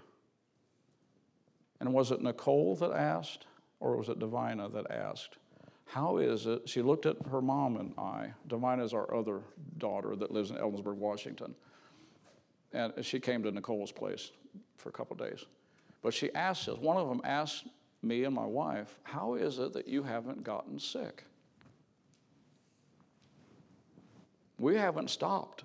And 1.81 1.95
was 1.95 2.11
it 2.11 2.21
Nicole 2.21 2.77
that 2.77 2.93
asked, 2.93 3.47
or 3.81 3.97
was 3.97 4.11
it 4.11 4.19
Divina 4.19 4.69
that 4.69 4.91
asked? 4.91 5.39
How 5.87 6.19
is 6.19 6.47
it? 6.47 6.69
She 6.69 6.83
looked 6.83 7.07
at 7.07 7.17
her 7.31 7.41
mom 7.41 7.77
and 7.77 7.95
I. 7.97 8.33
Divina 8.47 8.85
is 8.85 8.93
our 8.93 9.15
other 9.15 9.41
daughter 9.79 10.15
that 10.15 10.31
lives 10.31 10.51
in 10.51 10.57
Ellensburg, 10.57 10.97
Washington. 10.97 11.55
And 12.75 12.93
she 13.03 13.21
came 13.21 13.43
to 13.45 13.51
Nicole's 13.51 13.93
place 13.93 14.33
for 14.77 14.91
a 14.91 14.93
couple 14.93 15.17
days. 15.17 15.47
But 16.03 16.13
she 16.13 16.35
asked 16.35 16.69
us, 16.69 16.77
one 16.77 16.99
of 16.99 17.09
them 17.09 17.23
asked 17.25 17.69
me 18.03 18.25
and 18.25 18.35
my 18.35 18.45
wife, 18.45 18.99
How 19.03 19.35
is 19.35 19.59
it 19.59 19.73
that 19.73 19.89
you 19.89 20.03
haven't 20.03 20.45
gotten 20.45 20.79
sick? 20.79 21.25
We 24.59 24.77
haven't 24.77 25.11
stopped. 25.11 25.65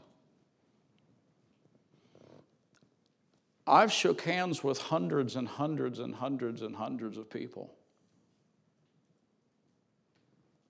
I've 3.65 3.91
shook 3.91 4.21
hands 4.21 4.63
with 4.63 4.79
hundreds 4.79 5.35
and 5.35 5.47
hundreds 5.47 5.99
and 5.99 6.15
hundreds 6.15 6.61
and 6.61 6.75
hundreds 6.75 7.17
of 7.17 7.29
people. 7.29 7.73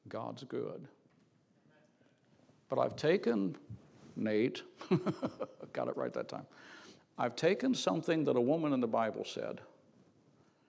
God's 0.07 0.43
good. 0.43 0.87
But 2.69 2.79
I've 2.79 2.95
taken 2.95 3.57
Nate, 4.15 4.61
got 5.73 5.87
it 5.87 5.97
right 5.97 6.13
that 6.13 6.27
time. 6.29 6.45
I've 7.17 7.35
taken 7.35 7.73
something 7.73 8.23
that 8.25 8.35
a 8.35 8.41
woman 8.41 8.73
in 8.73 8.81
the 8.81 8.87
Bible 8.87 9.25
said. 9.25 9.61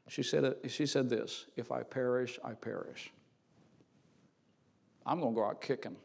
She 0.09 0.23
said, 0.23 0.55
she 0.69 0.87
said 0.87 1.09
this 1.09 1.47
If 1.57 1.71
I 1.71 1.83
perish, 1.83 2.39
I 2.45 2.53
perish. 2.53 3.13
I'm 5.05 5.21
going 5.21 5.35
to 5.35 5.41
go 5.41 5.47
out 5.47 5.61
kicking 5.61 5.97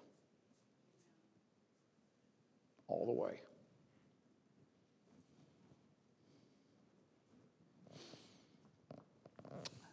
all 2.87 3.05
the 3.05 3.11
way. 3.11 3.41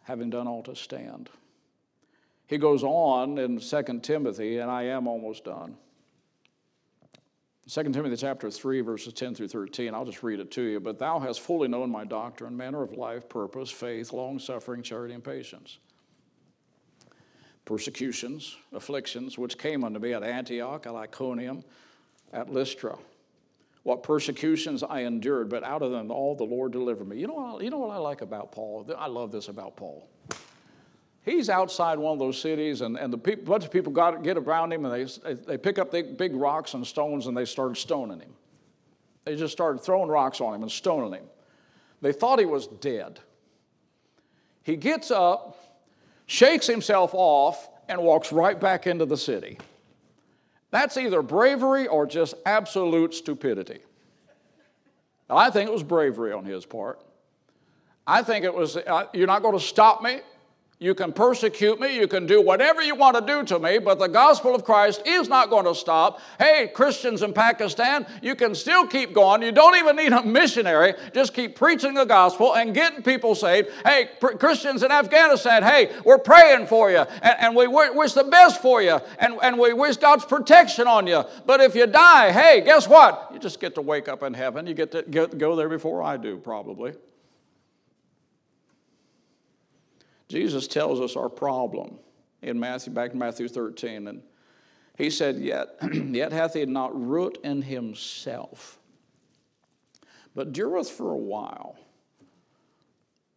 Having 0.03 0.31
done 0.31 0.47
all 0.47 0.63
to 0.65 0.77
stand. 0.77 1.31
He 2.47 2.59
goes 2.59 2.83
on 2.83 3.39
in 3.39 3.59
2 3.59 4.01
Timothy, 4.03 4.59
and 4.59 4.71
I 4.71 4.85
am 4.85 5.09
almost 5.09 5.45
done. 5.45 5.77
2 7.67 7.83
Timothy 7.85 8.17
chapter 8.17 8.51
3, 8.51 8.83
verses 8.83 9.15
10 9.15 9.35
through 9.35 9.49
13, 9.49 9.95
I'll 9.95 10.05
just 10.05 10.23
read 10.23 10.39
it 10.39 10.51
to 10.51 10.63
you. 10.63 10.81
But 10.81 10.99
thou 10.99 11.19
hast 11.19 11.41
fully 11.41 11.67
known 11.67 11.91
my 11.91 12.05
doctrine, 12.05 12.55
manner 12.55 12.83
of 12.83 12.93
life, 12.93 13.27
purpose, 13.27 13.71
faith, 13.71 14.13
long 14.13 14.39
suffering, 14.39 14.83
charity, 14.83 15.15
and 15.15 15.25
patience. 15.25 15.79
Persecutions, 17.65 18.59
afflictions, 18.75 19.39
which 19.39 19.57
came 19.57 19.83
unto 19.83 19.99
me 19.99 20.13
at 20.13 20.23
Antioch, 20.23 20.87
at 20.87 20.95
Iconium, 20.95 21.65
at 22.35 22.53
Lystra. 22.53 22.99
What 23.85 24.03
persecutions 24.03 24.83
I 24.83 25.01
endured, 25.01 25.49
but 25.49 25.63
out 25.63 25.83
of 25.83 25.91
them 25.91 26.11
all 26.11 26.35
the 26.35 26.45
Lord 26.45 26.73
delivered 26.73 27.09
me. 27.09 27.19
You 27.19 27.27
know 27.27 27.35
what, 27.35 27.63
you 27.63 27.71
know 27.71 27.79
what 27.79 27.91
I 27.91 27.99
like 27.99 28.23
about 28.23 28.51
Paul? 28.51 28.87
I 28.99 29.07
love 29.07 29.31
this 29.31 29.49
about 29.49 29.77
Paul. 29.77 30.09
He's 31.25 31.49
outside 31.49 31.99
one 31.99 32.13
of 32.13 32.19
those 32.19 32.39
cities, 32.39 32.83
and, 32.83 32.99
and 32.99 33.11
the 33.11 33.17
pe- 33.17 33.37
bunch 33.37 33.65
of 33.65 33.71
people 33.71 33.93
got, 33.93 34.23
get 34.23 34.37
around 34.37 34.73
him, 34.73 34.85
and 34.85 35.09
they, 35.25 35.35
they 35.35 35.57
pick 35.57 35.79
up 35.79 35.91
the 35.91 36.03
big 36.03 36.35
rocks 36.35 36.75
and 36.75 36.87
stones, 36.87 37.27
and 37.27 37.37
they 37.37 37.47
started 37.47 37.77
stoning 37.79 38.21
him. 38.21 38.33
They 39.25 39.37
just 39.37 39.53
started 39.53 39.81
throwing 39.81 40.09
rocks 40.09 40.43
on 40.43 40.55
him 40.55 40.63
and 40.63 40.71
stoning 40.71 41.13
him. 41.13 41.27
They 42.03 42.13
thought 42.13 42.39
he 42.39 42.45
was 42.45 42.67
dead. 42.67 43.21
He 44.63 44.77
gets 44.77 45.11
up, 45.11 45.79
shakes 46.27 46.67
himself 46.67 47.13
off, 47.15 47.71
and 47.89 48.03
walks 48.03 48.33
right 48.33 48.59
back 48.59 48.87
into 48.87 49.07
the 49.07 49.17
city. 49.17 49.59
That's 50.75 50.97
either 50.97 51.23
bravery 51.23 51.87
or 51.87 52.05
just 52.05 52.35
absolute 52.45 53.15
stupidity. 53.15 53.79
I 55.31 55.49
think 55.49 55.71
it 55.71 55.73
was 55.73 55.85
bravery 55.85 56.33
on 56.33 56.45
his 56.45 56.67
part. 56.67 57.01
I 58.05 58.25
think 58.25 58.45
it 58.45 58.53
was, 58.53 58.77
uh, 58.77 59.05
you're 59.13 59.29
not 59.29 59.43
going 59.43 59.57
to 59.57 59.65
stop 59.65 60.03
me. 60.03 60.19
You 60.85 60.95
can 60.95 61.15
persecute 61.15 61.81
me, 61.81 61.97
you 61.97 62.07
can 62.07 62.27
do 62.27 62.43
whatever 62.43 62.83
you 62.83 62.95
want 62.95 63.17
to 63.17 63.25
do 63.25 63.43
to 63.45 63.59
me, 63.59 63.79
but 63.79 63.99
the 63.99 64.07
gospel 64.07 64.55
of 64.55 64.65
Christ 64.65 65.01
is 65.07 65.31
not 65.31 65.49
going 65.49 65.65
to 65.65 65.75
stop. 65.75 66.21
Hey, 66.39 66.71
Christians 66.75 67.23
in 67.23 67.33
Pakistan, 67.33 68.07
you 68.21 68.35
can 68.35 68.55
still 68.55 68.87
keep 68.87 69.15
going. 69.15 69.41
You 69.41 69.51
don't 69.51 69.77
even 69.77 69.97
need 69.97 70.13
a 70.13 70.23
missionary. 70.23 70.93
Just 71.15 71.33
keep 71.33 71.57
preaching 71.57 71.95
the 71.95 72.05
gospel 72.05 72.55
and 72.55 72.75
getting 72.75 73.03
people 73.03 73.35
saved. 73.35 73.71
Hey, 73.83 74.11
Christians 74.21 74.83
in 74.83 74.93
Afghanistan, 74.93 75.63
hey, 75.63 75.91
we're 76.05 76.19
praying 76.19 76.67
for 76.67 76.91
you 76.91 76.99
and, 76.99 77.37
and 77.41 77.57
we 77.57 77.67
wish 77.67 78.13
the 78.13 78.25
best 78.25 78.61
for 78.61 78.83
you 78.83 79.01
and, 79.19 79.39
and 79.43 79.59
we 79.59 79.73
wish 79.73 79.97
God's 79.97 80.27
protection 80.27 80.87
on 80.87 81.07
you. 81.07 81.25
But 81.47 81.63
if 81.63 81.75
you 81.75 81.87
die, 81.87 82.31
hey, 82.31 82.61
guess 82.61 82.87
what? 82.87 83.31
You 83.33 83.39
just 83.39 83.59
get 83.59 83.75
to 83.77 83.81
wake 83.81 84.07
up 84.07 84.23
in 84.23 84.35
heaven. 84.35 84.67
You 84.67 84.75
get 84.75 84.93
to 84.93 85.03
get, 85.03 85.39
go 85.39 85.57
there 85.57 85.71
before 85.71 86.03
I 86.03 86.19
do, 86.19 86.37
probably. 86.37 86.93
Jesus 90.35 90.67
tells 90.67 91.01
us 91.01 91.15
our 91.15 91.29
problem 91.29 91.97
in 92.43 92.59
Matthew, 92.59 92.93
back 92.93 93.13
in 93.13 93.21
Matthew 93.21 93.47
13. 93.47 94.09
And 94.09 94.21
he 94.99 95.09
said, 95.09 95.37
Yet, 95.37 95.77
yet 95.93 96.33
hath 96.33 96.55
he 96.55 96.67
not 96.67 96.91
root 97.01 97.39
in 97.45 97.63
himself, 97.63 98.81
but 100.35 100.53
dureth 100.53 100.91
for 100.91 101.13
a 101.13 101.17
while. 101.17 101.77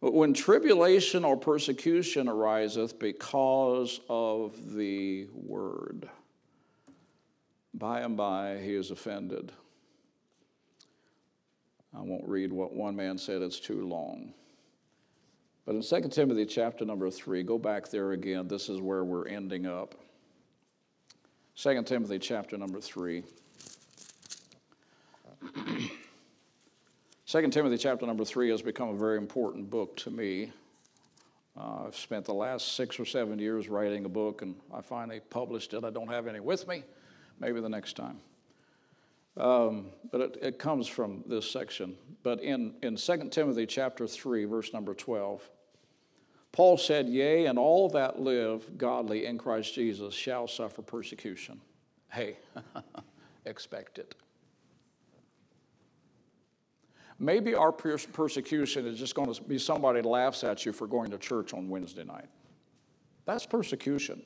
But 0.00 0.12
when 0.12 0.34
tribulation 0.34 1.24
or 1.24 1.36
persecution 1.36 2.28
ariseth 2.28 2.98
because 2.98 4.00
of 4.08 4.74
the 4.74 5.28
word, 5.32 6.08
by 7.74 8.00
and 8.00 8.16
by 8.16 8.58
he 8.58 8.74
is 8.74 8.90
offended. 8.90 9.52
I 11.96 12.00
won't 12.00 12.26
read 12.26 12.52
what 12.52 12.72
one 12.72 12.96
man 12.96 13.18
said, 13.18 13.40
it's 13.40 13.60
too 13.60 13.86
long. 13.86 14.34
But 15.68 15.74
in 15.76 15.82
2 15.82 16.08
Timothy 16.08 16.46
chapter 16.46 16.86
number 16.86 17.10
3, 17.10 17.42
go 17.42 17.58
back 17.58 17.90
there 17.90 18.12
again. 18.12 18.48
This 18.48 18.70
is 18.70 18.80
where 18.80 19.04
we're 19.04 19.28
ending 19.28 19.66
up. 19.66 19.94
2 21.56 21.82
Timothy 21.82 22.18
chapter 22.18 22.56
number 22.56 22.80
3. 22.80 23.22
2 27.26 27.48
Timothy 27.50 27.76
chapter 27.76 28.06
number 28.06 28.24
3 28.24 28.48
has 28.48 28.62
become 28.62 28.88
a 28.88 28.96
very 28.96 29.18
important 29.18 29.68
book 29.68 29.94
to 29.98 30.10
me. 30.10 30.50
Uh, 31.54 31.84
I've 31.88 31.96
spent 31.98 32.24
the 32.24 32.32
last 32.32 32.74
six 32.74 32.98
or 32.98 33.04
seven 33.04 33.38
years 33.38 33.68
writing 33.68 34.06
a 34.06 34.08
book, 34.08 34.40
and 34.40 34.54
I 34.72 34.80
finally 34.80 35.20
published 35.28 35.74
it. 35.74 35.84
I 35.84 35.90
don't 35.90 36.08
have 36.08 36.26
any 36.26 36.40
with 36.40 36.66
me. 36.66 36.82
Maybe 37.40 37.60
the 37.60 37.68
next 37.68 37.94
time. 37.94 38.20
Um, 39.36 39.88
but 40.10 40.22
it, 40.22 40.38
it, 40.40 40.58
comes 40.58 40.88
from 40.88 41.24
this 41.26 41.48
section. 41.48 41.94
But 42.22 42.42
in, 42.42 42.74
in 42.82 42.96
2 42.96 43.28
Timothy 43.28 43.66
chapter 43.66 44.06
3, 44.06 44.46
verse 44.46 44.72
number 44.72 44.94
12, 44.94 45.48
Paul 46.52 46.76
said, 46.76 47.08
Yea, 47.08 47.46
and 47.46 47.58
all 47.58 47.88
that 47.90 48.20
live 48.20 48.76
godly 48.78 49.26
in 49.26 49.38
Christ 49.38 49.74
Jesus 49.74 50.14
shall 50.14 50.48
suffer 50.48 50.82
persecution. 50.82 51.60
Hey, 52.10 52.38
expect 53.46 53.98
it. 53.98 54.14
Maybe 57.20 57.54
our 57.54 57.72
persecution 57.72 58.86
is 58.86 58.98
just 58.98 59.14
going 59.14 59.32
to 59.32 59.42
be 59.42 59.58
somebody 59.58 60.02
laughs 60.02 60.44
at 60.44 60.64
you 60.64 60.72
for 60.72 60.86
going 60.86 61.10
to 61.10 61.18
church 61.18 61.52
on 61.52 61.68
Wednesday 61.68 62.04
night. 62.04 62.28
That's 63.24 63.44
persecution. 63.44 64.22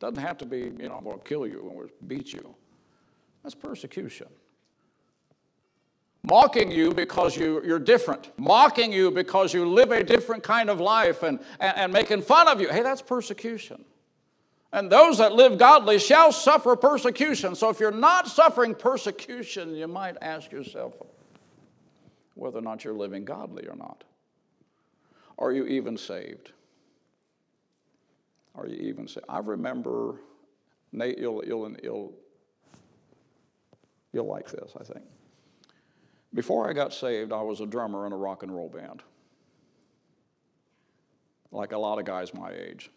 Doesn't 0.00 0.18
have 0.18 0.38
to 0.38 0.46
be, 0.46 0.58
you 0.58 0.88
know, 0.88 0.96
I'm 0.96 1.04
going 1.04 1.18
to 1.18 1.24
kill 1.24 1.46
you 1.46 1.60
or 1.74 1.88
beat 2.06 2.32
you. 2.32 2.54
That's 3.42 3.54
persecution. 3.54 4.26
Mocking 6.22 6.70
you 6.70 6.92
because 6.92 7.36
you, 7.36 7.62
you're 7.64 7.78
different. 7.78 8.30
Mocking 8.38 8.92
you 8.92 9.10
because 9.10 9.54
you 9.54 9.66
live 9.66 9.90
a 9.90 10.04
different 10.04 10.42
kind 10.42 10.68
of 10.68 10.78
life 10.78 11.22
and, 11.22 11.40
and, 11.58 11.76
and 11.76 11.92
making 11.92 12.22
fun 12.22 12.46
of 12.46 12.60
you. 12.60 12.68
Hey, 12.68 12.82
that's 12.82 13.00
persecution. 13.00 13.84
And 14.72 14.92
those 14.92 15.18
that 15.18 15.32
live 15.32 15.58
godly 15.58 15.98
shall 15.98 16.30
suffer 16.30 16.76
persecution. 16.76 17.54
So 17.54 17.70
if 17.70 17.80
you're 17.80 17.90
not 17.90 18.28
suffering 18.28 18.74
persecution, 18.74 19.74
you 19.74 19.88
might 19.88 20.16
ask 20.20 20.52
yourself, 20.52 20.94
whether 22.34 22.58
or 22.58 22.62
not 22.62 22.84
you're 22.84 22.94
living 22.94 23.24
godly 23.24 23.66
or 23.66 23.74
not. 23.74 24.04
Are 25.38 25.52
you 25.52 25.66
even 25.66 25.96
saved? 25.96 26.52
Are 28.54 28.66
you 28.66 28.76
even 28.76 29.08
saved? 29.08 29.26
I 29.28 29.38
remember, 29.38 30.20
Nate, 30.92 31.18
you'll, 31.18 31.42
you'll, 31.44 31.74
you'll, 31.82 32.12
you'll 34.12 34.26
like 34.26 34.50
this, 34.50 34.72
I 34.78 34.84
think. 34.84 35.04
Before 36.32 36.68
I 36.68 36.72
got 36.72 36.92
saved, 36.92 37.32
I 37.32 37.42
was 37.42 37.60
a 37.60 37.66
drummer 37.66 38.06
in 38.06 38.12
a 38.12 38.16
rock 38.16 38.42
and 38.42 38.54
roll 38.54 38.68
band, 38.68 39.02
like 41.50 41.72
a 41.72 41.78
lot 41.78 41.98
of 41.98 42.04
guys 42.04 42.32
my 42.32 42.52
age. 42.52 42.90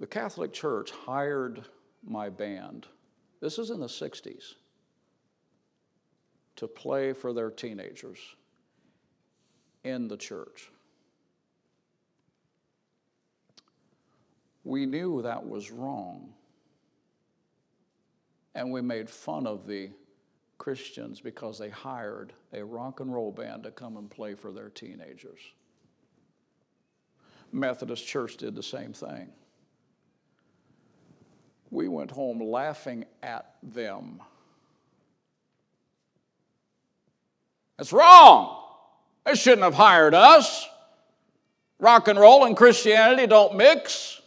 The 0.00 0.06
Catholic 0.06 0.52
Church 0.52 0.90
hired 0.90 1.64
my 2.04 2.28
band. 2.28 2.86
This 3.40 3.58
is 3.58 3.70
in 3.70 3.80
the 3.80 3.86
60s 3.86 4.54
to 6.56 6.66
play 6.66 7.12
for 7.12 7.32
their 7.32 7.50
teenagers 7.50 8.18
in 9.84 10.08
the 10.08 10.16
church. 10.16 10.70
We 14.64 14.84
knew 14.84 15.22
that 15.22 15.46
was 15.46 15.70
wrong. 15.70 16.32
And 18.56 18.72
we 18.72 18.80
made 18.80 19.08
fun 19.08 19.46
of 19.46 19.68
the 19.68 19.90
Christians 20.58 21.20
because 21.20 21.58
they 21.58 21.68
hired 21.68 22.32
a 22.52 22.64
rock 22.64 22.98
and 22.98 23.14
roll 23.14 23.30
band 23.30 23.62
to 23.62 23.70
come 23.70 23.96
and 23.96 24.10
play 24.10 24.34
for 24.34 24.50
their 24.50 24.70
teenagers. 24.70 25.38
Methodist 27.52 28.04
Church 28.04 28.36
did 28.36 28.56
the 28.56 28.62
same 28.64 28.92
thing. 28.92 29.28
We 31.70 31.86
went 31.86 32.10
home 32.10 32.40
laughing 32.40 33.04
at 33.22 33.54
them 33.62 34.20
That's 37.76 37.92
wrong. 37.92 38.62
They 39.24 39.34
shouldn't 39.34 39.62
have 39.62 39.74
hired 39.74 40.14
us. 40.14 40.66
Rock 41.78 42.08
and 42.08 42.18
roll 42.18 42.44
and 42.44 42.56
Christianity 42.56 43.26
don't 43.26 43.56
mix. 43.56 44.20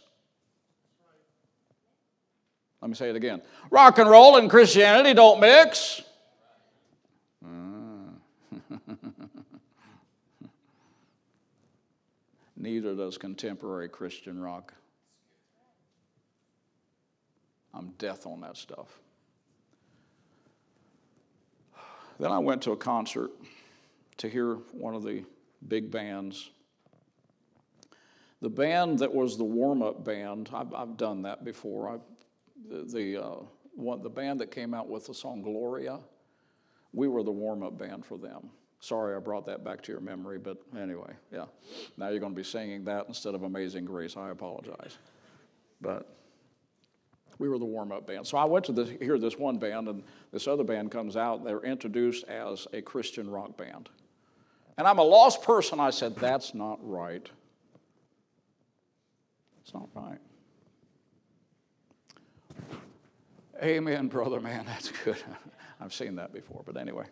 Let 2.80 2.88
me 2.88 2.94
say 2.94 3.10
it 3.10 3.16
again. 3.16 3.42
Rock 3.70 3.98
and 3.98 4.08
roll 4.08 4.36
and 4.36 4.48
Christianity 4.48 5.12
don't 5.12 5.40
mix. 5.40 6.02
Mm. 7.44 8.14
Neither 12.56 12.94
does 12.94 13.18
contemporary 13.18 13.88
Christian 13.88 14.40
rock. 14.40 14.74
I'm 17.72 17.90
death 17.98 18.26
on 18.26 18.40
that 18.40 18.56
stuff. 18.56 18.98
Then 22.18 22.32
I 22.32 22.38
went 22.38 22.62
to 22.62 22.72
a 22.72 22.76
concert 22.76 23.30
to 24.18 24.28
hear 24.28 24.56
one 24.72 24.94
of 24.94 25.02
the 25.02 25.24
big 25.66 25.90
bands. 25.90 26.50
The 28.42 28.50
band 28.50 28.98
that 28.98 29.14
was 29.14 29.38
the 29.38 29.44
warm 29.44 29.82
up 29.82 30.04
band, 30.04 30.50
I've, 30.52 30.74
I've, 30.74 30.96
done 30.96 31.22
that 31.22 31.44
before. 31.44 31.88
I, 31.88 31.98
the, 32.68 32.84
the, 32.84 33.22
uh, 33.22 33.36
one, 33.74 34.02
the 34.02 34.10
band 34.10 34.40
that 34.40 34.50
came 34.50 34.74
out 34.74 34.88
with 34.88 35.06
the 35.06 35.14
song 35.14 35.42
Gloria, 35.42 36.00
we 36.92 37.08
were 37.08 37.22
the 37.22 37.30
warm 37.30 37.62
up 37.62 37.78
band 37.78 38.04
for 38.04 38.18
them. 38.18 38.50
Sorry 38.80 39.14
I 39.14 39.18
brought 39.18 39.46
that 39.46 39.62
back 39.62 39.82
to 39.82 39.92
your 39.92 40.00
memory, 40.00 40.38
but 40.38 40.56
anyway, 40.76 41.12
yeah. 41.30 41.44
Now 41.98 42.08
you're 42.08 42.20
going 42.20 42.32
to 42.32 42.36
be 42.36 42.44
singing 42.44 42.84
that 42.84 43.06
instead 43.08 43.34
of 43.34 43.42
Amazing 43.42 43.84
Grace. 43.84 44.16
I 44.16 44.30
apologize. 44.30 44.96
But 45.82 46.16
we 47.38 47.48
were 47.48 47.58
the 47.58 47.64
warm 47.66 47.92
up 47.92 48.06
band. 48.06 48.26
So 48.26 48.38
I 48.38 48.44
went 48.44 48.64
to 48.66 48.72
the, 48.72 48.84
hear 48.84 49.18
this 49.18 49.38
one 49.38 49.58
band, 49.58 49.88
and 49.88 50.02
this 50.32 50.48
other 50.48 50.64
band 50.64 50.90
comes 50.90 51.16
out. 51.16 51.44
They're 51.44 51.60
introduced 51.60 52.24
as 52.24 52.66
a 52.72 52.80
Christian 52.80 53.28
rock 53.30 53.56
band. 53.56 53.90
And 54.78 54.86
I'm 54.86 54.98
a 54.98 55.02
lost 55.02 55.42
person. 55.42 55.78
I 55.78 55.90
said, 55.90 56.16
That's 56.16 56.54
not 56.54 56.78
right. 56.82 57.28
It's 59.62 59.74
not 59.74 59.88
right. 59.94 60.18
Amen, 63.62 64.08
brother, 64.08 64.40
man. 64.40 64.64
That's 64.66 64.90
good. 65.04 65.16
I've 65.80 65.94
seen 65.94 66.16
that 66.16 66.32
before, 66.32 66.62
but 66.64 66.76
anyway. 66.76 67.04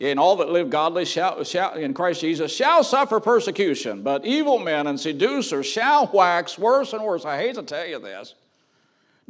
And 0.00 0.18
all 0.18 0.36
that 0.36 0.50
live 0.50 0.70
godly 0.70 1.04
shall, 1.04 1.42
shall, 1.44 1.74
in 1.74 1.94
Christ 1.94 2.20
Jesus 2.20 2.54
shall 2.54 2.82
suffer 2.82 3.20
persecution, 3.20 4.02
but 4.02 4.24
evil 4.24 4.58
men 4.58 4.86
and 4.86 4.98
seducers 4.98 5.66
shall 5.66 6.10
wax 6.12 6.58
worse 6.58 6.92
and 6.92 7.02
worse. 7.02 7.24
I 7.24 7.38
hate 7.38 7.54
to 7.54 7.62
tell 7.62 7.86
you 7.86 7.98
this 7.98 8.34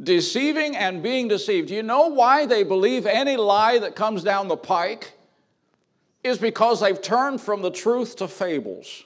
deceiving 0.01 0.75
and 0.75 1.01
being 1.01 1.27
deceived. 1.27 1.69
You 1.69 1.83
know 1.83 2.07
why 2.07 2.45
they 2.45 2.63
believe 2.63 3.05
any 3.05 3.37
lie 3.37 3.79
that 3.79 3.95
comes 3.95 4.23
down 4.23 4.47
the 4.47 4.57
pike? 4.57 5.13
Is 6.23 6.37
because 6.39 6.81
they've 6.81 7.01
turned 7.01 7.39
from 7.39 7.61
the 7.61 7.69
truth 7.69 8.15
to 8.17 8.27
fables. 8.27 9.05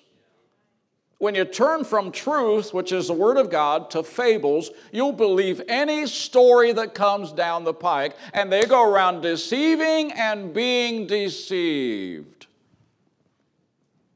When 1.20 1.36
you 1.36 1.44
turn 1.44 1.84
from 1.84 2.14
truth, 2.14 2.74
which 2.74 2.94
is 2.94 3.08
the 3.08 3.14
Word 3.14 3.36
of 3.36 3.50
God, 3.50 3.90
to 3.92 4.04
fables, 4.04 4.72
you'll 4.94 5.12
believe 5.12 5.62
any 5.68 6.08
story 6.08 6.72
that 6.72 6.94
comes 6.94 7.34
down 7.34 7.66
the 7.66 7.74
pike, 7.74 8.16
and 8.34 8.50
they 8.50 8.64
go 8.66 8.90
around 8.90 9.20
deceiving 9.22 10.14
and 10.14 10.54
being 10.54 11.08
deceived. 11.08 12.48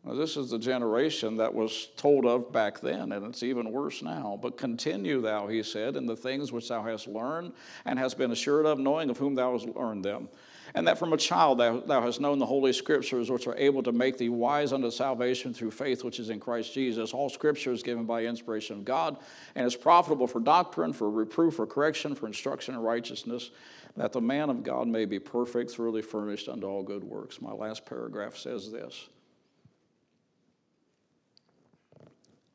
Now, 0.05 0.13
this 0.13 0.37
is 0.37 0.49
the 0.49 0.59
generation 0.59 1.37
that 1.37 1.53
was 1.53 1.89
told 1.97 2.25
of 2.25 2.53
back 2.53 2.79
then, 2.79 3.11
and 3.11 3.25
it's 3.25 3.43
even 3.43 3.71
worse 3.73 4.01
now. 4.01 4.39
But 4.41 4.57
continue 4.57 5.21
thou, 5.21 5.47
he 5.47 5.61
said, 5.61 5.97
in 5.97 6.05
the 6.05 6.15
things 6.15 6.53
which 6.53 6.69
thou 6.69 6.83
hast 6.83 7.07
learned 7.07 7.51
and 7.83 7.99
hast 7.99 8.17
been 8.17 8.31
assured 8.31 8.65
of, 8.65 8.79
knowing 8.79 9.09
of 9.09 9.17
whom 9.17 9.35
thou 9.35 9.51
hast 9.51 9.67
learned 9.75 10.05
them. 10.05 10.29
And 10.75 10.87
that 10.87 10.97
from 10.97 11.13
a 11.13 11.17
child 11.17 11.59
thou, 11.59 11.81
thou 11.81 12.01
hast 12.01 12.19
known 12.19 12.39
the 12.39 12.47
Holy 12.47 12.73
Scriptures, 12.73 13.29
which 13.29 13.45
are 13.45 13.55
able 13.57 13.83
to 13.83 13.91
make 13.91 14.17
thee 14.17 14.29
wise 14.29 14.73
unto 14.73 14.89
salvation 14.89 15.53
through 15.53 15.71
faith 15.71 16.03
which 16.03 16.19
is 16.19 16.29
in 16.29 16.39
Christ 16.39 16.73
Jesus. 16.73 17.13
All 17.13 17.29
Scripture 17.29 17.71
is 17.71 17.83
given 17.83 18.05
by 18.05 18.25
inspiration 18.25 18.77
of 18.77 18.85
God, 18.85 19.17
and 19.55 19.67
is 19.67 19.75
profitable 19.75 20.25
for 20.25 20.39
doctrine, 20.39 20.91
for 20.91 21.11
reproof, 21.11 21.55
for 21.55 21.67
correction, 21.67 22.15
for 22.15 22.25
instruction 22.25 22.73
in 22.73 22.81
righteousness, 22.81 23.51
that 23.97 24.13
the 24.13 24.21
man 24.21 24.49
of 24.49 24.63
God 24.63 24.87
may 24.87 25.05
be 25.05 25.19
perfect, 25.19 25.71
thoroughly 25.71 26.01
furnished 26.01 26.49
unto 26.49 26.65
all 26.65 26.81
good 26.81 27.03
works. 27.03 27.39
My 27.39 27.51
last 27.51 27.85
paragraph 27.85 28.35
says 28.35 28.71
this. 28.71 29.09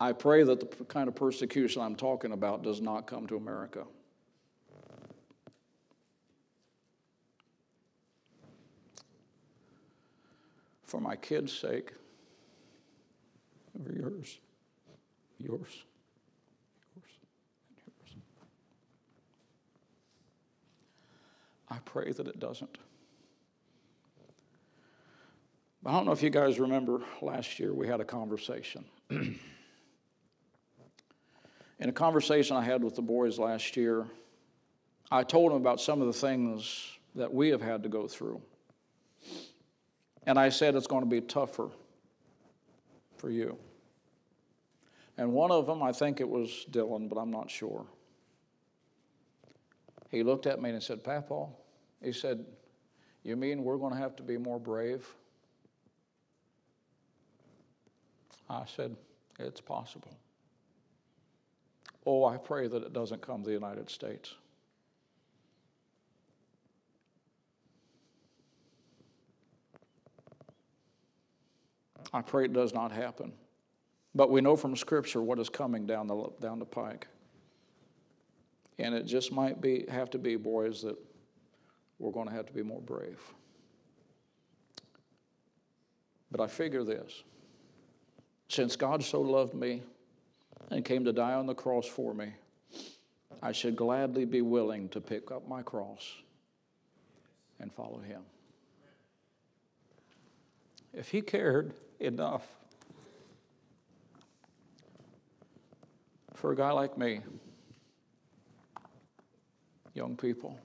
I 0.00 0.12
pray 0.12 0.44
that 0.44 0.76
the 0.76 0.84
kind 0.84 1.08
of 1.08 1.14
persecution 1.14 1.82
I'm 1.82 1.96
talking 1.96 2.32
about 2.32 2.62
does 2.62 2.80
not 2.80 3.06
come 3.06 3.26
to 3.28 3.36
America. 3.36 3.84
For 10.88 11.00
my 11.00 11.14
kids' 11.14 11.52
sake, 11.52 11.92
for 13.84 13.92
yours, 13.92 14.38
yours, 15.38 15.84
yours, 16.96 17.12
and 17.68 17.76
yours. 17.76 18.16
I 21.68 21.76
pray 21.84 22.12
that 22.12 22.26
it 22.26 22.40
doesn't. 22.40 22.78
I 25.84 25.92
don't 25.92 26.06
know 26.06 26.12
if 26.12 26.22
you 26.22 26.30
guys 26.30 26.58
remember 26.58 27.02
last 27.20 27.60
year 27.60 27.72
we 27.74 27.86
had 27.86 28.00
a 28.00 28.04
conversation. 28.04 28.84
In 29.10 29.38
a 31.80 31.92
conversation 31.92 32.56
I 32.56 32.62
had 32.62 32.82
with 32.82 32.96
the 32.96 33.02
boys 33.02 33.38
last 33.38 33.76
year, 33.76 34.06
I 35.10 35.22
told 35.22 35.52
them 35.52 35.58
about 35.60 35.80
some 35.80 36.00
of 36.00 36.06
the 36.06 36.12
things 36.12 36.84
that 37.14 37.32
we 37.32 37.50
have 37.50 37.62
had 37.62 37.82
to 37.84 37.88
go 37.88 38.08
through. 38.08 38.40
And 40.28 40.38
I 40.38 40.50
said 40.50 40.74
it's 40.74 40.86
going 40.86 41.02
to 41.02 41.08
be 41.08 41.22
tougher 41.22 41.70
for 43.16 43.30
you. 43.30 43.56
And 45.16 45.32
one 45.32 45.50
of 45.50 45.64
them, 45.64 45.82
I 45.82 45.90
think 45.90 46.20
it 46.20 46.28
was 46.28 46.66
Dylan, 46.70 47.08
but 47.08 47.16
I'm 47.16 47.30
not 47.30 47.50
sure. 47.50 47.86
He 50.10 50.22
looked 50.22 50.46
at 50.46 50.60
me 50.60 50.68
and 50.68 50.82
said, 50.82 51.02
Papa, 51.02 51.46
he 52.02 52.12
said, 52.12 52.44
You 53.22 53.36
mean 53.36 53.64
we're 53.64 53.78
going 53.78 53.94
to 53.94 53.98
have 53.98 54.16
to 54.16 54.22
be 54.22 54.36
more 54.36 54.60
brave? 54.60 55.08
I 58.50 58.64
said, 58.66 58.96
It's 59.38 59.62
possible. 59.62 60.14
Oh, 62.04 62.26
I 62.26 62.36
pray 62.36 62.68
that 62.68 62.82
it 62.82 62.92
doesn't 62.92 63.22
come 63.22 63.44
to 63.44 63.46
the 63.46 63.54
United 63.54 63.88
States. 63.88 64.34
I 72.12 72.22
pray 72.22 72.44
it 72.44 72.52
does 72.52 72.72
not 72.72 72.92
happen. 72.92 73.32
But 74.14 74.30
we 74.30 74.40
know 74.40 74.56
from 74.56 74.76
Scripture 74.76 75.22
what 75.22 75.38
is 75.38 75.48
coming 75.48 75.86
down 75.86 76.06
the, 76.06 76.30
down 76.40 76.58
the 76.58 76.64
pike. 76.64 77.06
And 78.78 78.94
it 78.94 79.04
just 79.04 79.32
might 79.32 79.60
be, 79.60 79.84
have 79.88 80.10
to 80.10 80.18
be, 80.18 80.36
boys, 80.36 80.82
that 80.82 80.96
we're 81.98 82.12
going 82.12 82.28
to 82.28 82.34
have 82.34 82.46
to 82.46 82.52
be 82.52 82.62
more 82.62 82.80
brave. 82.80 83.20
But 86.30 86.40
I 86.40 86.46
figure 86.46 86.84
this 86.84 87.22
since 88.48 88.76
God 88.76 89.04
so 89.04 89.20
loved 89.20 89.54
me 89.54 89.82
and 90.70 90.84
came 90.84 91.04
to 91.04 91.12
die 91.12 91.34
on 91.34 91.46
the 91.46 91.54
cross 91.54 91.86
for 91.86 92.14
me, 92.14 92.32
I 93.42 93.52
should 93.52 93.76
gladly 93.76 94.24
be 94.24 94.42
willing 94.42 94.88
to 94.90 95.00
pick 95.00 95.30
up 95.30 95.46
my 95.48 95.62
cross 95.62 96.14
and 97.60 97.72
follow 97.72 97.98
him. 97.98 98.22
If 100.92 101.10
he 101.10 101.20
cared, 101.20 101.74
enough 102.00 102.46
for 106.34 106.52
a 106.52 106.56
guy 106.56 106.70
like 106.70 106.96
me, 106.96 107.20
young 109.94 110.16
people. 110.16 110.58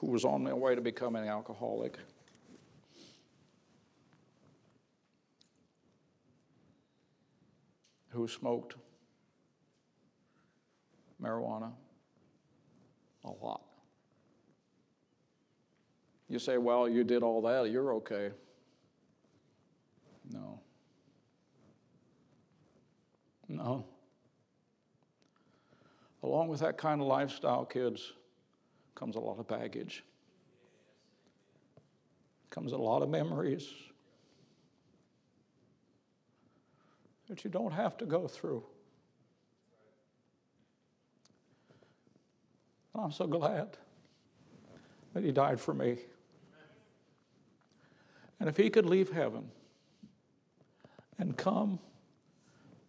Who 0.00 0.08
was 0.08 0.24
on 0.26 0.44
their 0.44 0.56
way 0.56 0.74
to 0.74 0.82
becoming 0.82 1.22
an 1.22 1.28
alcoholic. 1.28 1.96
Who 8.10 8.28
smoked 8.28 8.76
marijuana 11.22 11.72
a 13.24 13.30
lot. 13.30 13.62
You 16.34 16.40
say, 16.40 16.58
well, 16.58 16.88
you 16.88 17.04
did 17.04 17.22
all 17.22 17.40
that, 17.42 17.70
you're 17.70 17.94
okay. 17.94 18.32
No. 20.32 20.58
No. 23.48 23.84
Along 26.24 26.48
with 26.48 26.58
that 26.58 26.76
kind 26.76 27.00
of 27.00 27.06
lifestyle, 27.06 27.64
kids, 27.64 28.14
comes 28.96 29.14
a 29.14 29.20
lot 29.20 29.38
of 29.38 29.46
baggage. 29.46 30.02
Comes 32.50 32.72
a 32.72 32.78
lot 32.78 33.02
of 33.02 33.08
memories 33.08 33.68
that 37.28 37.44
you 37.44 37.50
don't 37.50 37.70
have 37.70 37.96
to 37.98 38.06
go 38.06 38.26
through. 38.26 38.64
I'm 42.92 43.12
so 43.12 43.28
glad 43.28 43.76
that 45.12 45.22
He 45.22 45.30
died 45.30 45.60
for 45.60 45.72
me. 45.72 45.98
And 48.44 48.50
if 48.50 48.58
he 48.58 48.68
could 48.68 48.84
leave 48.84 49.08
heaven 49.08 49.50
and 51.18 51.34
come 51.34 51.78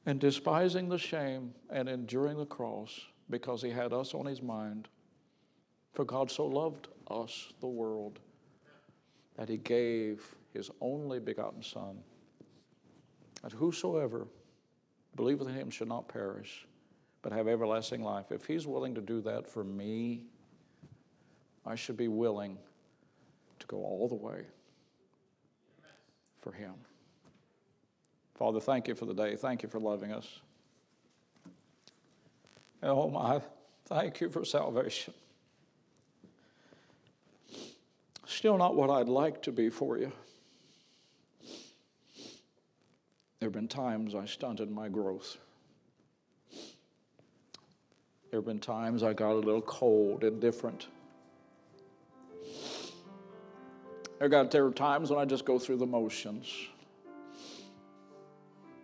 and 0.06 0.20
despising 0.20 0.90
the 0.90 0.98
shame 0.98 1.54
and 1.70 1.88
enduring 1.88 2.38
the 2.38 2.46
cross 2.46 3.00
because 3.30 3.62
he 3.62 3.70
had 3.70 3.94
us 3.94 4.14
on 4.14 4.26
his 4.26 4.42
mind, 4.42 4.90
for 5.94 6.04
God 6.04 6.30
so 6.30 6.46
loved 6.46 6.90
us, 7.10 7.54
the 7.62 7.68
world, 7.68 8.20
that 9.38 9.48
he 9.48 9.56
gave 9.56 10.36
his 10.54 10.70
only 10.82 11.20
begotten 11.20 11.64
Son, 11.64 12.00
that 13.42 13.54
whosoever 13.54 14.28
believeth 15.16 15.48
in 15.48 15.54
him 15.54 15.70
should 15.70 15.88
not 15.88 16.10
perish, 16.10 16.68
but 17.22 17.32
have 17.32 17.48
everlasting 17.48 18.04
life. 18.04 18.34
If 18.34 18.44
he's 18.44 18.68
willing 18.68 18.94
to 18.94 19.02
do 19.02 19.22
that 19.22 19.48
for 19.48 19.64
me, 19.64 20.24
I 21.66 21.76
should 21.76 21.96
be 21.96 22.10
willing 22.10 22.58
to 23.60 23.68
go 23.68 23.78
all 23.78 24.10
the 24.10 24.16
way 24.16 24.42
for 26.46 26.52
him. 26.52 26.76
Father, 28.36 28.60
thank 28.60 28.88
you 28.88 28.94
for 28.94 29.06
the 29.06 29.16
day. 29.16 29.36
Thank 29.36 29.64
you 29.64 29.70
for 29.70 29.80
loving 29.80 30.12
us. 30.12 30.42
And 32.84 32.92
oh 32.92 33.10
my, 33.10 33.42
thank 33.88 34.22
you 34.22 34.30
for 34.30 34.46
salvation. 34.46 35.16
Still 38.28 38.60
not 38.60 38.76
what 38.76 38.92
I'd 38.92 39.10
like 39.10 39.42
to 39.44 39.52
be 39.52 39.70
for 39.70 39.98
you. 39.98 40.12
There 43.40 43.48
have 43.48 43.54
been 43.54 43.68
times 43.68 44.14
I 44.14 44.26
stunted 44.26 44.70
my 44.70 44.88
growth. 44.88 45.38
There 48.30 48.40
have 48.40 48.46
been 48.46 48.60
times 48.60 49.02
I 49.02 49.14
got 49.14 49.32
a 49.32 49.36
little 49.36 49.62
cold, 49.62 50.24
indifferent. 50.24 50.90
There, 54.20 54.30
got, 54.30 54.52
there 54.52 54.66
are 54.66 54.72
times 54.72 55.10
when 55.10 55.20
I 55.20 55.26
just 55.26 55.46
go 55.46 55.60
through 55.60 55.78
the 55.78 55.86
motions. 55.86 56.48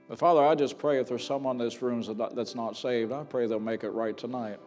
But 0.09 0.19
Father, 0.19 0.43
I 0.43 0.55
just 0.55 0.77
pray 0.77 0.99
if 0.99 1.07
there's 1.07 1.25
someone 1.25 1.59
in 1.59 1.65
this 1.65 1.81
room 1.81 2.03
that's 2.33 2.53
not 2.53 2.75
saved, 2.75 3.13
I 3.13 3.23
pray 3.23 3.47
they'll 3.47 3.61
make 3.61 3.85
it 3.85 3.91
right 3.91 4.17
tonight. 4.17 4.59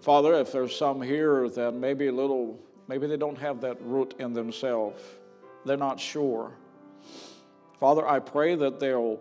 Father, 0.00 0.34
if 0.34 0.50
there's 0.50 0.74
some 0.74 1.00
here 1.00 1.48
that 1.50 1.72
maybe 1.72 2.08
a 2.08 2.12
little, 2.12 2.58
maybe 2.88 3.06
they 3.06 3.16
don't 3.16 3.38
have 3.38 3.60
that 3.60 3.80
root 3.80 4.14
in 4.18 4.32
themselves, 4.32 5.00
they're 5.64 5.76
not 5.76 6.00
sure. 6.00 6.52
Father, 7.78 8.06
I 8.08 8.18
pray 8.18 8.56
that 8.56 8.80
they'll, 8.80 9.20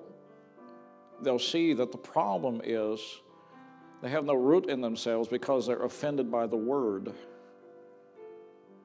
they'll 1.22 1.38
see 1.38 1.74
that 1.74 1.92
the 1.92 1.98
problem 1.98 2.62
is 2.64 3.02
they 4.02 4.10
have 4.10 4.26
no 4.26 4.34
root 4.34 4.68
in 4.68 4.82
themselves 4.82 5.28
because 5.28 5.68
they're 5.68 5.84
offended 5.84 6.32
by 6.32 6.48
the 6.48 6.58
word. 6.58 7.14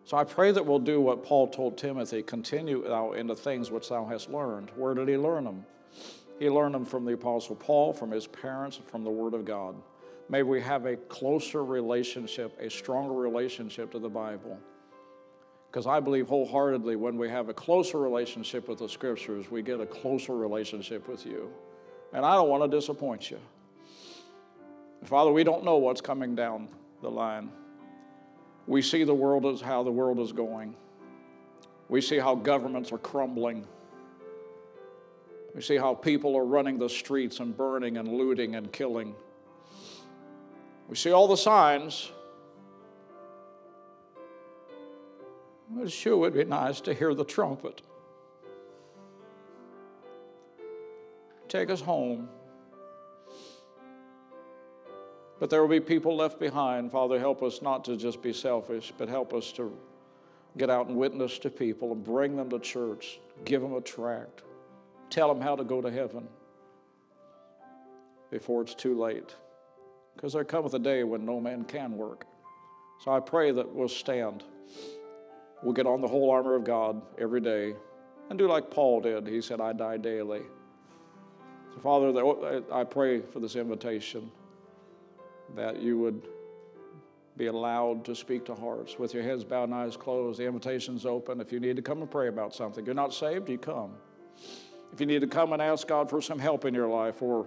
So 0.07 0.19
I 0.19 0.25
pray 0.25 0.53
that 0.53 0.67
we'll 0.67 0.79
do 0.79 1.01
what 1.01 1.25
Paul 1.25 1.49
told 1.49 1.79
Timothy 1.79 2.23
continue 2.23 2.87
thou 2.87 3.13
in 3.13 3.27
the 3.27 3.35
things 3.35 3.71
which 3.71 3.89
thou 3.89 4.05
hast 4.05 4.31
learned. 4.31 4.71
Where 4.77 4.95
did 4.95 5.09
he 5.09 5.17
learn 5.17 5.45
them? 5.45 5.65
He 6.39 6.51
learned 6.51 6.75
them 6.75 6.85
from 6.85 7.05
the 7.07 7.15
Apostle 7.15 7.57
Paul, 7.57 7.93
from 7.93 8.11
his 8.11 8.27
parents, 8.27 8.79
from 8.89 9.03
the 9.03 9.11
Word 9.11 9.33
of 9.33 9.45
God. 9.45 9.77
May 10.29 10.43
we 10.43 10.61
have 10.61 10.85
a 10.85 10.97
closer 10.97 11.65
relationship, 11.65 12.59
a 12.61 12.69
stronger 12.69 13.15
relationship 13.15 13.93
to 13.93 13.99
the 13.99 14.09
Bible. 14.09 14.59
Because 15.71 15.87
I 15.87 16.01
believe 16.01 16.29
wholeheartedly 16.29 16.97
when 16.97 17.17
we 17.17 17.29
have 17.31 17.49
a 17.49 17.55
closer 17.55 17.99
relationship 17.99 18.69
with 18.69 18.81
the 18.81 18.89
Scriptures, 18.89 19.51
we 19.51 19.63
get 19.63 19.81
a 19.81 19.87
closer 19.87 20.37
relationship 20.37 21.09
with 21.09 21.25
you. 21.25 21.51
And 22.13 22.25
I 22.25 22.35
don't 22.35 22.49
want 22.49 22.71
to 22.71 22.77
disappoint 22.77 23.31
you. 23.31 23.39
Father, 25.05 25.33
we 25.33 25.45
don't 25.45 25.65
know 25.65 25.79
what's 25.79 26.01
coming 26.01 26.35
down 26.35 26.69
the 27.01 27.11
line. 27.11 27.51
We 28.67 28.83
see 28.83 29.05
the 29.05 29.15
world 29.15 29.47
as 29.47 29.61
how 29.61 29.83
the 29.83 29.93
world 29.93 30.19
is 30.21 30.33
going. 30.33 30.75
We 31.89 32.01
see 32.01 32.19
how 32.19 32.35
governments 32.35 32.93
are 32.93 32.99
crumbling. 32.99 33.67
We 35.55 35.61
see 35.61 35.77
how 35.77 35.95
people 35.95 36.37
are 36.37 36.45
running 36.45 36.79
the 36.79 36.89
streets 36.89 37.41
and 37.41 37.57
burning 37.57 37.99
and 37.99 38.09
looting 38.09 38.57
and 38.57 38.73
killing. 38.73 39.15
We 40.89 40.97
see 40.97 41.13
all 41.13 41.29
the 41.29 41.37
signs. 41.37 42.11
It 45.81 45.91
sure 45.91 46.17
would 46.17 46.35
be 46.35 46.45
nice 46.45 46.81
to 46.83 46.95
hear 46.95 47.15
the 47.15 47.25
trumpet. 47.25 47.83
Take 51.49 51.71
us 51.71 51.81
home. 51.81 52.29
But 55.45 55.51
there 55.51 55.61
will 55.61 55.69
be 55.69 55.79
people 55.79 56.17
left 56.17 56.41
behind. 56.41 56.91
Father, 56.91 57.19
help 57.19 57.43
us 57.43 57.61
not 57.61 57.85
to 57.85 57.99
just 57.99 58.23
be 58.23 58.33
selfish, 58.33 58.95
but 58.97 59.11
help 59.11 59.35
us 59.35 59.53
to 59.53 59.77
get 60.57 60.71
out 60.71 60.87
and 60.87 60.97
witness 60.97 61.39
to 61.41 61.51
people 61.51 61.93
and 61.93 62.03
bring 62.03 62.35
them 62.35 62.49
to 62.49 62.59
church, 62.59 63.21
give 63.45 63.61
them 63.61 63.75
a 63.75 63.83
tract, 63.83 64.41
tell 65.11 65.29
them 65.29 65.43
how 65.43 65.55
to 65.55 65.63
go 65.63 65.83
to 65.83 65.91
heaven 65.91 66.27
before 68.31 68.63
it's 68.63 68.75
too 68.75 68.99
late. 68.99 69.35
Because 70.17 70.33
there 70.33 70.45
cometh 70.45 70.73
a 70.73 70.79
day 70.79 71.05
when 71.05 71.27
no 71.27 71.43
man 71.43 71.65
can 71.65 71.99
work. 71.99 72.25
So 73.05 73.13
I 73.13 73.21
pray 73.21 73.51
that 73.51 73.71
we'll 73.71 73.87
stand. 73.87 74.45
We'll 75.63 75.75
get 75.75 75.87
on 75.87 76.01
the 76.01 76.09
whole 76.09 76.31
armor 76.31 76.55
of 76.55 76.65
God 76.65 77.03
every 77.19 77.43
day 77.43 77.75
and 78.31 78.39
do 78.39 78.49
like 78.49 78.71
Paul 78.71 79.03
did. 79.03 79.27
He 79.27 79.43
said, 79.43 79.61
I 79.61 79.75
die 79.75 79.99
daily. 79.99 80.41
So, 81.75 81.81
Father, 81.81 82.63
I 82.73 82.85
pray 82.85 83.21
for 83.21 83.41
this 83.41 83.57
invitation 83.57 84.33
that 85.55 85.81
you 85.81 85.99
would 85.99 86.23
be 87.37 87.47
allowed 87.47 88.05
to 88.05 88.15
speak 88.15 88.45
to 88.47 88.55
hearts 88.55 88.99
with 88.99 89.13
your 89.13 89.23
heads 89.23 89.45
bowed 89.45 89.65
and 89.65 89.75
eyes 89.75 89.97
closed. 89.97 90.39
The 90.39 90.47
invitation's 90.47 91.05
open. 91.05 91.41
If 91.41 91.53
you 91.53 91.61
need 91.61 91.77
to 91.77 91.83
come 91.83 92.01
and 92.01 92.11
pray 92.11 92.29
about 92.29 92.55
something, 92.55 92.85
you're 92.85 92.95
not 92.95 93.13
saved, 93.13 93.49
you 93.49 93.59
come. 93.59 93.93
If 94.93 95.01
you 95.01 95.07
need 95.07 95.23
to 95.23 95.27
come 95.27 95.53
and 95.53 95.61
ask 95.61 95.89
God 95.89 96.09
for 96.09 96.23
some 96.23 96.39
help 96.39 96.65
in 96.65 96.75
your 96.75 96.89
life, 96.89 97.21
or 97.21 97.47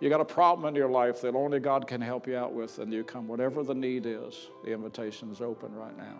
you 0.00 0.08
got 0.08 0.22
a 0.22 0.24
problem 0.24 0.66
in 0.66 0.74
your 0.74 0.88
life 0.88 1.20
that 1.20 1.34
only 1.34 1.60
God 1.60 1.86
can 1.86 2.00
help 2.00 2.26
you 2.26 2.36
out 2.36 2.54
with, 2.54 2.76
then 2.76 2.90
you 2.90 3.04
come. 3.04 3.28
Whatever 3.28 3.62
the 3.62 3.74
need 3.74 4.06
is, 4.06 4.48
the 4.64 4.72
invitation 4.72 5.30
is 5.30 5.40
open 5.42 5.74
right 5.74 5.96
now. 5.96 6.16